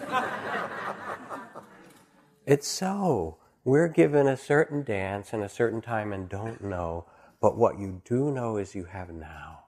it's 2.47 2.69
so. 2.69 3.39
We're 3.65 3.89
given 3.89 4.29
a 4.29 4.37
certain 4.37 4.85
dance 4.85 5.33
and 5.33 5.43
a 5.43 5.49
certain 5.49 5.81
time 5.81 6.13
and 6.13 6.29
don't 6.29 6.63
know, 6.63 7.07
but 7.41 7.57
what 7.57 7.81
you 7.81 8.03
do 8.05 8.31
know 8.31 8.57
is 8.57 8.77
you 8.77 8.85
have 8.85 9.11
now. 9.11 9.65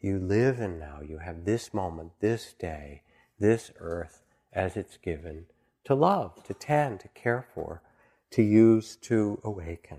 You 0.00 0.18
live 0.18 0.60
in 0.60 0.78
now. 0.78 1.00
You 1.00 1.18
have 1.18 1.46
this 1.46 1.72
moment, 1.72 2.12
this 2.20 2.52
day, 2.52 3.02
this 3.42 3.72
earth 3.80 4.22
as 4.52 4.76
it's 4.76 4.96
given 4.98 5.46
to 5.84 5.94
love, 5.96 6.42
to 6.44 6.54
tend, 6.54 7.00
to 7.00 7.08
care 7.08 7.44
for, 7.54 7.82
to 8.30 8.40
use 8.40 8.96
to 8.96 9.40
awaken. 9.42 9.98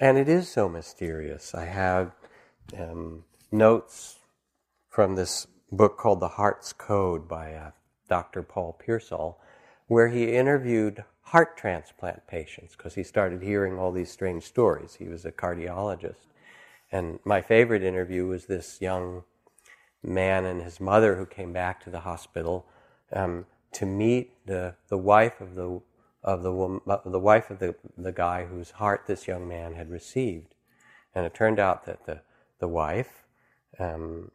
And 0.00 0.18
it 0.18 0.28
is 0.28 0.48
so 0.48 0.68
mysterious. 0.68 1.54
I 1.54 1.66
have 1.66 2.12
um, 2.76 3.24
notes 3.52 4.18
from 4.88 5.14
this 5.14 5.46
book 5.70 5.96
called 5.96 6.20
The 6.20 6.28
Heart's 6.28 6.72
Code 6.72 7.28
by 7.28 7.54
uh, 7.54 7.70
Dr. 8.08 8.42
Paul 8.42 8.76
Pearsall, 8.78 9.40
where 9.86 10.08
he 10.08 10.34
interviewed 10.34 11.04
heart 11.22 11.56
transplant 11.56 12.26
patients 12.26 12.74
because 12.76 12.94
he 12.96 13.04
started 13.04 13.42
hearing 13.42 13.78
all 13.78 13.92
these 13.92 14.10
strange 14.10 14.42
stories. 14.42 14.96
He 14.96 15.06
was 15.06 15.24
a 15.24 15.32
cardiologist. 15.32 16.26
And 16.90 17.20
my 17.24 17.40
favorite 17.40 17.84
interview 17.84 18.26
was 18.26 18.46
this 18.46 18.80
young 18.80 19.22
man 20.06 20.44
and 20.44 20.62
his 20.62 20.80
mother 20.80 21.16
who 21.16 21.26
came 21.26 21.52
back 21.52 21.82
to 21.84 21.90
the 21.90 22.00
hospital 22.00 22.66
um, 23.12 23.46
to 23.72 23.84
meet 23.84 24.32
the, 24.46 24.74
the 24.88 24.98
wife 24.98 25.40
of 25.40 25.54
the 25.54 25.80
of 26.26 26.42
the 26.42 26.80
the 27.06 27.20
wife 27.20 27.50
of 27.50 27.60
the, 27.60 27.74
the 27.96 28.10
guy 28.10 28.46
whose 28.46 28.72
heart 28.72 29.04
this 29.06 29.28
young 29.28 29.46
man 29.46 29.74
had 29.74 29.88
received. 29.88 30.54
And 31.14 31.24
it 31.24 31.34
turned 31.34 31.60
out 31.60 31.86
that 31.86 32.04
the, 32.04 32.20
the 32.58 32.66
wife 32.66 33.24
um, 33.78 34.32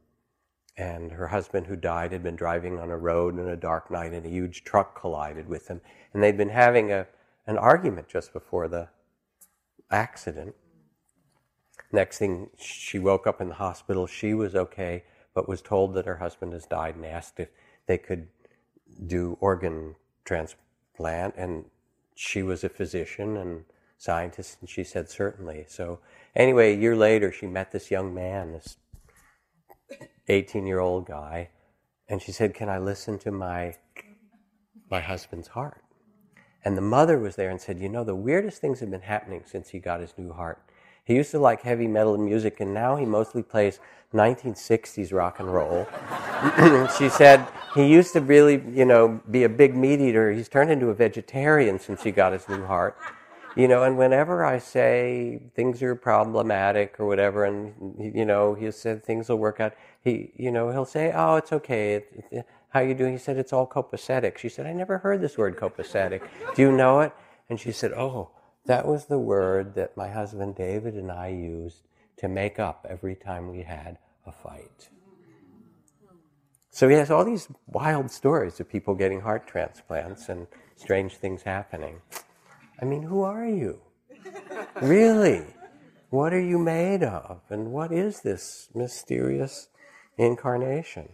and 0.77 1.11
her 1.11 1.27
husband 1.27 1.67
who 1.67 1.75
died 1.75 2.13
had 2.13 2.23
been 2.23 2.37
driving 2.37 2.79
on 2.79 2.89
a 2.89 2.97
road 2.97 3.37
in 3.37 3.47
a 3.47 3.57
dark 3.57 3.91
night 3.91 4.13
and 4.13 4.25
a 4.25 4.29
huge 4.29 4.63
truck 4.63 4.99
collided 4.99 5.49
with 5.49 5.67
them. 5.67 5.81
And 6.13 6.23
they'd 6.23 6.37
been 6.37 6.49
having 6.49 6.93
a, 6.93 7.07
an 7.45 7.57
argument 7.57 8.07
just 8.07 8.31
before 8.31 8.69
the 8.69 8.87
accident. 9.91 10.55
Next 11.91 12.19
thing, 12.19 12.49
she 12.57 12.99
woke 12.99 13.27
up 13.27 13.41
in 13.41 13.49
the 13.49 13.55
hospital. 13.55 14.07
She 14.07 14.33
was 14.33 14.55
okay, 14.55 15.03
but 15.33 15.47
was 15.47 15.61
told 15.61 15.93
that 15.93 16.05
her 16.05 16.17
husband 16.17 16.53
has 16.53 16.65
died 16.65 16.95
and 16.95 17.05
asked 17.05 17.39
if 17.39 17.49
they 17.87 17.97
could 17.97 18.27
do 19.05 19.37
organ 19.39 19.95
transplant. 20.25 21.35
And 21.37 21.65
she 22.15 22.43
was 22.43 22.63
a 22.63 22.69
physician 22.69 23.37
and 23.37 23.63
scientist, 23.97 24.57
and 24.61 24.69
she 24.69 24.83
said 24.83 25.09
certainly. 25.09 25.65
So, 25.67 25.99
anyway, 26.35 26.73
a 26.73 26.77
year 26.77 26.95
later, 26.95 27.31
she 27.31 27.47
met 27.47 27.71
this 27.71 27.91
young 27.91 28.13
man, 28.13 28.53
this 28.53 28.77
18 30.27 30.65
year 30.65 30.79
old 30.79 31.05
guy, 31.05 31.49
and 32.07 32.21
she 32.21 32.31
said, 32.31 32.53
Can 32.53 32.69
I 32.69 32.77
listen 32.77 33.17
to 33.19 33.31
my, 33.31 33.75
my 34.89 34.99
husband's 34.99 35.49
heart? 35.49 35.81
And 36.63 36.77
the 36.77 36.81
mother 36.81 37.17
was 37.17 37.35
there 37.35 37.49
and 37.49 37.59
said, 37.59 37.79
You 37.79 37.89
know, 37.89 38.03
the 38.03 38.15
weirdest 38.15 38.61
things 38.61 38.79
have 38.79 38.91
been 38.91 39.01
happening 39.01 39.43
since 39.45 39.69
he 39.69 39.79
got 39.79 40.01
his 40.01 40.13
new 40.17 40.33
heart. 40.33 40.61
He 41.11 41.17
used 41.17 41.31
to 41.31 41.39
like 41.39 41.63
heavy 41.63 41.87
metal 41.87 42.17
music, 42.17 42.61
and 42.61 42.73
now 42.73 42.95
he 42.95 43.05
mostly 43.05 43.43
plays 43.43 43.81
1960s 44.13 45.11
rock 45.11 45.41
and 45.41 45.53
roll. 45.53 45.85
she 46.97 47.09
said 47.09 47.45
he 47.75 47.85
used 47.85 48.13
to 48.13 48.21
really, 48.21 48.63
you 48.71 48.85
know, 48.85 49.19
be 49.29 49.43
a 49.43 49.49
big 49.49 49.75
meat 49.75 49.99
eater. 49.99 50.31
He's 50.31 50.47
turned 50.47 50.71
into 50.71 50.87
a 50.87 50.93
vegetarian 50.93 51.79
since 51.79 52.03
he 52.03 52.11
got 52.11 52.31
his 52.31 52.47
new 52.47 52.65
heart. 52.65 52.97
You 53.57 53.67
know, 53.67 53.83
and 53.83 53.97
whenever 53.97 54.45
I 54.45 54.57
say 54.59 55.41
things 55.53 55.83
are 55.83 55.95
problematic 55.95 56.97
or 56.97 57.05
whatever, 57.07 57.43
and 57.43 57.73
you 57.99 58.23
know, 58.23 58.53
he 58.53 58.71
said 58.71 59.03
things 59.03 59.27
will 59.27 59.35
work 59.35 59.59
out. 59.59 59.73
He, 60.01 60.31
you 60.37 60.49
know, 60.49 60.71
he'll 60.71 60.85
say, 60.85 61.11
"Oh, 61.13 61.35
it's 61.35 61.51
okay. 61.51 61.95
It, 61.95 62.23
it, 62.31 62.45
how 62.69 62.79
you 62.79 62.93
doing?" 62.93 63.11
He 63.11 63.19
said, 63.19 63.35
"It's 63.35 63.51
all 63.51 63.67
copacetic." 63.67 64.37
She 64.37 64.47
said, 64.47 64.65
"I 64.65 64.71
never 64.71 64.99
heard 64.99 65.19
this 65.19 65.37
word 65.37 65.57
copacetic. 65.57 66.21
Do 66.55 66.61
you 66.61 66.71
know 66.71 67.01
it?" 67.01 67.11
And 67.49 67.59
she 67.59 67.73
said, 67.73 67.91
"Oh, 67.91 68.29
that 68.65 68.87
was 68.87 69.05
the 69.05 69.19
word 69.19 69.75
that 69.75 69.97
my 69.97 70.09
husband 70.09 70.55
David 70.55 70.95
and 70.95 71.11
I 71.11 71.29
used 71.29 71.87
to 72.17 72.27
make 72.27 72.59
up 72.59 72.85
every 72.89 73.15
time 73.15 73.49
we 73.49 73.63
had 73.63 73.97
a 74.25 74.31
fight." 74.31 74.89
So 76.69 76.87
he 76.87 76.95
has 76.95 77.11
all 77.11 77.25
these 77.25 77.49
wild 77.67 78.11
stories 78.11 78.59
of 78.59 78.69
people 78.69 78.95
getting 78.95 79.21
heart 79.21 79.45
transplants 79.45 80.29
and 80.29 80.47
strange 80.75 81.17
things 81.17 81.43
happening. 81.43 82.01
I 82.81 82.85
mean, 82.85 83.03
who 83.03 83.21
are 83.23 83.45
you? 83.45 83.81
really? 84.81 85.45
What 86.09 86.33
are 86.33 86.41
you 86.41 86.57
made 86.57 87.03
of? 87.03 87.41
And 87.49 87.71
what 87.71 87.91
is 87.91 88.21
this 88.21 88.69
mysterious 88.73 89.67
incarnation? 90.17 91.09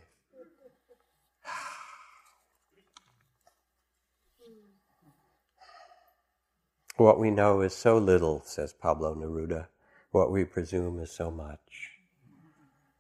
What 6.98 7.20
we 7.20 7.30
know 7.30 7.62
is 7.62 7.76
so 7.76 8.00
little, 8.00 8.42
says 8.44 8.74
Pablo 8.74 9.14
Neruda. 9.14 9.68
What 10.10 10.32
we 10.32 10.44
presume 10.44 11.00
is 11.00 11.12
so 11.12 11.30
much. 11.30 11.92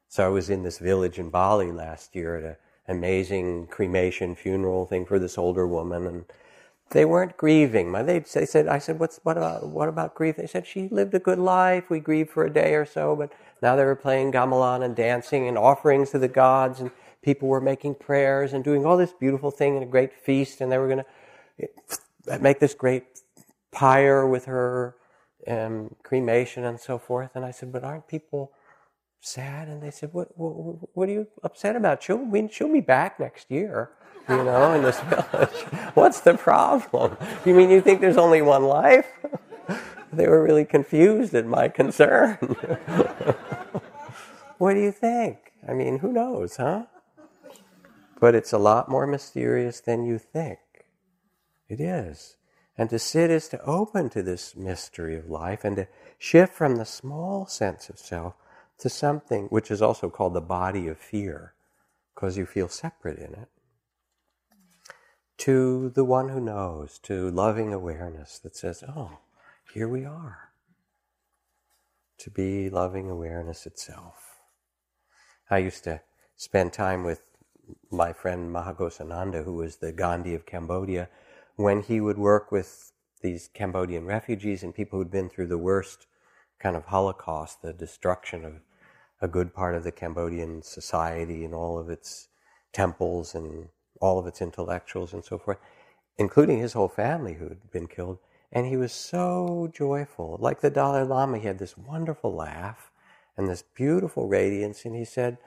So 0.08 0.24
I 0.24 0.30
was 0.30 0.52
in 0.52 0.62
this 0.62 0.78
village 0.78 1.18
in 1.18 1.32
Bali 1.32 1.72
last 1.72 2.16
year 2.16 2.38
at 2.38 2.43
an 2.43 2.56
amazing 2.88 3.66
cremation 3.68 4.36
funeral 4.36 4.86
thing 4.86 5.08
for 5.08 5.18
this 5.18 5.36
older 5.36 5.66
woman, 5.66 6.06
and 6.06 6.26
they 6.91 7.06
weren't 7.06 7.38
grieving. 7.38 7.91
They, 7.91 8.20
they 8.20 8.45
said, 8.45 8.68
I 8.68 8.78
said, 8.78 9.00
What's, 9.00 9.20
what, 9.24 9.36
about, 9.36 9.68
what 9.68 9.89
about 9.89 10.14
grief? 10.14 10.36
They 10.36 10.45
said, 10.45 10.68
she 10.68 10.89
lived 10.89 11.16
a 11.16 11.20
good 11.20 11.39
life. 11.39 11.89
We 11.89 12.00
grieved 12.00 12.30
for 12.30 12.45
a 12.45 12.54
day 12.54 12.76
or 12.76 12.86
so, 12.86 13.16
but 13.16 13.34
now 13.64 13.76
they 13.76 13.84
were 13.84 13.95
playing 13.95 14.32
gamelan 14.32 14.84
and 14.84 14.95
dancing 14.95 15.48
and 15.48 15.58
offerings 15.58 16.12
to 16.12 16.20
the 16.20 16.28
gods, 16.28 16.80
and 16.80 16.91
people 17.24 17.48
were 17.48 17.62
making 17.62 17.95
prayers 17.95 18.54
and 18.54 18.64
doing 18.64 18.86
all 18.86 18.95
this 18.95 19.12
beautiful 19.12 19.50
thing 19.50 19.74
and 19.74 19.84
a 19.84 19.88
great 19.88 20.14
feast, 20.14 20.62
and 20.62 20.72
they 20.72 20.78
were 20.78 20.88
going 20.88 21.04
to 21.04 21.68
eh, 22.32 22.38
make 22.38 22.60
this 22.60 22.76
great 22.76 23.16
pyre 23.72 24.28
with 24.28 24.45
her 24.45 24.95
um, 25.47 25.95
cremation 26.03 26.65
and 26.65 26.80
so 26.80 26.97
forth. 26.97 27.32
And 27.36 27.45
I 27.45 27.51
said, 27.51 27.72
But 27.72 27.84
aren't 27.84 28.07
people 28.07 28.51
sad? 29.22 29.68
And 29.68 29.82
they 29.82 29.91
said, 29.91 30.13
What, 30.13 30.38
what, 30.38 30.89
what 30.93 31.09
are 31.09 31.11
you 31.11 31.28
upset 31.43 31.76
about? 31.76 32.03
She'll, 32.03 32.47
she'll 32.49 32.72
be 32.72 32.82
back 32.82 33.20
next 33.20 33.51
year 33.51 33.91
you 34.30 34.43
know, 34.43 34.74
in 34.74 34.84
this 34.84 34.99
village. 35.01 35.49
What's 35.93 36.22
the 36.22 36.36
problem? 36.36 37.18
You 37.45 37.53
mean 37.53 37.70
you 37.70 37.82
think 37.82 38.01
there's 38.01 38.18
only 38.18 38.41
one 38.41 38.65
life? 38.65 39.07
they 40.13 40.28
were 40.28 40.43
really 40.43 40.65
confused 40.65 41.34
at 41.34 41.45
my 41.45 41.70
concern. 41.70 42.36
what 44.57 44.74
do 44.74 44.82
you 44.82 44.91
think? 44.91 45.38
I 45.68 45.74
mean, 45.74 45.99
who 45.99 46.11
knows, 46.11 46.57
huh? 46.57 46.86
But 48.20 48.36
it's 48.36 48.51
a 48.51 48.57
lot 48.57 48.89
more 48.89 49.07
mysterious 49.07 49.80
than 49.80 50.03
you 50.03 50.18
think. 50.18 50.59
It 51.70 51.80
is. 51.80 52.36
And 52.78 52.89
to 52.91 52.99
sit 52.99 53.32
is 53.32 53.47
to 53.49 53.61
open 53.63 54.09
to 54.11 54.21
this 54.21 54.55
mystery 54.55 55.17
of 55.17 55.30
life 55.30 55.63
and 55.63 55.75
to 55.78 55.88
shift 56.17 56.53
from 56.53 56.75
the 56.75 56.86
small 56.86 57.47
sense 57.47 57.89
of 57.89 57.97
self 57.97 58.36
to 58.80 58.89
something 58.89 59.47
which 59.47 59.71
is 59.71 59.82
also 59.82 60.09
called 60.09 60.36
the 60.36 60.41
body 60.41 60.88
of 60.88 60.99
fear, 60.99 61.53
because 62.13 62.38
you 62.38 62.45
feel 62.45 62.67
separate 62.67 63.17
in 63.17 63.34
it 63.34 63.49
to 65.38 65.89
the 65.89 66.03
one 66.03 66.30
who 66.30 66.41
knows, 66.41 66.99
to 66.99 67.30
loving 67.30 67.73
awareness 67.73 68.39
that 68.39 68.55
says, 68.55 68.84
oh, 68.88 69.19
here 69.73 69.88
we 69.88 70.03
are. 70.03 70.49
To 72.19 72.32
be 72.32 72.69
loving 72.69 73.09
awareness 73.09 73.65
itself. 73.65 74.39
I 75.49 75.59
used 75.59 75.84
to 75.84 76.01
spend 76.36 76.73
time 76.73 77.03
with 77.03 77.21
my 77.91 78.13
friend 78.13 78.51
Maha 78.51 78.73
Ghosananda, 78.73 79.43
who 79.43 79.53
was 79.53 79.78
the 79.78 79.91
Gandhi 79.91 80.34
of 80.34 80.45
Cambodia, 80.45 81.09
when 81.58 81.82
he 81.82 81.99
would 81.99 82.18
work 82.18 82.51
with 82.51 82.93
these 83.22 83.49
Cambodian 83.53 84.05
refugees 84.05 84.64
and 84.64 84.74
people 84.74 84.99
who'd 84.99 85.12
been 85.12 85.28
through 85.28 85.47
the 85.47 85.58
worst 85.58 86.05
kind 86.60 86.76
of 86.76 86.86
Holocaust, 86.86 87.62
the 87.62 87.74
destruction 87.74 88.45
of 88.45 88.53
a 89.20 89.28
good 89.28 89.53
part 89.53 89.76
of 89.76 89.84
the 89.84 89.91
Cambodian 89.91 90.62
society 90.62 91.43
and 91.43 91.53
all 91.53 91.80
of 91.80 91.89
its 91.89 92.30
temples 92.72 93.34
and 93.34 93.70
all 93.99 94.20
of 94.20 94.28
its 94.28 94.41
intellectuals 94.41 95.14
and 95.14 95.26
so 95.26 95.39
forth, 95.39 95.58
including 96.18 96.60
his 96.60 96.74
whole 96.74 96.88
family 96.88 97.34
who'd 97.34 97.72
been 97.72 97.88
killed. 97.88 98.20
And 98.51 98.68
he 98.68 98.78
was 98.78 98.93
so 98.93 99.70
joyful. 99.74 100.38
Like 100.39 100.62
the 100.62 100.70
Dalai 100.70 101.03
Lama, 101.03 101.39
he 101.39 101.47
had 101.47 101.58
this 101.58 101.76
wonderful 101.76 102.34
laugh 102.34 102.91
and 103.36 103.49
this 103.49 103.64
beautiful 103.64 104.28
radiance. 104.28 104.86
And 104.86 104.95
he 104.95 105.05
said, 105.05 105.39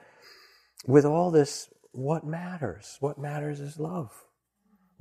with 0.85 1.05
all 1.05 1.31
this, 1.31 1.69
what 1.93 2.25
matters? 2.25 2.97
What 2.99 3.17
matters 3.17 3.61
is 3.61 3.79
love. 3.79 4.25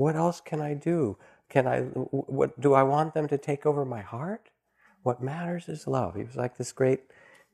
What 0.01 0.17
else 0.17 0.41
can 0.41 0.63
I 0.63 0.73
do? 0.73 1.19
Can 1.51 1.67
I, 1.67 1.81
what, 1.83 2.59
do 2.59 2.73
I 2.73 2.83
want 2.85 3.13
them 3.13 3.29
to 3.29 3.37
take 3.37 3.67
over 3.67 3.85
my 3.85 4.01
heart? 4.01 4.49
What 5.03 5.23
matters 5.23 5.69
is 5.69 5.87
love. 5.87 6.15
He 6.15 6.25
was 6.25 6.37
like 6.37 6.57
this 6.57 6.73
great 6.73 7.01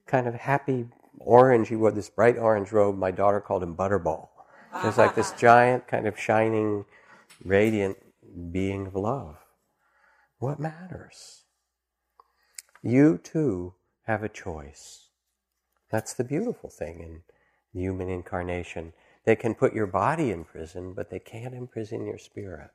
kind 0.07 0.29
of 0.29 0.35
happy 0.37 0.87
orange. 1.19 1.71
He 1.71 1.75
wore 1.75 1.91
this 1.91 2.09
bright 2.09 2.39
orange 2.39 2.71
robe. 2.71 2.97
My 2.97 3.11
daughter 3.11 3.41
called 3.41 3.65
him 3.65 3.75
Butterball. 3.75 4.29
He 4.81 4.87
was 4.87 4.97
like 4.97 5.17
this 5.17 5.33
giant, 5.37 5.89
kind 5.89 6.07
of 6.07 6.21
shining, 6.21 6.85
radiant 7.45 7.97
being 8.53 8.87
of 8.87 8.95
love. 8.95 9.39
What 10.39 10.61
matters? 10.61 11.47
You 12.81 13.19
too 13.19 13.75
have 14.07 14.23
a 14.23 14.29
choice. 14.29 15.09
That's 15.91 16.15
the 16.15 16.23
beautiful 16.23 16.71
thing 16.71 17.01
in 17.01 17.23
human 17.73 18.09
incarnation. 18.09 18.93
They 19.27 19.37
can 19.37 19.57
put 19.57 19.74
your 19.74 19.89
body 19.89 20.31
in 20.31 20.45
prison, 20.45 20.93
but 20.95 21.11
they 21.11 21.18
can't 21.18 21.55
imprison 21.55 22.07
your 22.07 22.16
spirit. 22.16 22.70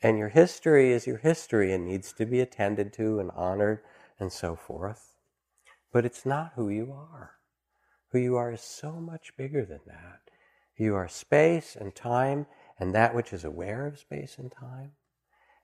And 0.00 0.16
your 0.16 0.28
history 0.28 0.92
is 0.92 1.06
your 1.06 1.18
history 1.18 1.72
and 1.72 1.84
needs 1.84 2.12
to 2.14 2.24
be 2.24 2.40
attended 2.40 2.92
to 2.94 3.18
and 3.18 3.30
honored 3.32 3.80
and 4.20 4.32
so 4.32 4.54
forth. 4.54 5.16
But 5.92 6.06
it's 6.06 6.24
not 6.24 6.52
who 6.54 6.68
you 6.68 6.92
are. 6.92 7.32
Who 8.10 8.18
you 8.18 8.36
are 8.36 8.52
is 8.52 8.60
so 8.60 8.92
much 8.92 9.36
bigger 9.36 9.64
than 9.64 9.80
that. 9.86 10.20
You 10.76 10.94
are 10.94 11.08
space 11.08 11.76
and 11.78 11.94
time 11.94 12.46
and 12.78 12.94
that 12.94 13.14
which 13.14 13.32
is 13.32 13.44
aware 13.44 13.86
of 13.86 13.98
space 13.98 14.38
and 14.38 14.50
time. 14.50 14.92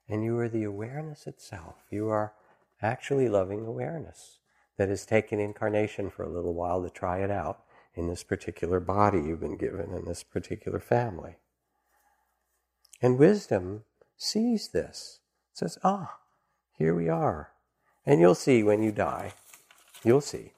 And 0.09 0.25
you 0.25 0.37
are 0.39 0.49
the 0.49 0.65
awareness 0.65 1.27
itself. 1.27 1.77
You 1.91 2.09
are 2.09 2.33
actually 2.83 3.29
loving 3.29 3.65
awareness 3.65 4.39
that 4.77 4.89
has 4.89 5.07
taken 5.07 5.39
incarnation 5.39 6.11
for 6.11 6.25
a 6.25 6.29
little 6.29 6.55
while 6.55 6.83
to 6.83 6.91
try 6.91 7.19
it 7.19 7.31
out 7.31 7.63
in 7.99 8.09
this 8.09 8.23
particular 8.23 8.81
body 8.81 9.19
you've 9.19 9.41
been 9.41 9.57
given 9.57 9.93
in 9.93 10.05
this 10.05 10.23
particular 10.23 10.79
family. 10.79 11.37
And 13.03 13.19
wisdom 13.19 13.85
sees 14.17 14.69
this, 14.69 15.21
says, 15.53 15.79
ah, 15.85 16.17
here 16.77 16.95
we 16.95 17.09
are. 17.09 17.51
And 18.07 18.21
you'll 18.21 18.35
see 18.35 18.63
when 18.63 18.83
you 18.83 18.93
die. 18.93 19.35
You'll 20.05 20.21
see. 20.21 20.53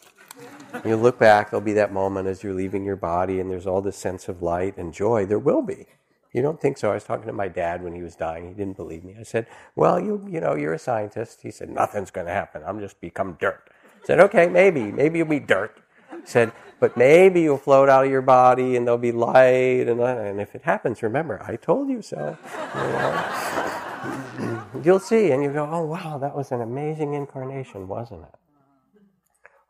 You 0.84 0.96
look 0.96 1.18
back, 1.18 1.50
there'll 1.50 1.64
be 1.64 1.72
that 1.72 1.92
moment 1.92 2.28
as 2.28 2.42
you're 2.42 2.54
leaving 2.54 2.84
your 2.84 2.96
body, 2.96 3.40
and 3.40 3.50
there's 3.50 3.66
all 3.66 3.82
this 3.82 3.96
sense 3.96 4.28
of 4.28 4.42
light 4.42 4.76
and 4.76 4.92
joy. 4.92 5.26
There 5.26 5.38
will 5.38 5.62
be. 5.62 5.86
You 6.32 6.42
don't 6.42 6.60
think 6.60 6.78
so? 6.78 6.90
I 6.90 6.94
was 6.94 7.04
talking 7.04 7.26
to 7.26 7.32
my 7.32 7.48
dad 7.48 7.82
when 7.82 7.94
he 7.94 8.02
was 8.02 8.14
dying. 8.14 8.46
He 8.46 8.54
didn't 8.54 8.76
believe 8.76 9.02
me. 9.02 9.16
I 9.18 9.24
said, 9.24 9.48
"Well, 9.74 9.98
you 9.98 10.24
you 10.30 10.40
know, 10.40 10.54
you're 10.54 10.74
a 10.74 10.78
scientist." 10.78 11.40
He 11.42 11.50
said, 11.50 11.68
"Nothing's 11.68 12.12
going 12.12 12.28
to 12.28 12.32
happen. 12.32 12.62
I'm 12.64 12.78
just 12.78 13.00
become 13.00 13.36
dirt." 13.40 13.68
I 14.02 14.06
said, 14.06 14.20
"Okay, 14.20 14.46
maybe, 14.46 14.92
maybe 14.92 15.18
you'll 15.18 15.26
be 15.26 15.40
dirt." 15.40 15.79
Said, 16.24 16.52
"But 16.80 16.96
maybe 16.96 17.42
you'll 17.42 17.58
float 17.58 17.88
out 17.88 18.04
of 18.04 18.10
your 18.10 18.22
body, 18.22 18.76
and 18.76 18.86
there'll 18.86 18.98
be 18.98 19.12
light, 19.12 19.88
and 19.88 20.00
and 20.00 20.40
if 20.40 20.54
it 20.54 20.62
happens, 20.62 21.02
remember, 21.02 21.42
I 21.42 21.56
told 21.56 21.88
you 21.88 22.02
so." 22.02 22.36
You 22.74 22.80
know? 22.80 24.64
You'll 24.84 25.00
see, 25.00 25.30
and 25.32 25.42
you 25.42 25.52
go, 25.52 25.68
"Oh 25.70 25.84
wow, 25.84 26.18
that 26.18 26.34
was 26.34 26.52
an 26.52 26.62
amazing 26.62 27.14
incarnation, 27.14 27.88
wasn't 27.88 28.22
it?" 28.22 28.34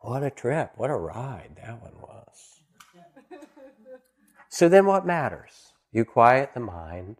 What 0.01 0.23
a 0.23 0.29
trip. 0.31 0.71
What 0.77 0.89
a 0.89 0.95
ride 0.95 1.57
that 1.63 1.81
one 1.81 1.93
was. 2.01 2.61
So 4.49 4.67
then 4.69 4.85
what 4.85 5.05
matters? 5.05 5.73
You 5.91 6.05
quiet 6.05 6.51
the 6.53 6.59
mind, 6.59 7.17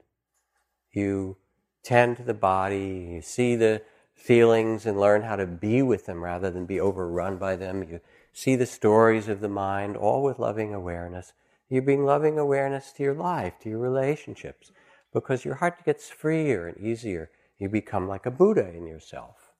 you 0.91 1.37
tend 1.83 2.17
to 2.17 2.23
the 2.23 2.33
body, 2.33 3.09
you 3.13 3.21
see 3.21 3.55
the 3.55 3.81
feelings 4.15 4.85
and 4.85 4.99
learn 4.99 5.23
how 5.23 5.35
to 5.35 5.45
be 5.45 5.81
with 5.81 6.05
them 6.05 6.23
rather 6.23 6.51
than 6.51 6.65
be 6.65 6.79
overrun 6.79 7.37
by 7.37 7.55
them. 7.55 7.83
You 7.83 8.01
see 8.33 8.55
the 8.55 8.65
stories 8.65 9.27
of 9.27 9.41
the 9.41 9.49
mind, 9.49 9.97
all 9.97 10.23
with 10.23 10.39
loving 10.39 10.73
awareness. 10.73 11.33
You 11.69 11.81
bring 11.81 12.05
loving 12.05 12.37
awareness 12.37 12.91
to 12.93 13.03
your 13.03 13.13
life, 13.13 13.53
to 13.61 13.69
your 13.69 13.79
relationships, 13.79 14.71
because 15.13 15.45
your 15.45 15.55
heart 15.55 15.85
gets 15.85 16.09
freer 16.09 16.67
and 16.67 16.77
easier. 16.77 17.29
You 17.57 17.69
become 17.69 18.07
like 18.07 18.25
a 18.25 18.31
Buddha 18.31 18.69
in 18.73 18.87
yourself. 18.87 19.51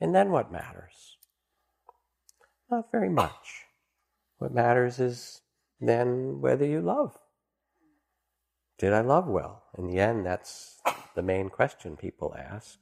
And 0.00 0.14
then 0.14 0.30
what 0.30 0.52
matters? 0.52 1.16
Not 2.70 2.90
very 2.90 3.08
much. 3.08 3.64
What 4.38 4.54
matters 4.54 5.00
is 5.00 5.42
then 5.80 6.40
whether 6.40 6.64
you 6.64 6.80
love. 6.80 7.16
Did 8.78 8.92
I 8.92 9.00
love 9.00 9.26
well? 9.26 9.64
In 9.76 9.88
the 9.88 9.98
end, 9.98 10.24
that's 10.24 10.80
the 11.14 11.22
main 11.22 11.50
question 11.50 11.96
people 11.96 12.34
ask. 12.38 12.78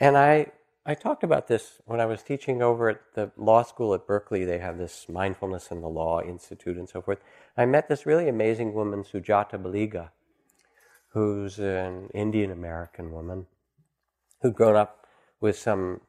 And 0.00 0.16
I, 0.16 0.52
I 0.88 0.94
talked 0.94 1.22
about 1.22 1.48
this 1.48 1.82
when 1.84 2.00
I 2.00 2.06
was 2.06 2.22
teaching 2.22 2.62
over 2.62 2.88
at 2.88 3.00
the 3.12 3.30
law 3.36 3.62
school 3.62 3.92
at 3.92 4.06
Berkeley. 4.06 4.46
They 4.46 4.58
have 4.58 4.78
this 4.78 5.04
Mindfulness 5.06 5.70
in 5.70 5.82
the 5.82 5.88
Law 5.88 6.22
Institute 6.22 6.78
and 6.78 6.88
so 6.88 7.02
forth. 7.02 7.18
I 7.58 7.66
met 7.66 7.90
this 7.90 8.06
really 8.06 8.26
amazing 8.26 8.72
woman, 8.72 9.04
Sujatha 9.04 9.62
Baliga, 9.62 10.08
who's 11.08 11.58
an 11.58 12.08
Indian 12.14 12.50
American 12.50 13.12
woman 13.12 13.48
who'd 14.40 14.54
grown 14.54 14.76
up 14.76 15.06
with 15.42 15.58
some 15.58 16.00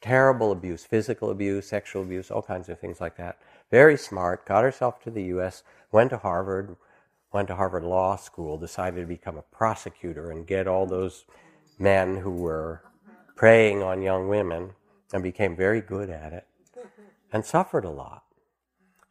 terrible 0.00 0.50
abuse, 0.50 0.86
physical 0.86 1.28
abuse, 1.28 1.66
sexual 1.66 2.00
abuse, 2.00 2.30
all 2.30 2.40
kinds 2.40 2.70
of 2.70 2.80
things 2.80 3.02
like 3.02 3.18
that. 3.18 3.38
Very 3.70 3.98
smart, 3.98 4.46
got 4.46 4.64
herself 4.64 4.98
to 5.02 5.10
the 5.10 5.24
US, 5.24 5.62
went 5.92 6.08
to 6.08 6.16
Harvard, 6.16 6.74
went 7.34 7.48
to 7.48 7.56
Harvard 7.56 7.84
Law 7.84 8.16
School, 8.16 8.56
decided 8.56 8.98
to 9.02 9.06
become 9.06 9.36
a 9.36 9.42
prosecutor 9.42 10.30
and 10.30 10.46
get 10.46 10.66
all 10.66 10.86
those 10.86 11.26
men 11.78 12.16
who 12.16 12.30
were 12.30 12.80
preying 13.36 13.82
on 13.82 14.02
young 14.02 14.28
women 14.28 14.70
and 15.12 15.22
became 15.22 15.54
very 15.54 15.80
good 15.80 16.10
at 16.10 16.32
it 16.32 16.46
and 17.32 17.44
suffered 17.44 17.84
a 17.84 17.90
lot. 17.90 18.24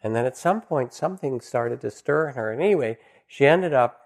And 0.03 0.15
then 0.15 0.26
at 0.26 0.38
some 0.38 0.61
point, 0.61 0.93
something 0.93 1.39
started 1.41 1.82
to 1.82 1.91
stir 1.91 2.30
in 2.30 2.36
her. 2.36 2.51
And 2.51 2.61
anyway, 2.61 2.97
she 3.28 3.45
ended 3.45 3.73
up 3.73 4.01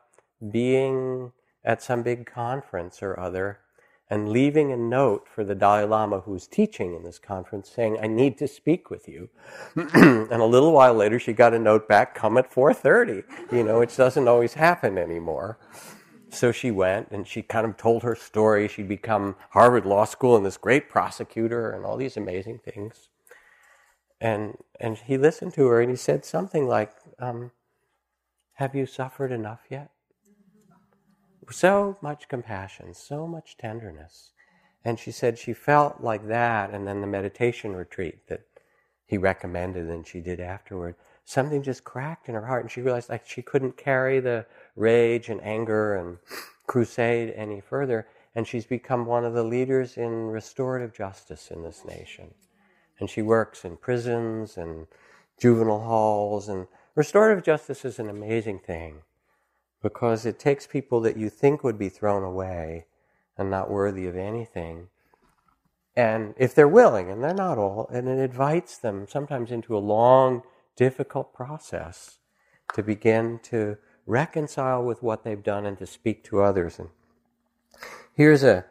being 0.52 1.32
at 1.64 1.82
some 1.82 2.04
big 2.04 2.26
conference 2.26 3.02
or 3.02 3.20
other 3.20 3.60
and 4.10 4.30
leaving 4.30 4.72
a 4.72 4.78
note 4.78 5.28
for 5.28 5.44
the 5.44 5.54
Dalai 5.54 5.84
Lama 5.84 6.22
who 6.22 6.32
was 6.32 6.48
teaching 6.48 6.96
in 6.96 7.04
this 7.04 7.20
conference 7.20 7.70
saying, 7.70 8.00
I 8.02 8.08
need 8.08 8.38
to 8.40 8.48
speak 8.48 8.90
with 8.90 9.08
you. 9.08 9.30
and 9.76 10.32
a 10.32 10.46
little 10.46 10.72
while 10.72 10.96
later, 10.96 11.20
she 11.20 11.34
got 11.34 11.54
a 11.54 11.60
note 11.60 11.88
back, 11.88 12.16
come 12.16 12.38
at 12.38 12.52
4.30, 12.52 13.24
you 13.52 13.64
know, 13.64 13.80
which 13.80 13.96
doesn't 13.96 14.28
always 14.28 14.56
happen 14.56 14.98
anymore. 14.98 15.60
So 16.32 16.52
she 16.52 16.72
went 16.72 17.10
and 17.12 17.28
she 17.28 17.42
kind 17.42 17.66
of 17.66 17.78
told 17.78 18.04
her 18.04 18.16
story. 18.16 18.68
She'd 18.68 18.88
become 18.88 19.36
Harvard 19.52 19.86
Law 19.86 20.06
School 20.06 20.36
and 20.36 20.46
this 20.46 20.58
great 20.58 20.90
prosecutor 20.90 21.72
and 21.72 21.86
all 21.86 21.98
these 21.98 22.18
amazing 22.18 22.60
things. 22.60 23.10
And, 24.22 24.58
and 24.80 24.98
he 24.98 25.18
listened 25.18 25.54
to 25.54 25.68
her 25.68 25.82
and 25.82 25.90
he 25.90 25.96
said 25.96 26.26
something 26.26 26.68
like, 26.68 26.92
um, 27.20 27.52
have 28.54 28.76
you 28.76 28.86
suffered 28.86 29.32
enough 29.32 29.62
yet? 29.70 29.92
so 31.52 31.98
much 32.02 32.28
compassion, 32.28 32.94
so 32.94 33.28
much 33.28 33.58
tenderness. 33.58 34.32
And 34.84 35.00
she 35.00 35.12
said 35.12 35.38
she 35.38 35.54
felt 35.54 36.02
like 36.02 36.28
that, 36.28 36.72
and 36.72 36.88
then 36.88 37.02
the 37.02 37.08
meditation 37.08 37.76
retreat 37.76 38.28
that 38.28 38.42
he 39.06 39.18
recommended 39.18 39.90
and 39.90 40.06
she 40.06 40.20
did 40.20 40.40
afterward, 40.40 40.96
something 41.26 41.64
just 41.64 41.84
cracked 41.84 42.30
in 42.30 42.36
her 42.36 42.46
heart, 42.46 42.64
and 42.64 42.72
she 42.72 42.82
realized 42.82 43.10
like 43.10 43.28
she 43.28 43.42
couldn't 43.42 43.78
carry 43.78 44.20
the 44.20 44.46
rage 44.80 45.30
and 45.30 45.44
anger 45.44 45.96
and 45.96 46.18
crusade 46.68 47.34
any 47.36 47.60
further, 47.60 48.08
and 48.34 48.48
she's 48.48 48.66
become 48.66 49.06
one 49.06 49.26
of 49.26 49.34
the 49.34 49.44
leaders 49.44 49.98
in 49.98 50.28
restorative 50.28 50.94
justice 50.94 51.52
in 51.52 51.64
this 51.64 51.84
nation. 51.86 52.34
And 53.00 53.10
she 53.10 53.22
works 53.22 53.66
in 53.66 53.78
prisons 53.78 54.58
and 54.58 54.88
juvenile 55.40 55.82
halls, 55.82 56.48
and 56.50 56.68
restorative 56.96 57.44
justice 57.44 57.86
is 57.86 58.00
an 58.00 58.10
amazing 58.10 58.60
thing 58.60 59.02
because 59.82 60.26
it 60.26 60.40
takes 60.40 60.68
people 60.68 61.00
that 61.02 61.18
you 61.18 61.30
think 61.30 61.64
would 61.64 61.80
be 61.80 61.90
thrown 61.90 62.24
away 62.24 62.86
and 63.38 63.50
not 63.50 63.72
worthy 63.72 64.06
of 64.06 64.16
anything. 64.16 64.88
And 65.96 66.34
if 66.38 66.54
they're 66.54 66.68
willing, 66.68 67.10
and 67.10 67.24
they're 67.24 67.34
not 67.34 67.58
all, 67.58 67.90
and 67.92 68.08
it 68.08 68.20
invites 68.20 68.78
them 68.78 69.08
sometimes 69.10 69.52
into 69.52 69.76
a 69.76 69.80
long, 69.80 70.44
difficult 70.76 71.34
process 71.34 72.20
to 72.74 72.84
begin 72.84 73.40
to 73.44 73.78
reconcile 74.10 74.84
with 74.84 75.04
what 75.04 75.24
they've 75.24 75.44
done 75.44 75.66
and 75.66 75.78
to 75.78 75.86
speak 75.86 76.24
to 76.26 76.42
others. 76.42 76.80
And 76.80 76.90
here's 78.14 78.44
a 78.44 78.66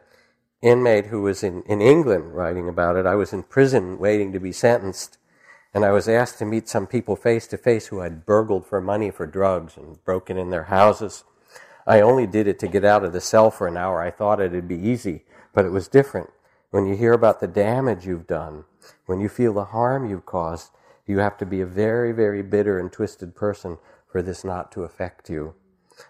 inmate 0.61 1.05
who 1.05 1.21
was 1.21 1.41
in, 1.43 1.63
in 1.63 1.81
England 1.81 2.35
writing 2.35 2.67
about 2.67 2.97
it. 2.97 3.05
I 3.05 3.15
was 3.15 3.31
in 3.31 3.43
prison 3.43 3.97
waiting 3.97 4.33
to 4.33 4.39
be 4.39 4.51
sentenced 4.51 5.17
and 5.73 5.85
I 5.85 5.91
was 5.91 6.09
asked 6.09 6.39
to 6.39 6.45
meet 6.45 6.67
some 6.67 6.87
people 6.87 7.15
face 7.15 7.47
to 7.47 7.57
face 7.57 7.87
who 7.87 7.99
had 7.99 8.25
burgled 8.25 8.65
for 8.65 8.81
money 8.81 9.11
for 9.11 9.25
drugs 9.25 9.77
and 9.77 10.03
broken 10.03 10.37
in 10.37 10.49
their 10.49 10.63
houses. 10.63 11.23
I 11.87 12.01
only 12.01 12.27
did 12.27 12.47
it 12.47 12.59
to 12.59 12.67
get 12.67 12.83
out 12.83 13.03
of 13.03 13.13
the 13.13 13.21
cell 13.21 13.49
for 13.51 13.67
an 13.67 13.77
hour. 13.77 14.01
I 14.01 14.11
thought 14.11 14.41
it'd 14.41 14.67
be 14.67 14.75
easy, 14.75 15.23
but 15.53 15.65
it 15.65 15.71
was 15.71 15.87
different. 15.87 16.31
When 16.71 16.85
you 16.85 16.95
hear 16.95 17.13
about 17.13 17.39
the 17.39 17.47
damage 17.47 18.05
you've 18.05 18.27
done, 18.27 18.65
when 19.05 19.19
you 19.19 19.29
feel 19.29 19.53
the 19.53 19.65
harm 19.65 20.09
you've 20.09 20.25
caused, 20.25 20.71
you 21.05 21.19
have 21.19 21.37
to 21.37 21.45
be 21.45 21.61
a 21.61 21.65
very, 21.65 22.11
very 22.11 22.43
bitter 22.43 22.77
and 22.77 22.91
twisted 22.91 23.35
person 23.35 23.77
for 24.09 24.21
this 24.21 24.43
not 24.43 24.71
to 24.73 24.83
affect 24.83 25.29
you. 25.29 25.53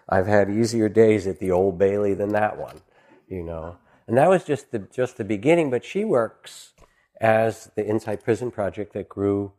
I've 0.08 0.26
had 0.26 0.50
easier 0.50 0.88
days 0.88 1.26
at 1.26 1.38
the 1.38 1.50
Old 1.50 1.78
Bailey 1.78 2.14
than 2.14 2.30
that 2.30 2.58
one, 2.58 2.80
you 3.28 3.42
know. 3.42 3.76
And 4.06 4.16
that 4.16 4.28
was 4.28 4.44
just 4.44 4.70
the, 4.72 4.78
just 4.78 5.16
the 5.16 5.24
beginning, 5.24 5.70
but 5.70 5.84
she 5.84 6.04
works 6.04 6.72
as 7.20 7.70
the 7.76 7.86
Insight 7.86 8.24
Prison 8.24 8.50
Project 8.50 8.92
that 8.94 9.08
grew 9.08 9.52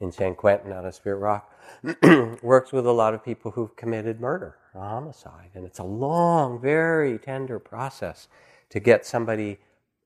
in 0.00 0.12
San 0.12 0.34
Quentin 0.34 0.72
out 0.72 0.84
of 0.84 0.94
Spirit 0.94 1.18
Rock 1.18 1.50
works 2.42 2.72
with 2.72 2.86
a 2.86 2.92
lot 2.92 3.14
of 3.14 3.24
people 3.24 3.52
who've 3.52 3.74
committed 3.76 4.20
murder, 4.20 4.56
a 4.74 4.80
homicide. 4.80 5.50
And 5.54 5.64
it's 5.64 5.78
a 5.78 5.84
long, 5.84 6.60
very 6.60 7.18
tender 7.18 7.58
process 7.58 8.28
to 8.70 8.80
get 8.80 9.06
somebody 9.06 9.58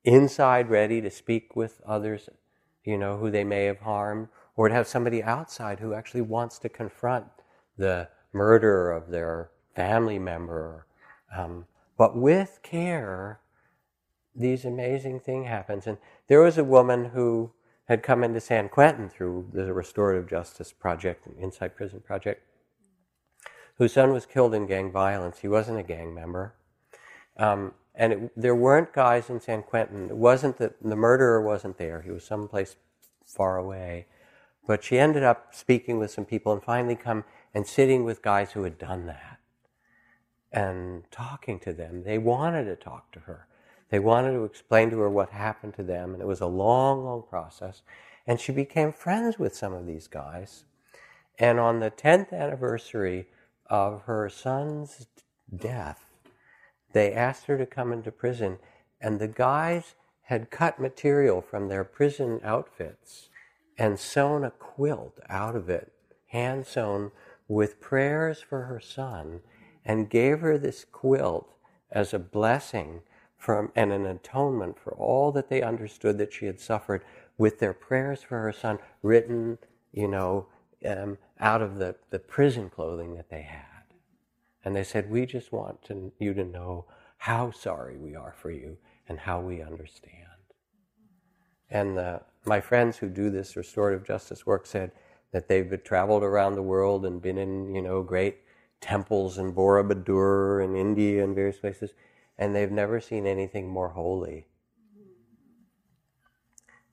inside 0.04 0.70
ready 0.70 1.00
to 1.00 1.10
speak 1.10 1.56
with 1.56 1.80
others, 1.86 2.28
you 2.84 2.96
know, 2.96 3.18
who 3.18 3.30
they 3.30 3.44
may 3.44 3.64
have 3.64 3.80
harmed, 3.80 4.28
or 4.56 4.68
to 4.68 4.74
have 4.74 4.86
somebody 4.86 5.22
outside 5.22 5.80
who 5.80 5.92
actually 5.92 6.22
wants 6.22 6.58
to 6.60 6.68
confront 6.68 7.26
the 7.80 8.08
murder 8.32 8.92
of 8.92 9.10
their 9.10 9.50
family 9.74 10.18
member. 10.18 10.86
Um, 11.36 11.66
but 11.98 12.16
with 12.16 12.60
care, 12.62 13.40
these 14.34 14.64
amazing 14.64 15.20
thing 15.20 15.44
happens. 15.44 15.86
And 15.86 15.98
there 16.28 16.40
was 16.40 16.56
a 16.58 16.64
woman 16.64 17.06
who 17.06 17.52
had 17.86 18.02
come 18.02 18.22
into 18.22 18.40
San 18.40 18.68
Quentin 18.68 19.08
through 19.08 19.48
the 19.52 19.72
Restorative 19.72 20.28
Justice 20.28 20.72
Project, 20.72 21.26
Insight 21.40 21.74
Prison 21.74 22.00
Project, 22.00 22.46
whose 23.78 23.92
son 23.94 24.12
was 24.12 24.26
killed 24.26 24.54
in 24.54 24.66
gang 24.66 24.92
violence. 24.92 25.40
He 25.40 25.48
wasn't 25.48 25.80
a 25.80 25.82
gang 25.82 26.14
member. 26.14 26.54
Um, 27.36 27.74
and 27.94 28.12
it, 28.12 28.32
there 28.36 28.54
weren't 28.54 28.92
guys 28.92 29.28
in 29.28 29.40
San 29.40 29.62
Quentin. 29.62 30.10
It 30.10 30.16
wasn't 30.16 30.58
that 30.58 30.80
the 30.82 30.96
murderer 30.96 31.42
wasn't 31.42 31.78
there. 31.78 32.02
He 32.02 32.10
was 32.10 32.24
someplace 32.24 32.76
far 33.26 33.56
away. 33.56 34.06
But 34.66 34.84
she 34.84 34.98
ended 34.98 35.24
up 35.24 35.54
speaking 35.54 35.98
with 35.98 36.10
some 36.10 36.24
people 36.24 36.52
and 36.52 36.62
finally 36.62 36.94
come 36.94 37.24
and 37.54 37.66
sitting 37.66 38.04
with 38.04 38.22
guys 38.22 38.52
who 38.52 38.62
had 38.62 38.78
done 38.78 39.06
that 39.06 39.38
and 40.52 41.04
talking 41.10 41.58
to 41.60 41.72
them. 41.72 42.02
They 42.04 42.18
wanted 42.18 42.64
to 42.64 42.76
talk 42.76 43.12
to 43.12 43.20
her. 43.20 43.46
They 43.90 43.98
wanted 43.98 44.32
to 44.32 44.44
explain 44.44 44.90
to 44.90 44.98
her 45.00 45.10
what 45.10 45.30
happened 45.30 45.74
to 45.74 45.82
them, 45.82 46.12
and 46.12 46.22
it 46.22 46.26
was 46.26 46.40
a 46.40 46.46
long, 46.46 47.04
long 47.04 47.24
process. 47.28 47.82
And 48.26 48.40
she 48.40 48.52
became 48.52 48.92
friends 48.92 49.38
with 49.38 49.54
some 49.54 49.72
of 49.72 49.86
these 49.86 50.06
guys. 50.06 50.64
And 51.38 51.58
on 51.58 51.80
the 51.80 51.90
10th 51.90 52.32
anniversary 52.32 53.26
of 53.66 54.02
her 54.02 54.28
son's 54.28 55.06
death, 55.54 56.10
they 56.92 57.12
asked 57.12 57.46
her 57.46 57.58
to 57.58 57.66
come 57.66 57.92
into 57.92 58.12
prison, 58.12 58.58
and 59.00 59.18
the 59.18 59.28
guys 59.28 59.94
had 60.22 60.50
cut 60.50 60.78
material 60.78 61.40
from 61.40 61.68
their 61.68 61.82
prison 61.82 62.40
outfits 62.44 63.28
and 63.78 63.98
sewn 63.98 64.44
a 64.44 64.50
quilt 64.50 65.18
out 65.28 65.56
of 65.56 65.68
it, 65.68 65.92
hand 66.28 66.66
sewn, 66.66 67.10
with 67.50 67.80
prayers 67.80 68.40
for 68.40 68.62
her 68.62 68.78
son, 68.78 69.40
and 69.84 70.08
gave 70.08 70.38
her 70.38 70.56
this 70.56 70.84
quilt 70.84 71.52
as 71.90 72.14
a 72.14 72.18
blessing 72.18 73.02
from, 73.36 73.72
and 73.74 73.92
an 73.92 74.06
atonement 74.06 74.78
for 74.78 74.92
all 74.92 75.32
that 75.32 75.48
they 75.48 75.60
understood 75.60 76.16
that 76.16 76.32
she 76.32 76.46
had 76.46 76.60
suffered 76.60 77.04
with 77.36 77.58
their 77.58 77.72
prayers 77.72 78.22
for 78.22 78.40
her 78.40 78.52
son 78.52 78.78
written, 79.02 79.58
you 79.92 80.06
know, 80.06 80.46
um, 80.86 81.18
out 81.40 81.60
of 81.60 81.78
the, 81.78 81.96
the 82.10 82.20
prison 82.20 82.70
clothing 82.70 83.16
that 83.16 83.30
they 83.30 83.42
had. 83.42 83.94
And 84.64 84.76
they 84.76 84.84
said, 84.84 85.10
We 85.10 85.26
just 85.26 85.50
want 85.50 85.82
to, 85.86 86.12
you 86.20 86.32
to 86.34 86.44
know 86.44 86.84
how 87.16 87.50
sorry 87.50 87.96
we 87.96 88.14
are 88.14 88.34
for 88.38 88.52
you 88.52 88.76
and 89.08 89.18
how 89.18 89.40
we 89.40 89.60
understand. 89.60 90.14
And 91.68 91.98
the, 91.98 92.20
my 92.44 92.60
friends 92.60 92.98
who 92.98 93.08
do 93.08 93.28
this 93.28 93.56
restorative 93.56 94.06
justice 94.06 94.46
work 94.46 94.66
said 94.66 94.92
that 95.32 95.48
they've 95.48 95.82
traveled 95.84 96.22
around 96.22 96.54
the 96.54 96.62
world 96.62 97.06
and 97.06 97.22
been 97.22 97.38
in, 97.38 97.74
you 97.74 97.82
know, 97.82 98.02
great 98.02 98.38
temples 98.80 99.38
in 99.38 99.52
Borobudur 99.52 100.64
and 100.64 100.76
India 100.76 101.22
and 101.22 101.34
various 101.34 101.58
places 101.58 101.92
and 102.40 102.56
they've 102.56 102.72
never 102.72 103.00
seen 103.00 103.26
anything 103.26 103.68
more 103.68 103.90
holy 103.90 104.46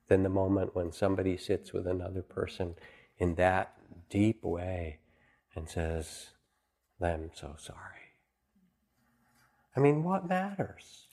than 0.09 0.21
the 0.21 0.29
moment 0.29 0.75
when 0.75 0.91
somebody 0.91 1.37
sits 1.37 1.71
with 1.71 1.87
another 1.87 2.21
person 2.21 2.75
in 3.17 3.35
that 3.35 3.73
deep 4.09 4.43
way 4.43 4.99
and 5.55 5.69
says, 5.69 6.31
I'm 7.01 7.31
so 7.33 7.55
sorry. 7.57 7.79
I 9.75 9.79
mean, 9.79 10.03
what 10.03 10.27
matters? 10.27 11.07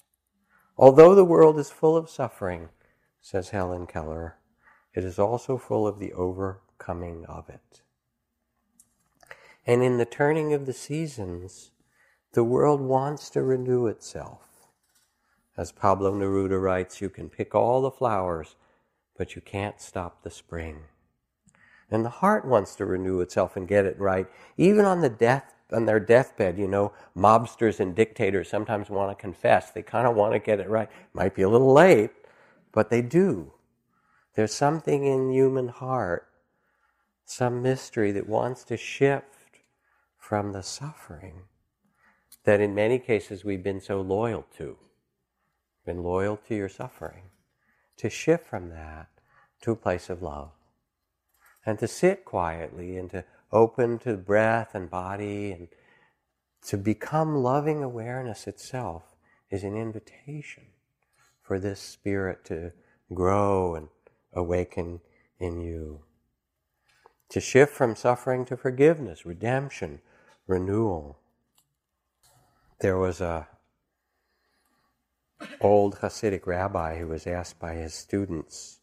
Although 0.77 1.15
the 1.15 1.25
world 1.25 1.59
is 1.59 1.71
full 1.71 1.97
of 1.97 2.11
suffering, 2.11 2.71
says 3.21 3.51
Helen 3.51 3.87
Keller, 3.87 4.37
it 4.95 5.05
is 5.05 5.19
also 5.19 5.57
full 5.59 5.87
of 5.87 6.01
the 6.01 6.13
overcoming 6.75 7.25
of 7.27 7.49
it. 7.49 7.83
And 9.67 9.83
in 9.83 9.99
the 9.99 10.05
turning 10.05 10.53
of 10.53 10.67
the 10.67 10.73
seasons, 10.73 11.71
the 12.33 12.45
world 12.45 12.81
wants 12.81 13.31
to 13.31 13.43
renew 13.43 13.87
itself. 13.87 14.69
As 15.57 15.73
Pablo 15.73 16.13
Neruda 16.13 16.61
writes, 16.61 17.01
you 17.01 17.09
can 17.09 17.29
pick 17.29 17.55
all 17.55 17.81
the 17.81 17.91
flowers, 17.91 18.57
but 19.17 19.37
you 19.37 19.41
can't 19.41 19.81
stop 19.81 20.23
the 20.23 20.31
spring. 20.31 20.83
And 21.91 22.05
the 22.05 22.11
heart 22.11 22.45
wants 22.45 22.75
to 22.77 22.85
renew 22.85 23.21
itself 23.21 23.57
and 23.57 23.69
get 23.69 23.85
it 23.85 23.99
right. 23.99 24.27
Even 24.57 24.85
on 24.85 25.01
the 25.01 25.09
death 25.09 25.51
on 25.73 25.87
their 25.87 25.99
deathbed, 25.99 26.59
you 26.59 26.69
know, 26.69 26.93
mobsters 27.17 27.81
and 27.81 27.97
dictators 27.97 28.49
sometimes 28.49 28.91
want 28.91 29.11
to 29.11 29.21
confess. 29.21 29.71
They 29.71 29.83
kind 29.83 30.07
of 30.07 30.15
want 30.15 30.35
to 30.35 30.39
get 30.39 30.61
it 30.61 30.69
right. 30.69 30.89
Might 31.15 31.35
be 31.35 31.43
a 31.43 31.49
little 31.49 31.73
late, 31.73 32.11
but 32.71 32.91
they 32.91 33.03
do. 33.03 33.55
There's 34.35 34.55
something 34.55 35.05
in 35.05 35.33
human 35.33 35.69
heart, 35.69 36.29
some 37.25 37.63
mystery 37.63 38.13
that 38.13 38.29
wants 38.29 38.65
to 38.65 38.77
shift 38.77 39.61
from 40.19 40.53
the 40.53 40.63
suffering 40.63 41.43
that 42.45 42.61
in 42.61 42.75
many 42.75 42.99
cases 42.99 43.45
we've 43.45 43.63
been 43.63 43.81
so 43.81 44.01
loyal 44.01 44.47
to. 44.57 44.77
Been 45.85 46.03
loyal 46.03 46.37
to 46.49 46.55
your 46.55 46.69
suffering. 46.69 47.25
To 47.99 48.11
shift 48.11 48.47
from 48.47 48.71
that 48.71 49.09
to 49.63 49.73
a 49.73 49.77
place 49.77 50.11
of 50.11 50.23
love. 50.23 50.51
And 51.65 51.79
to 51.79 51.89
sit 51.89 52.25
quietly 52.25 52.97
and 52.99 53.11
to 53.11 53.25
open 53.51 53.99
to 54.01 54.17
breath 54.17 54.75
and 54.75 54.91
body 54.91 55.53
and 55.53 55.69
to 56.67 56.77
become 56.77 57.37
loving 57.37 57.83
awareness 57.83 58.47
itself 58.47 59.15
is 59.51 59.65
an 59.65 59.77
invitation 59.77 60.65
for 61.43 61.59
this 61.59 61.81
spirit 61.81 62.45
to 62.47 62.73
grow 63.13 63.75
and 63.75 63.89
awaken 64.33 65.01
in 65.39 65.61
you. 65.61 66.01
To 67.35 67.41
shift 67.41 67.75
from 67.75 67.97
suffering 67.97 68.45
to 68.45 68.57
forgiveness, 68.57 69.27
redemption, 69.27 70.01
renewal. 70.47 71.19
There 72.79 72.97
was 72.97 73.21
a 73.21 73.49
old 75.61 75.97
Hasidic 75.97 76.47
rabbi 76.47 76.97
who 76.97 77.09
was 77.09 77.27
asked 77.27 77.59
by 77.59 77.75
his 77.75 77.93
students 77.93 78.79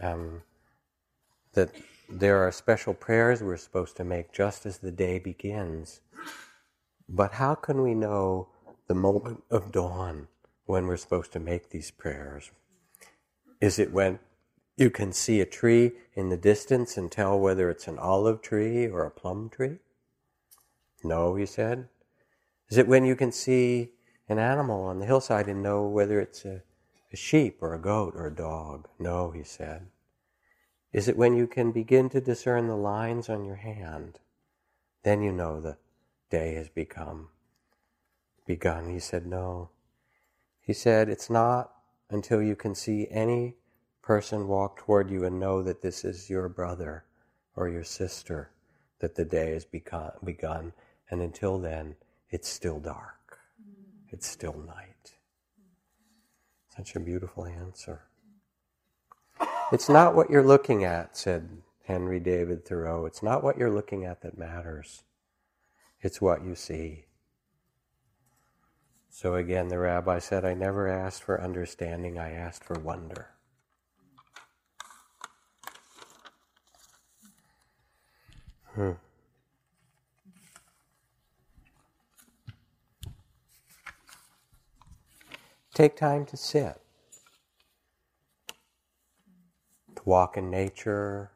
um, 0.00 0.42
that 1.52 1.70
there 2.08 2.44
are 2.44 2.50
special 2.50 2.92
prayers 2.92 3.40
we're 3.40 3.56
supposed 3.56 3.96
to 3.98 4.04
make 4.04 4.32
just 4.32 4.66
as 4.66 4.78
the 4.78 4.90
day 4.90 5.20
begins. 5.20 6.00
But 7.08 7.34
how 7.34 7.54
can 7.54 7.82
we 7.82 7.94
know 7.94 8.48
the 8.88 8.96
moment 8.96 9.44
of 9.48 9.70
dawn 9.70 10.26
when 10.66 10.88
we're 10.88 10.96
supposed 10.96 11.30
to 11.34 11.38
make 11.38 11.70
these 11.70 11.92
prayers? 11.92 12.50
Is 13.60 13.78
it 13.78 13.92
when 13.92 14.18
you 14.76 14.90
can 14.90 15.12
see 15.12 15.40
a 15.40 15.46
tree 15.46 15.92
in 16.14 16.28
the 16.28 16.36
distance 16.36 16.96
and 16.96 17.10
tell 17.10 17.38
whether 17.38 17.70
it's 17.70 17.88
an 17.88 17.98
olive 17.98 18.42
tree 18.42 18.86
or 18.86 19.04
a 19.04 19.10
plum 19.10 19.50
tree? 19.50 19.78
No, 21.04 21.34
he 21.34 21.46
said. 21.46 21.88
Is 22.68 22.78
it 22.78 22.88
when 22.88 23.04
you 23.04 23.16
can 23.16 23.32
see 23.32 23.90
an 24.28 24.38
animal 24.38 24.84
on 24.84 24.98
the 24.98 25.06
hillside 25.06 25.48
and 25.48 25.62
know 25.62 25.86
whether 25.86 26.20
it's 26.20 26.44
a, 26.44 26.62
a 27.12 27.16
sheep 27.16 27.58
or 27.60 27.74
a 27.74 27.80
goat 27.80 28.14
or 28.16 28.26
a 28.26 28.34
dog? 28.34 28.88
No, 28.98 29.30
he 29.30 29.42
said. 29.42 29.88
Is 30.92 31.08
it 31.08 31.16
when 31.16 31.36
you 31.36 31.46
can 31.46 31.72
begin 31.72 32.08
to 32.10 32.20
discern 32.20 32.68
the 32.68 32.76
lines 32.76 33.28
on 33.28 33.44
your 33.44 33.56
hand? 33.56 34.18
Then 35.02 35.22
you 35.22 35.32
know 35.32 35.60
the 35.60 35.78
day 36.30 36.54
has 36.54 36.68
become 36.68 37.28
begun. 38.46 38.90
He 38.90 38.98
said, 38.98 39.26
No. 39.26 39.70
He 40.60 40.72
said, 40.72 41.08
It's 41.08 41.30
not 41.30 41.72
until 42.10 42.42
you 42.42 42.54
can 42.54 42.74
see 42.74 43.08
any 43.10 43.56
person 44.02 44.48
walk 44.48 44.76
toward 44.76 45.10
you 45.10 45.24
and 45.24 45.38
know 45.38 45.62
that 45.62 45.80
this 45.80 46.04
is 46.04 46.28
your 46.28 46.48
brother 46.48 47.04
or 47.56 47.68
your 47.68 47.84
sister 47.84 48.50
that 48.98 49.14
the 49.14 49.24
day 49.24 49.52
has 49.52 49.64
begun. 49.64 50.72
And 51.10 51.20
until 51.20 51.58
then, 51.58 51.96
it's 52.30 52.48
still 52.48 52.80
dark. 52.80 53.38
It's 54.10 54.26
still 54.26 54.58
night. 54.66 55.12
Such 56.76 56.96
a 56.96 57.00
beautiful 57.00 57.46
answer. 57.46 58.02
It's 59.72 59.88
not 59.88 60.14
what 60.14 60.30
you're 60.30 60.46
looking 60.46 60.84
at, 60.84 61.16
said 61.16 61.62
Henry 61.84 62.20
David 62.20 62.64
Thoreau. 62.64 63.06
It's 63.06 63.22
not 63.22 63.42
what 63.42 63.58
you're 63.58 63.70
looking 63.70 64.04
at 64.04 64.22
that 64.22 64.38
matters. 64.38 65.02
It's 66.00 66.20
what 66.20 66.44
you 66.44 66.54
see. 66.54 67.04
So 69.10 69.34
again, 69.34 69.68
the 69.68 69.78
rabbi 69.78 70.18
said, 70.18 70.44
I 70.44 70.54
never 70.54 70.88
asked 70.88 71.22
for 71.22 71.40
understanding, 71.40 72.18
I 72.18 72.32
asked 72.32 72.64
for 72.64 72.78
wonder. 72.78 73.28
Hmm. 78.74 78.92
Take 85.74 85.96
time 85.96 86.26
to 86.26 86.36
sit. 86.36 86.82
to 90.02 90.08
walk 90.08 90.36
in 90.36 90.50
nature, 90.50 91.30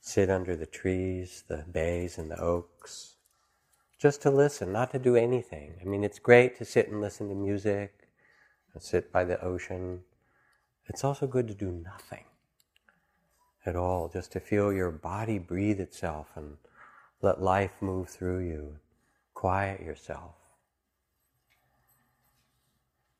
sit 0.00 0.30
under 0.30 0.56
the 0.56 0.66
trees, 0.66 1.44
the 1.48 1.64
bays 1.70 2.18
and 2.18 2.30
the 2.30 2.40
oaks, 2.40 3.16
just 3.98 4.22
to 4.22 4.30
listen, 4.30 4.72
not 4.72 4.90
to 4.90 4.98
do 4.98 5.16
anything. 5.16 5.74
I 5.80 5.84
mean, 5.84 6.04
it's 6.04 6.18
great 6.18 6.56
to 6.58 6.64
sit 6.64 6.88
and 6.88 7.00
listen 7.00 7.28
to 7.28 7.34
music, 7.34 8.08
and 8.74 8.82
sit 8.82 9.12
by 9.12 9.24
the 9.24 9.42
ocean. 9.42 10.00
It's 10.86 11.04
also 11.04 11.26
good 11.26 11.48
to 11.48 11.54
do 11.54 11.70
nothing 11.70 12.24
at 13.64 13.76
all, 13.76 14.08
just 14.08 14.32
to 14.32 14.40
feel 14.40 14.72
your 14.72 14.90
body 14.90 15.38
breathe 15.38 15.80
itself 15.80 16.28
and 16.34 16.56
let 17.20 17.40
life 17.40 17.72
move 17.80 18.08
through 18.08 18.40
you. 18.40 18.78
Quiet 19.34 19.80
yourself. 19.80 20.34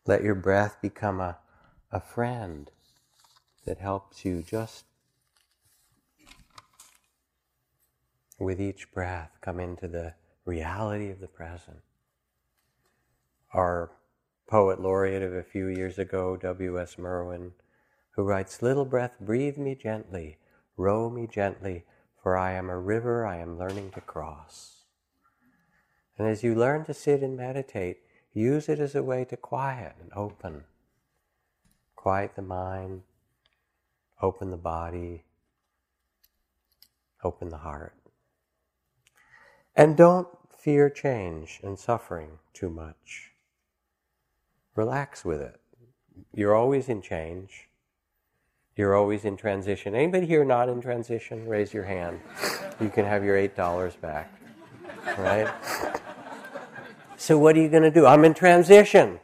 Let 0.07 0.22
your 0.22 0.34
breath 0.34 0.78
become 0.82 1.20
a, 1.20 1.38
a 1.93 2.01
friend 2.01 2.70
that 3.64 3.78
helps 3.78 4.24
you 4.24 4.43
just 4.43 4.84
with 8.38 8.61
each 8.61 8.93
breath 8.93 9.30
come 9.40 9.61
into 9.61 9.86
the 9.86 10.14
reality 10.45 11.11
of 11.11 11.20
the 11.20 11.28
present. 11.28 11.78
Our 13.53 13.93
poet 14.49 14.80
laureate 14.80 15.22
of 15.22 15.32
a 15.32 15.43
few 15.45 15.68
years 15.68 15.99
ago, 15.99 16.36
W.S. 16.36 16.99
Merwin, 16.99 17.53
who 18.12 18.22
writes, 18.22 18.62
Little 18.62 18.84
breath, 18.84 19.12
breathe 19.20 19.58
me 19.58 19.74
gently, 19.74 20.38
row 20.76 21.10
me 21.10 21.26
gently, 21.26 21.84
for 22.22 22.36
I 22.36 22.52
am 22.52 22.70
a 22.70 22.78
river 22.78 23.26
I 23.26 23.38
am 23.38 23.58
learning 23.58 23.90
to 23.92 24.00
cross. 24.00 24.84
And 26.18 26.28
as 26.28 26.42
you 26.42 26.54
learn 26.54 26.84
to 26.84 26.94
sit 26.94 27.22
and 27.22 27.36
meditate, 27.36 27.98
use 28.32 28.68
it 28.68 28.78
as 28.78 28.94
a 28.94 29.02
way 29.02 29.24
to 29.24 29.36
quiet 29.36 29.94
and 30.00 30.10
open. 30.14 30.64
Quiet 31.96 32.36
the 32.36 32.42
mind, 32.42 33.02
Open 34.22 34.52
the 34.52 34.56
body, 34.56 35.24
open 37.24 37.48
the 37.48 37.58
heart. 37.58 37.96
And 39.74 39.96
don't 39.96 40.28
fear 40.56 40.88
change 40.88 41.58
and 41.64 41.76
suffering 41.76 42.38
too 42.54 42.70
much. 42.70 43.32
Relax 44.76 45.24
with 45.24 45.40
it. 45.40 45.60
You're 46.32 46.54
always 46.54 46.88
in 46.88 47.02
change. 47.02 47.68
You're 48.82 48.96
always 48.96 49.24
in 49.24 49.36
transition. 49.36 49.94
Anybody 49.94 50.26
here 50.26 50.44
not 50.44 50.68
in 50.68 50.80
transition? 50.80 51.46
Raise 51.46 51.72
your 51.72 51.84
hand. 51.84 52.18
You 52.80 52.88
can 52.88 53.04
have 53.04 53.22
your 53.22 53.36
$8 53.36 54.00
back. 54.00 54.28
Right? 55.16 55.48
So, 57.16 57.38
what 57.38 57.56
are 57.56 57.60
you 57.60 57.68
going 57.68 57.84
to 57.84 57.92
do? 57.92 58.06
I'm 58.06 58.24
in 58.24 58.34
transition. 58.34 59.20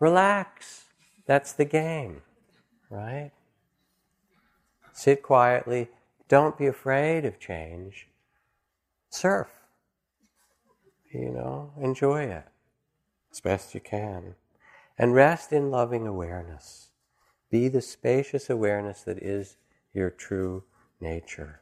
Relax. 0.00 0.86
That's 1.26 1.52
the 1.52 1.64
game. 1.64 2.22
Right? 2.90 3.30
Sit 4.92 5.22
quietly. 5.22 5.90
Don't 6.26 6.58
be 6.58 6.66
afraid 6.66 7.24
of 7.24 7.38
change. 7.38 8.08
Surf. 9.10 9.46
You 11.12 11.30
know, 11.30 11.70
enjoy 11.80 12.24
it 12.24 12.46
as 13.30 13.38
best 13.38 13.76
you 13.76 13.80
can. 13.80 14.34
And 14.98 15.14
rest 15.14 15.52
in 15.52 15.70
loving 15.70 16.04
awareness. 16.04 16.87
Be 17.50 17.68
the 17.68 17.80
spacious 17.80 18.50
awareness 18.50 19.02
that 19.02 19.18
is 19.18 19.56
your 19.92 20.10
true 20.10 20.64
nature. 21.00 21.60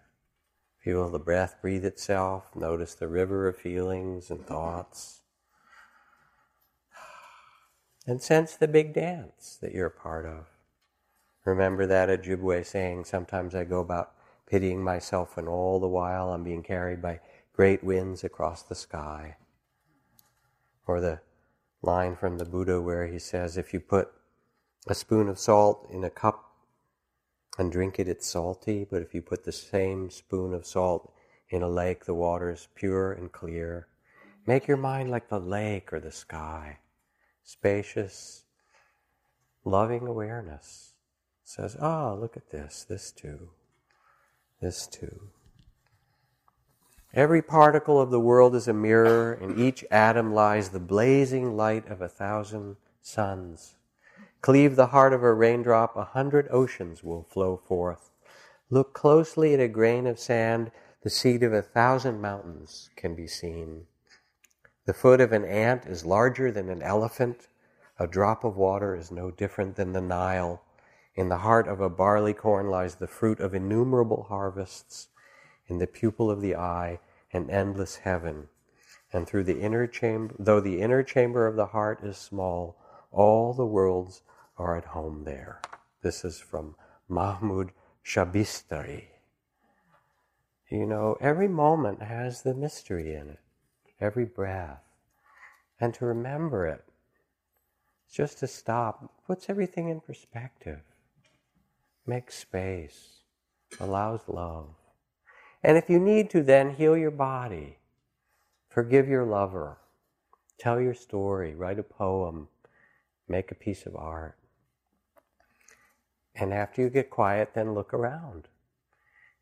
Feel 0.78 1.11
the 1.11 1.18
breath 1.18 1.57
breathe 1.61 1.84
itself. 1.84 2.55
Notice 2.55 2.95
the 2.95 3.09
river 3.09 3.49
of 3.49 3.57
feelings 3.57 4.30
and 4.30 4.47
thoughts. 4.47 5.20
And 8.07 8.22
sense 8.22 8.55
the 8.55 8.68
big 8.68 8.95
dance 8.95 9.59
that 9.61 9.72
you're 9.72 9.87
a 9.87 9.91
part 9.91 10.26
of. 10.26 10.47
Remember 11.45 11.87
that 11.87 12.09
Ojibwe 12.09 12.64
saying, 12.64 13.05
sometimes 13.05 13.55
I 13.55 13.64
go 13.64 13.80
about 13.80 14.12
pitying 14.47 14.82
myself 14.82 15.39
and 15.39 15.49
all 15.49 15.80
the 15.80 15.89
while 15.89 16.30
I'm 16.30 16.45
being 16.45 16.62
carried 16.62 17.03
by 17.03 17.20
great 17.53 17.82
winds 17.82 18.22
across 18.22 18.62
the 18.62 18.74
sky. 18.74 19.37
Or 20.87 21.01
the 21.01 21.20
line 21.82 22.16
from 22.16 22.39
the 22.39 22.45
Buddha 22.45 22.80
where 22.80 23.07
he 23.07 23.18
says, 23.18 23.57
if 23.57 23.72
you 23.72 23.80
put 23.80 24.12
a 24.87 24.95
spoon 24.95 25.28
of 25.28 25.39
salt 25.39 25.89
in 25.91 26.05
a 26.05 26.11
cup 26.11 26.53
and 27.59 27.72
drink 27.72 27.99
it, 27.99 28.09
it's 28.09 28.26
salty, 28.26 28.87
but 28.89 29.03
if 29.03 29.14
you 29.14 29.22
put 29.22 29.45
the 29.45 29.53
same 29.53 30.11
spoon 30.11 30.53
of 30.53 30.66
salt 30.66 31.12
in 31.49 31.62
a 31.62 31.68
lake, 31.68 32.05
the 32.05 32.14
water 32.14 32.51
is 32.51 32.68
pure 32.74 33.12
and 33.12 33.32
clear. 33.32 33.89
Make 34.47 34.68
your 34.68 34.76
mind 34.76 35.11
like 35.11 35.28
the 35.28 35.41
lake 35.41 35.93
or 35.93 36.01
the 36.01 36.12
sky, 36.12 36.78
spacious, 37.43 38.45
loving 39.64 40.07
awareness. 40.07 40.93
Says, 41.45 41.76
ah, 41.80 42.11
oh, 42.11 42.16
look 42.16 42.37
at 42.37 42.51
this, 42.51 42.84
this 42.89 43.11
too, 43.11 43.51
this 44.61 44.87
too. 44.87 45.28
Every 47.14 47.41
particle 47.41 48.01
of 48.01 48.11
the 48.11 48.20
world 48.20 48.55
is 48.55 48.68
a 48.68 48.74
mirror, 48.74 49.32
in 49.32 49.59
each 49.59 49.84
atom 49.91 50.34
lies 50.34 50.68
the 50.68 50.80
blazing 50.80 51.57
light 51.57 51.89
of 51.89 52.03
a 52.03 52.09
thousand 52.09 52.76
suns. 53.01 53.76
Cleave 54.47 54.77
the 54.77 54.87
heart 54.87 55.13
of 55.13 55.25
a 55.25 55.35
raindrop, 55.35 55.97
a 55.97 56.05
hundred 56.05 56.47
oceans 56.53 57.03
will 57.03 57.25
flow 57.25 57.57
forth. 57.57 58.13
Look 58.71 58.95
closely 58.95 59.53
at 59.55 59.59
a 59.59 59.67
grain 59.67 60.07
of 60.07 60.21
sand, 60.21 60.71
the 61.03 61.11
seed 61.11 61.43
of 61.43 61.53
a 61.53 61.63
thousand 61.63 62.21
mountains 62.21 62.89
can 62.95 63.17
be 63.17 63.27
seen. 63.27 63.89
The 64.85 64.95
foot 64.95 65.21
of 65.21 65.33
an 65.33 65.45
ant 65.45 65.85
is 65.87 66.05
larger 66.05 66.53
than 66.53 66.69
an 66.69 66.81
elephant. 66.81 67.49
A 67.99 68.07
drop 68.07 68.45
of 68.45 68.57
water 68.57 68.95
is 68.95 69.11
no 69.11 69.33
different 69.33 69.75
than 69.75 69.93
the 69.95 70.01
Nile. 70.01 70.63
In 71.17 71.29
the 71.29 71.39
heart 71.39 71.67
of 71.67 71.81
a 71.81 71.91
barley 71.91 72.33
corn 72.33 72.69
lies 72.69 72.95
the 72.95 73.09
fruit 73.09 73.41
of 73.41 73.53
innumerable 73.53 74.27
harvests. 74.29 75.09
In 75.67 75.79
the 75.79 75.89
pupil 75.89 76.31
of 76.31 76.41
the 76.41 76.55
eye, 76.55 77.01
an 77.33 77.51
endless 77.51 77.97
heaven. 77.97 78.47
And 79.13 79.27
through 79.27 79.43
the 79.43 79.61
inner 79.61 79.89
chamber, 79.89 80.37
though 80.39 80.61
the 80.61 80.81
inner 80.81 81.03
chamber 81.03 81.49
of 81.49 81.57
the 81.57 81.67
heart 81.67 82.05
is 82.05 82.17
small, 82.17 82.77
all 83.11 83.53
the 83.53 83.67
worlds 83.67 84.23
are 84.57 84.77
at 84.77 84.87
home 84.87 85.25
there. 85.25 85.61
This 86.03 86.25
is 86.25 86.39
from 86.39 86.77
Mahmoud 87.09 87.73
Shabistari. 88.05 89.05
You 90.71 90.87
know, 90.87 91.17
every 91.21 91.49
moment 91.49 92.03
has 92.03 92.43
the 92.43 92.55
mystery 92.55 93.15
in 93.15 93.29
it, 93.29 93.41
every 94.01 94.25
breath. 94.25 94.83
And 95.81 95.95
to 95.95 96.07
remember 96.07 96.67
it, 96.67 96.85
just 98.13 98.39
to 98.39 98.47
stop, 98.47 99.13
puts 99.27 99.51
everything 99.51 99.89
in 99.89 100.01
perspective, 100.01 100.81
makes 102.07 102.39
space, 102.39 103.21
allows 103.79 104.23
love. 104.27 104.71
And 105.63 105.77
if 105.77 105.91
you 105.91 105.99
need 105.99 106.31
to, 106.31 106.43
then 106.43 106.75
heal 106.75 106.97
your 106.97 107.11
body, 107.11 107.79
forgive 108.69 109.09
your 109.09 109.25
lover, 109.25 109.79
tell 110.59 110.81
your 110.81 110.95
story, 110.95 111.55
write 111.55 111.79
a 111.79 111.83
poem, 111.83 112.49
make 113.29 113.51
a 113.51 113.57
piece 113.57 113.87
of 113.87 113.97
art. 113.97 114.37
And 116.39 116.53
after 116.53 116.82
you 116.82 116.91
get 116.91 117.11
quiet, 117.11 117.53
then 117.55 117.74
look 117.74 117.95
around. 117.95 118.49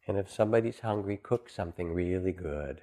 And 0.07 0.17
if 0.17 0.31
somebody's 0.31 0.81
hungry, 0.81 1.17
cook 1.17 1.49
something 1.49 1.93
really 1.93 2.33
good. 2.33 2.83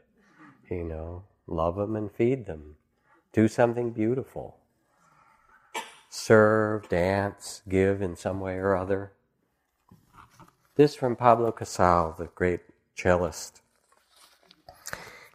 You 0.69 0.83
know, 0.83 1.23
love 1.47 1.75
them 1.75 1.95
and 1.95 2.11
feed 2.11 2.45
them. 2.45 2.75
Do 3.31 3.47
something 3.47 3.91
beautiful. 3.91 4.57
Serve, 6.09 6.89
dance, 6.89 7.61
give 7.69 8.01
in 8.01 8.17
some 8.17 8.41
way 8.41 8.55
or 8.55 8.75
other. 8.75 9.13
This 10.75 10.95
from 10.95 11.15
Pablo 11.15 11.51
Casal, 11.51 12.15
the 12.17 12.25
great 12.25 12.61
cellist. 12.95 13.61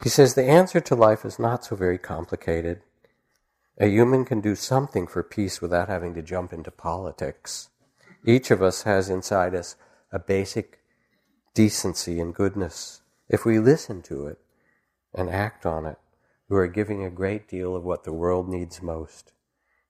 He 0.02 0.10
says 0.10 0.34
the 0.34 0.44
answer 0.44 0.80
to 0.80 0.94
life 0.94 1.24
is 1.24 1.38
not 1.38 1.64
so 1.64 1.76
very 1.76 1.98
complicated. 1.98 2.82
A 3.78 3.86
human 3.86 4.24
can 4.24 4.40
do 4.40 4.54
something 4.54 5.06
for 5.06 5.22
peace 5.22 5.62
without 5.62 5.88
having 5.88 6.14
to 6.14 6.22
jump 6.22 6.52
into 6.52 6.70
politics. 6.70 7.70
Each 8.26 8.50
of 8.50 8.60
us 8.60 8.82
has 8.82 9.08
inside 9.08 9.54
us 9.54 9.76
a 10.10 10.18
basic 10.18 10.80
decency 11.54 12.18
and 12.18 12.34
goodness. 12.34 13.02
If 13.28 13.44
we 13.44 13.60
listen 13.60 14.02
to 14.02 14.26
it 14.26 14.38
and 15.14 15.30
act 15.30 15.64
on 15.64 15.86
it, 15.86 15.98
we 16.48 16.58
are 16.58 16.66
giving 16.66 17.04
a 17.04 17.10
great 17.10 17.48
deal 17.48 17.76
of 17.76 17.84
what 17.84 18.02
the 18.02 18.12
world 18.12 18.48
needs 18.48 18.82
most. 18.82 19.32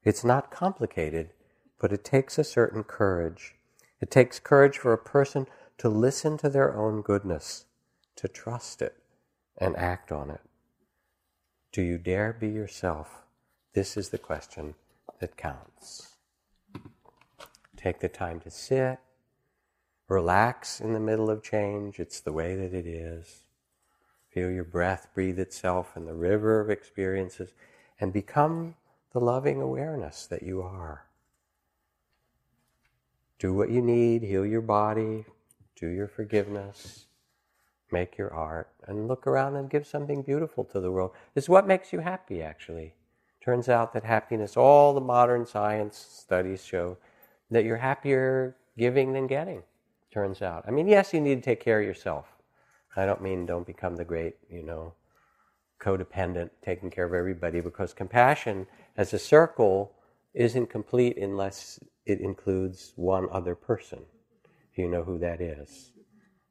It's 0.04 0.22
not 0.22 0.50
complicated, 0.50 1.30
but 1.80 1.92
it 1.92 2.04
takes 2.04 2.38
a 2.38 2.44
certain 2.44 2.84
courage. 2.84 3.54
It 4.02 4.10
takes 4.10 4.38
courage 4.38 4.76
for 4.76 4.92
a 4.92 4.98
person 4.98 5.46
to 5.78 5.88
listen 5.88 6.36
to 6.38 6.50
their 6.50 6.76
own 6.76 7.00
goodness, 7.00 7.64
to 8.16 8.28
trust 8.28 8.82
it, 8.82 8.96
and 9.56 9.74
act 9.76 10.12
on 10.12 10.28
it. 10.28 10.42
Do 11.72 11.80
you 11.80 11.96
dare 11.96 12.34
be 12.38 12.48
yourself? 12.48 13.22
This 13.72 13.96
is 13.96 14.10
the 14.10 14.18
question 14.18 14.74
that 15.20 15.38
counts. 15.38 16.15
Take 17.86 18.00
the 18.00 18.08
time 18.08 18.40
to 18.40 18.50
sit, 18.50 18.98
relax 20.08 20.80
in 20.80 20.92
the 20.92 20.98
middle 20.98 21.30
of 21.30 21.40
change. 21.40 22.00
It's 22.00 22.18
the 22.18 22.32
way 22.32 22.56
that 22.56 22.74
it 22.74 22.84
is. 22.84 23.44
Feel 24.28 24.50
your 24.50 24.64
breath 24.64 25.06
breathe 25.14 25.38
itself 25.38 25.96
in 25.96 26.04
the 26.04 26.12
river 26.12 26.60
of 26.60 26.68
experiences 26.68 27.52
and 28.00 28.12
become 28.12 28.74
the 29.12 29.20
loving 29.20 29.60
awareness 29.60 30.26
that 30.26 30.42
you 30.42 30.62
are. 30.62 31.04
Do 33.38 33.54
what 33.54 33.70
you 33.70 33.80
need, 33.80 34.24
heal 34.24 34.44
your 34.44 34.62
body, 34.62 35.24
do 35.76 35.86
your 35.86 36.08
forgiveness, 36.08 37.06
make 37.92 38.18
your 38.18 38.34
art, 38.34 38.68
and 38.88 39.06
look 39.06 39.28
around 39.28 39.54
and 39.54 39.70
give 39.70 39.86
something 39.86 40.22
beautiful 40.22 40.64
to 40.64 40.80
the 40.80 40.90
world. 40.90 41.12
This 41.34 41.44
is 41.44 41.48
what 41.48 41.68
makes 41.68 41.92
you 41.92 42.00
happy, 42.00 42.42
actually. 42.42 42.94
Turns 43.40 43.68
out 43.68 43.92
that 43.92 44.02
happiness, 44.02 44.56
all 44.56 44.92
the 44.92 45.00
modern 45.00 45.46
science 45.46 45.96
studies 45.96 46.64
show, 46.64 46.96
that 47.50 47.64
you're 47.64 47.76
happier 47.76 48.56
giving 48.76 49.12
than 49.12 49.26
getting, 49.26 49.62
turns 50.12 50.42
out. 50.42 50.64
I 50.66 50.70
mean, 50.70 50.86
yes, 50.88 51.12
you 51.12 51.20
need 51.20 51.36
to 51.36 51.40
take 51.40 51.60
care 51.60 51.80
of 51.80 51.86
yourself. 51.86 52.26
I 52.96 53.06
don't 53.06 53.22
mean 53.22 53.46
don't 53.46 53.66
become 53.66 53.96
the 53.96 54.04
great, 54.04 54.36
you 54.48 54.62
know, 54.62 54.94
codependent, 55.80 56.50
taking 56.64 56.90
care 56.90 57.04
of 57.04 57.12
everybody, 57.12 57.60
because 57.60 57.92
compassion 57.92 58.66
as 58.96 59.12
a 59.12 59.18
circle 59.18 59.92
isn't 60.34 60.68
complete 60.68 61.16
unless 61.18 61.78
it 62.04 62.20
includes 62.20 62.92
one 62.96 63.28
other 63.30 63.54
person. 63.54 64.00
Do 64.74 64.82
You 64.82 64.88
know 64.88 65.02
who 65.02 65.18
that 65.18 65.40
is? 65.40 65.92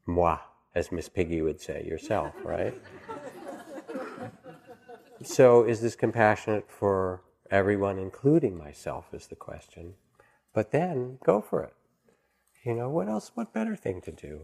Moi, 0.06 0.38
as 0.74 0.92
Miss 0.92 1.10
Piggy 1.10 1.42
would 1.42 1.62
say, 1.62 1.84
yourself, 1.88 2.34
right? 2.44 2.74
so, 5.24 5.64
is 5.64 5.82
this 5.82 5.96
compassionate 5.96 6.70
for 6.70 7.22
everyone, 7.52 7.98
including 7.98 8.58
myself, 8.58 9.14
is 9.14 9.28
the 9.28 9.36
question. 9.36 9.94
But 10.56 10.72
then 10.72 11.20
go 11.24 11.42
for 11.42 11.64
it. 11.64 11.74
You 12.64 12.74
know, 12.74 12.90
what 12.90 13.10
else, 13.10 13.32
what 13.36 13.54
better 13.54 13.76
thing 13.76 14.00
to 14.02 14.12
do? 14.12 14.44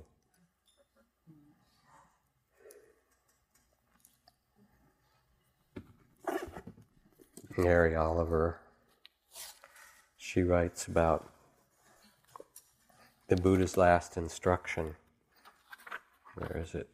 Mary 7.57 7.95
Oliver, 7.95 8.59
she 10.18 10.43
writes 10.43 10.86
about 10.86 11.32
the 13.30 13.38
Buddha's 13.38 13.78
last 13.78 14.18
instruction. 14.18 14.95
Where 16.36 16.57
is 16.57 16.76
it? 16.76 16.89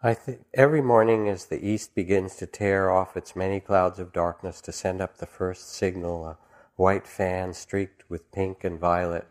I 0.00 0.14
think 0.14 0.44
every 0.54 0.80
morning 0.80 1.28
as 1.28 1.46
the 1.46 1.64
east 1.64 1.94
begins 1.94 2.36
to 2.36 2.46
tear 2.46 2.90
off 2.90 3.16
its 3.16 3.34
many 3.34 3.58
clouds 3.58 3.98
of 3.98 4.12
darkness 4.12 4.60
to 4.62 4.72
send 4.72 5.00
up 5.00 5.16
the 5.16 5.26
first 5.26 5.72
signal, 5.72 6.24
a 6.24 6.38
white 6.76 7.06
fan 7.06 7.52
streaked 7.52 8.08
with 8.08 8.30
pink 8.30 8.62
and 8.62 8.78
violet, 8.78 9.26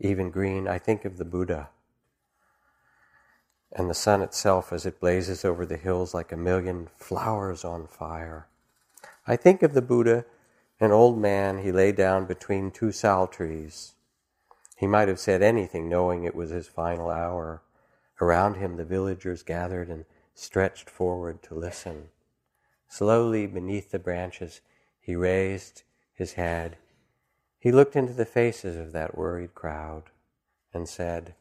even 0.00 0.30
green, 0.30 0.66
I 0.66 0.78
think 0.78 1.04
of 1.04 1.18
the 1.18 1.24
Buddha 1.24 1.68
and 3.76 3.90
the 3.90 3.94
sun 3.94 4.22
itself 4.22 4.72
as 4.72 4.86
it 4.86 5.00
blazes 5.00 5.44
over 5.44 5.66
the 5.66 5.76
hills 5.76 6.14
like 6.14 6.32
a 6.32 6.36
million 6.36 6.88
flowers 6.96 7.64
on 7.64 7.86
fire. 7.86 8.48
I 9.26 9.36
think 9.36 9.62
of 9.62 9.74
the 9.74 9.82
Buddha, 9.82 10.24
an 10.80 10.92
old 10.92 11.18
man, 11.18 11.58
he 11.58 11.70
lay 11.70 11.92
down 11.92 12.24
between 12.24 12.70
two 12.70 12.90
sal 12.90 13.26
trees. 13.26 13.92
He 14.76 14.86
might 14.86 15.08
have 15.08 15.20
said 15.20 15.42
anything 15.42 15.88
knowing 15.88 16.24
it 16.24 16.34
was 16.34 16.50
his 16.50 16.68
final 16.68 17.10
hour. 17.10 17.62
Around 18.20 18.54
him, 18.54 18.76
the 18.76 18.84
villagers 18.84 19.42
gathered 19.42 19.88
and 19.88 20.04
stretched 20.34 20.88
forward 20.88 21.42
to 21.42 21.54
listen. 21.54 22.08
Slowly, 22.88 23.46
beneath 23.46 23.90
the 23.90 23.98
branches, 23.98 24.60
he 25.00 25.14
raised 25.14 25.82
his 26.14 26.34
head. 26.34 26.78
He 27.58 27.72
looked 27.72 27.96
into 27.96 28.12
the 28.12 28.24
faces 28.24 28.76
of 28.76 28.92
that 28.92 29.16
worried 29.16 29.54
crowd 29.54 30.04
and 30.72 30.88
said, 30.88 31.34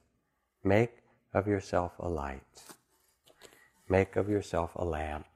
Make 0.64 1.04
of 1.34 1.48
yourself 1.48 1.94
a 2.00 2.10
light. 2.10 2.42
Make 3.88 4.16
of 4.16 4.30
yourself 4.30 4.72
a 4.76 4.86
lamp. 4.86 5.28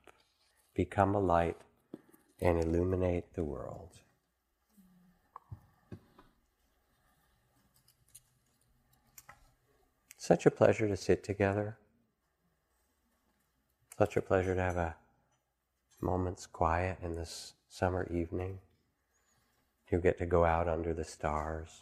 Become 0.74 1.16
a 1.16 1.20
light 1.20 1.58
and 2.42 2.58
illuminate 2.58 3.34
the 3.34 3.44
world. 3.44 4.00
Such 10.30 10.46
a 10.46 10.52
pleasure 10.52 10.88
to 10.88 10.96
sit 10.96 11.24
together. 11.24 11.76
Such 13.98 14.16
a 14.16 14.22
pleasure 14.22 14.54
to 14.54 14.62
have 14.62 14.78
a 14.78 14.96
moment's 16.02 16.46
quiet 16.46 17.00
in 17.02 17.16
this 17.16 17.56
summer 17.68 18.08
evening. 18.14 18.60
You 19.92 19.98
get 19.98 20.20
to 20.20 20.28
go 20.28 20.46
out 20.46 20.68
under 20.68 20.94
the 20.94 21.04
stars. 21.04 21.82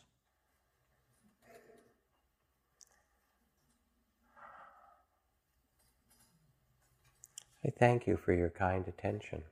I 7.65 7.69
thank 7.77 8.07
you 8.07 8.15
for 8.15 8.31
your 8.31 8.49
kind 8.49 8.87
attention 8.87 9.43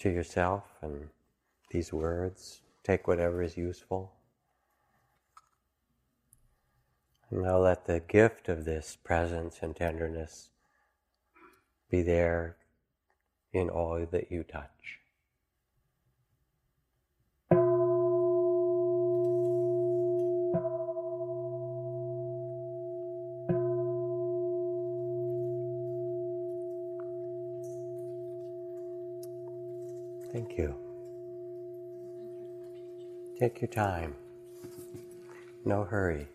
to 0.00 0.10
yourself 0.10 0.64
and 0.82 1.08
these 1.70 1.94
words. 1.94 2.60
Take 2.82 3.08
whatever 3.08 3.42
is 3.42 3.56
useful. 3.56 4.12
And 7.23 7.23
now 7.34 7.58
let 7.58 7.86
the 7.86 7.98
gift 7.98 8.48
of 8.48 8.64
this 8.64 8.96
presence 9.02 9.58
and 9.60 9.74
tenderness 9.74 10.50
be 11.90 12.00
there 12.00 12.56
in 13.52 13.68
all 13.68 14.06
that 14.10 14.30
you 14.30 14.44
touch. 14.44 15.00
Thank 30.32 30.58
you. 30.58 30.74
Take 33.38 33.60
your 33.60 33.68
time. 33.68 34.14
No 35.64 35.84
hurry. 35.84 36.28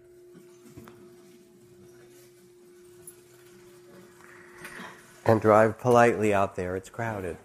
And 5.29 5.39
drive 5.39 5.77
politely 5.77 6.33
out 6.33 6.55
there, 6.55 6.75
it's 6.75 6.89
crowded. 6.89 7.37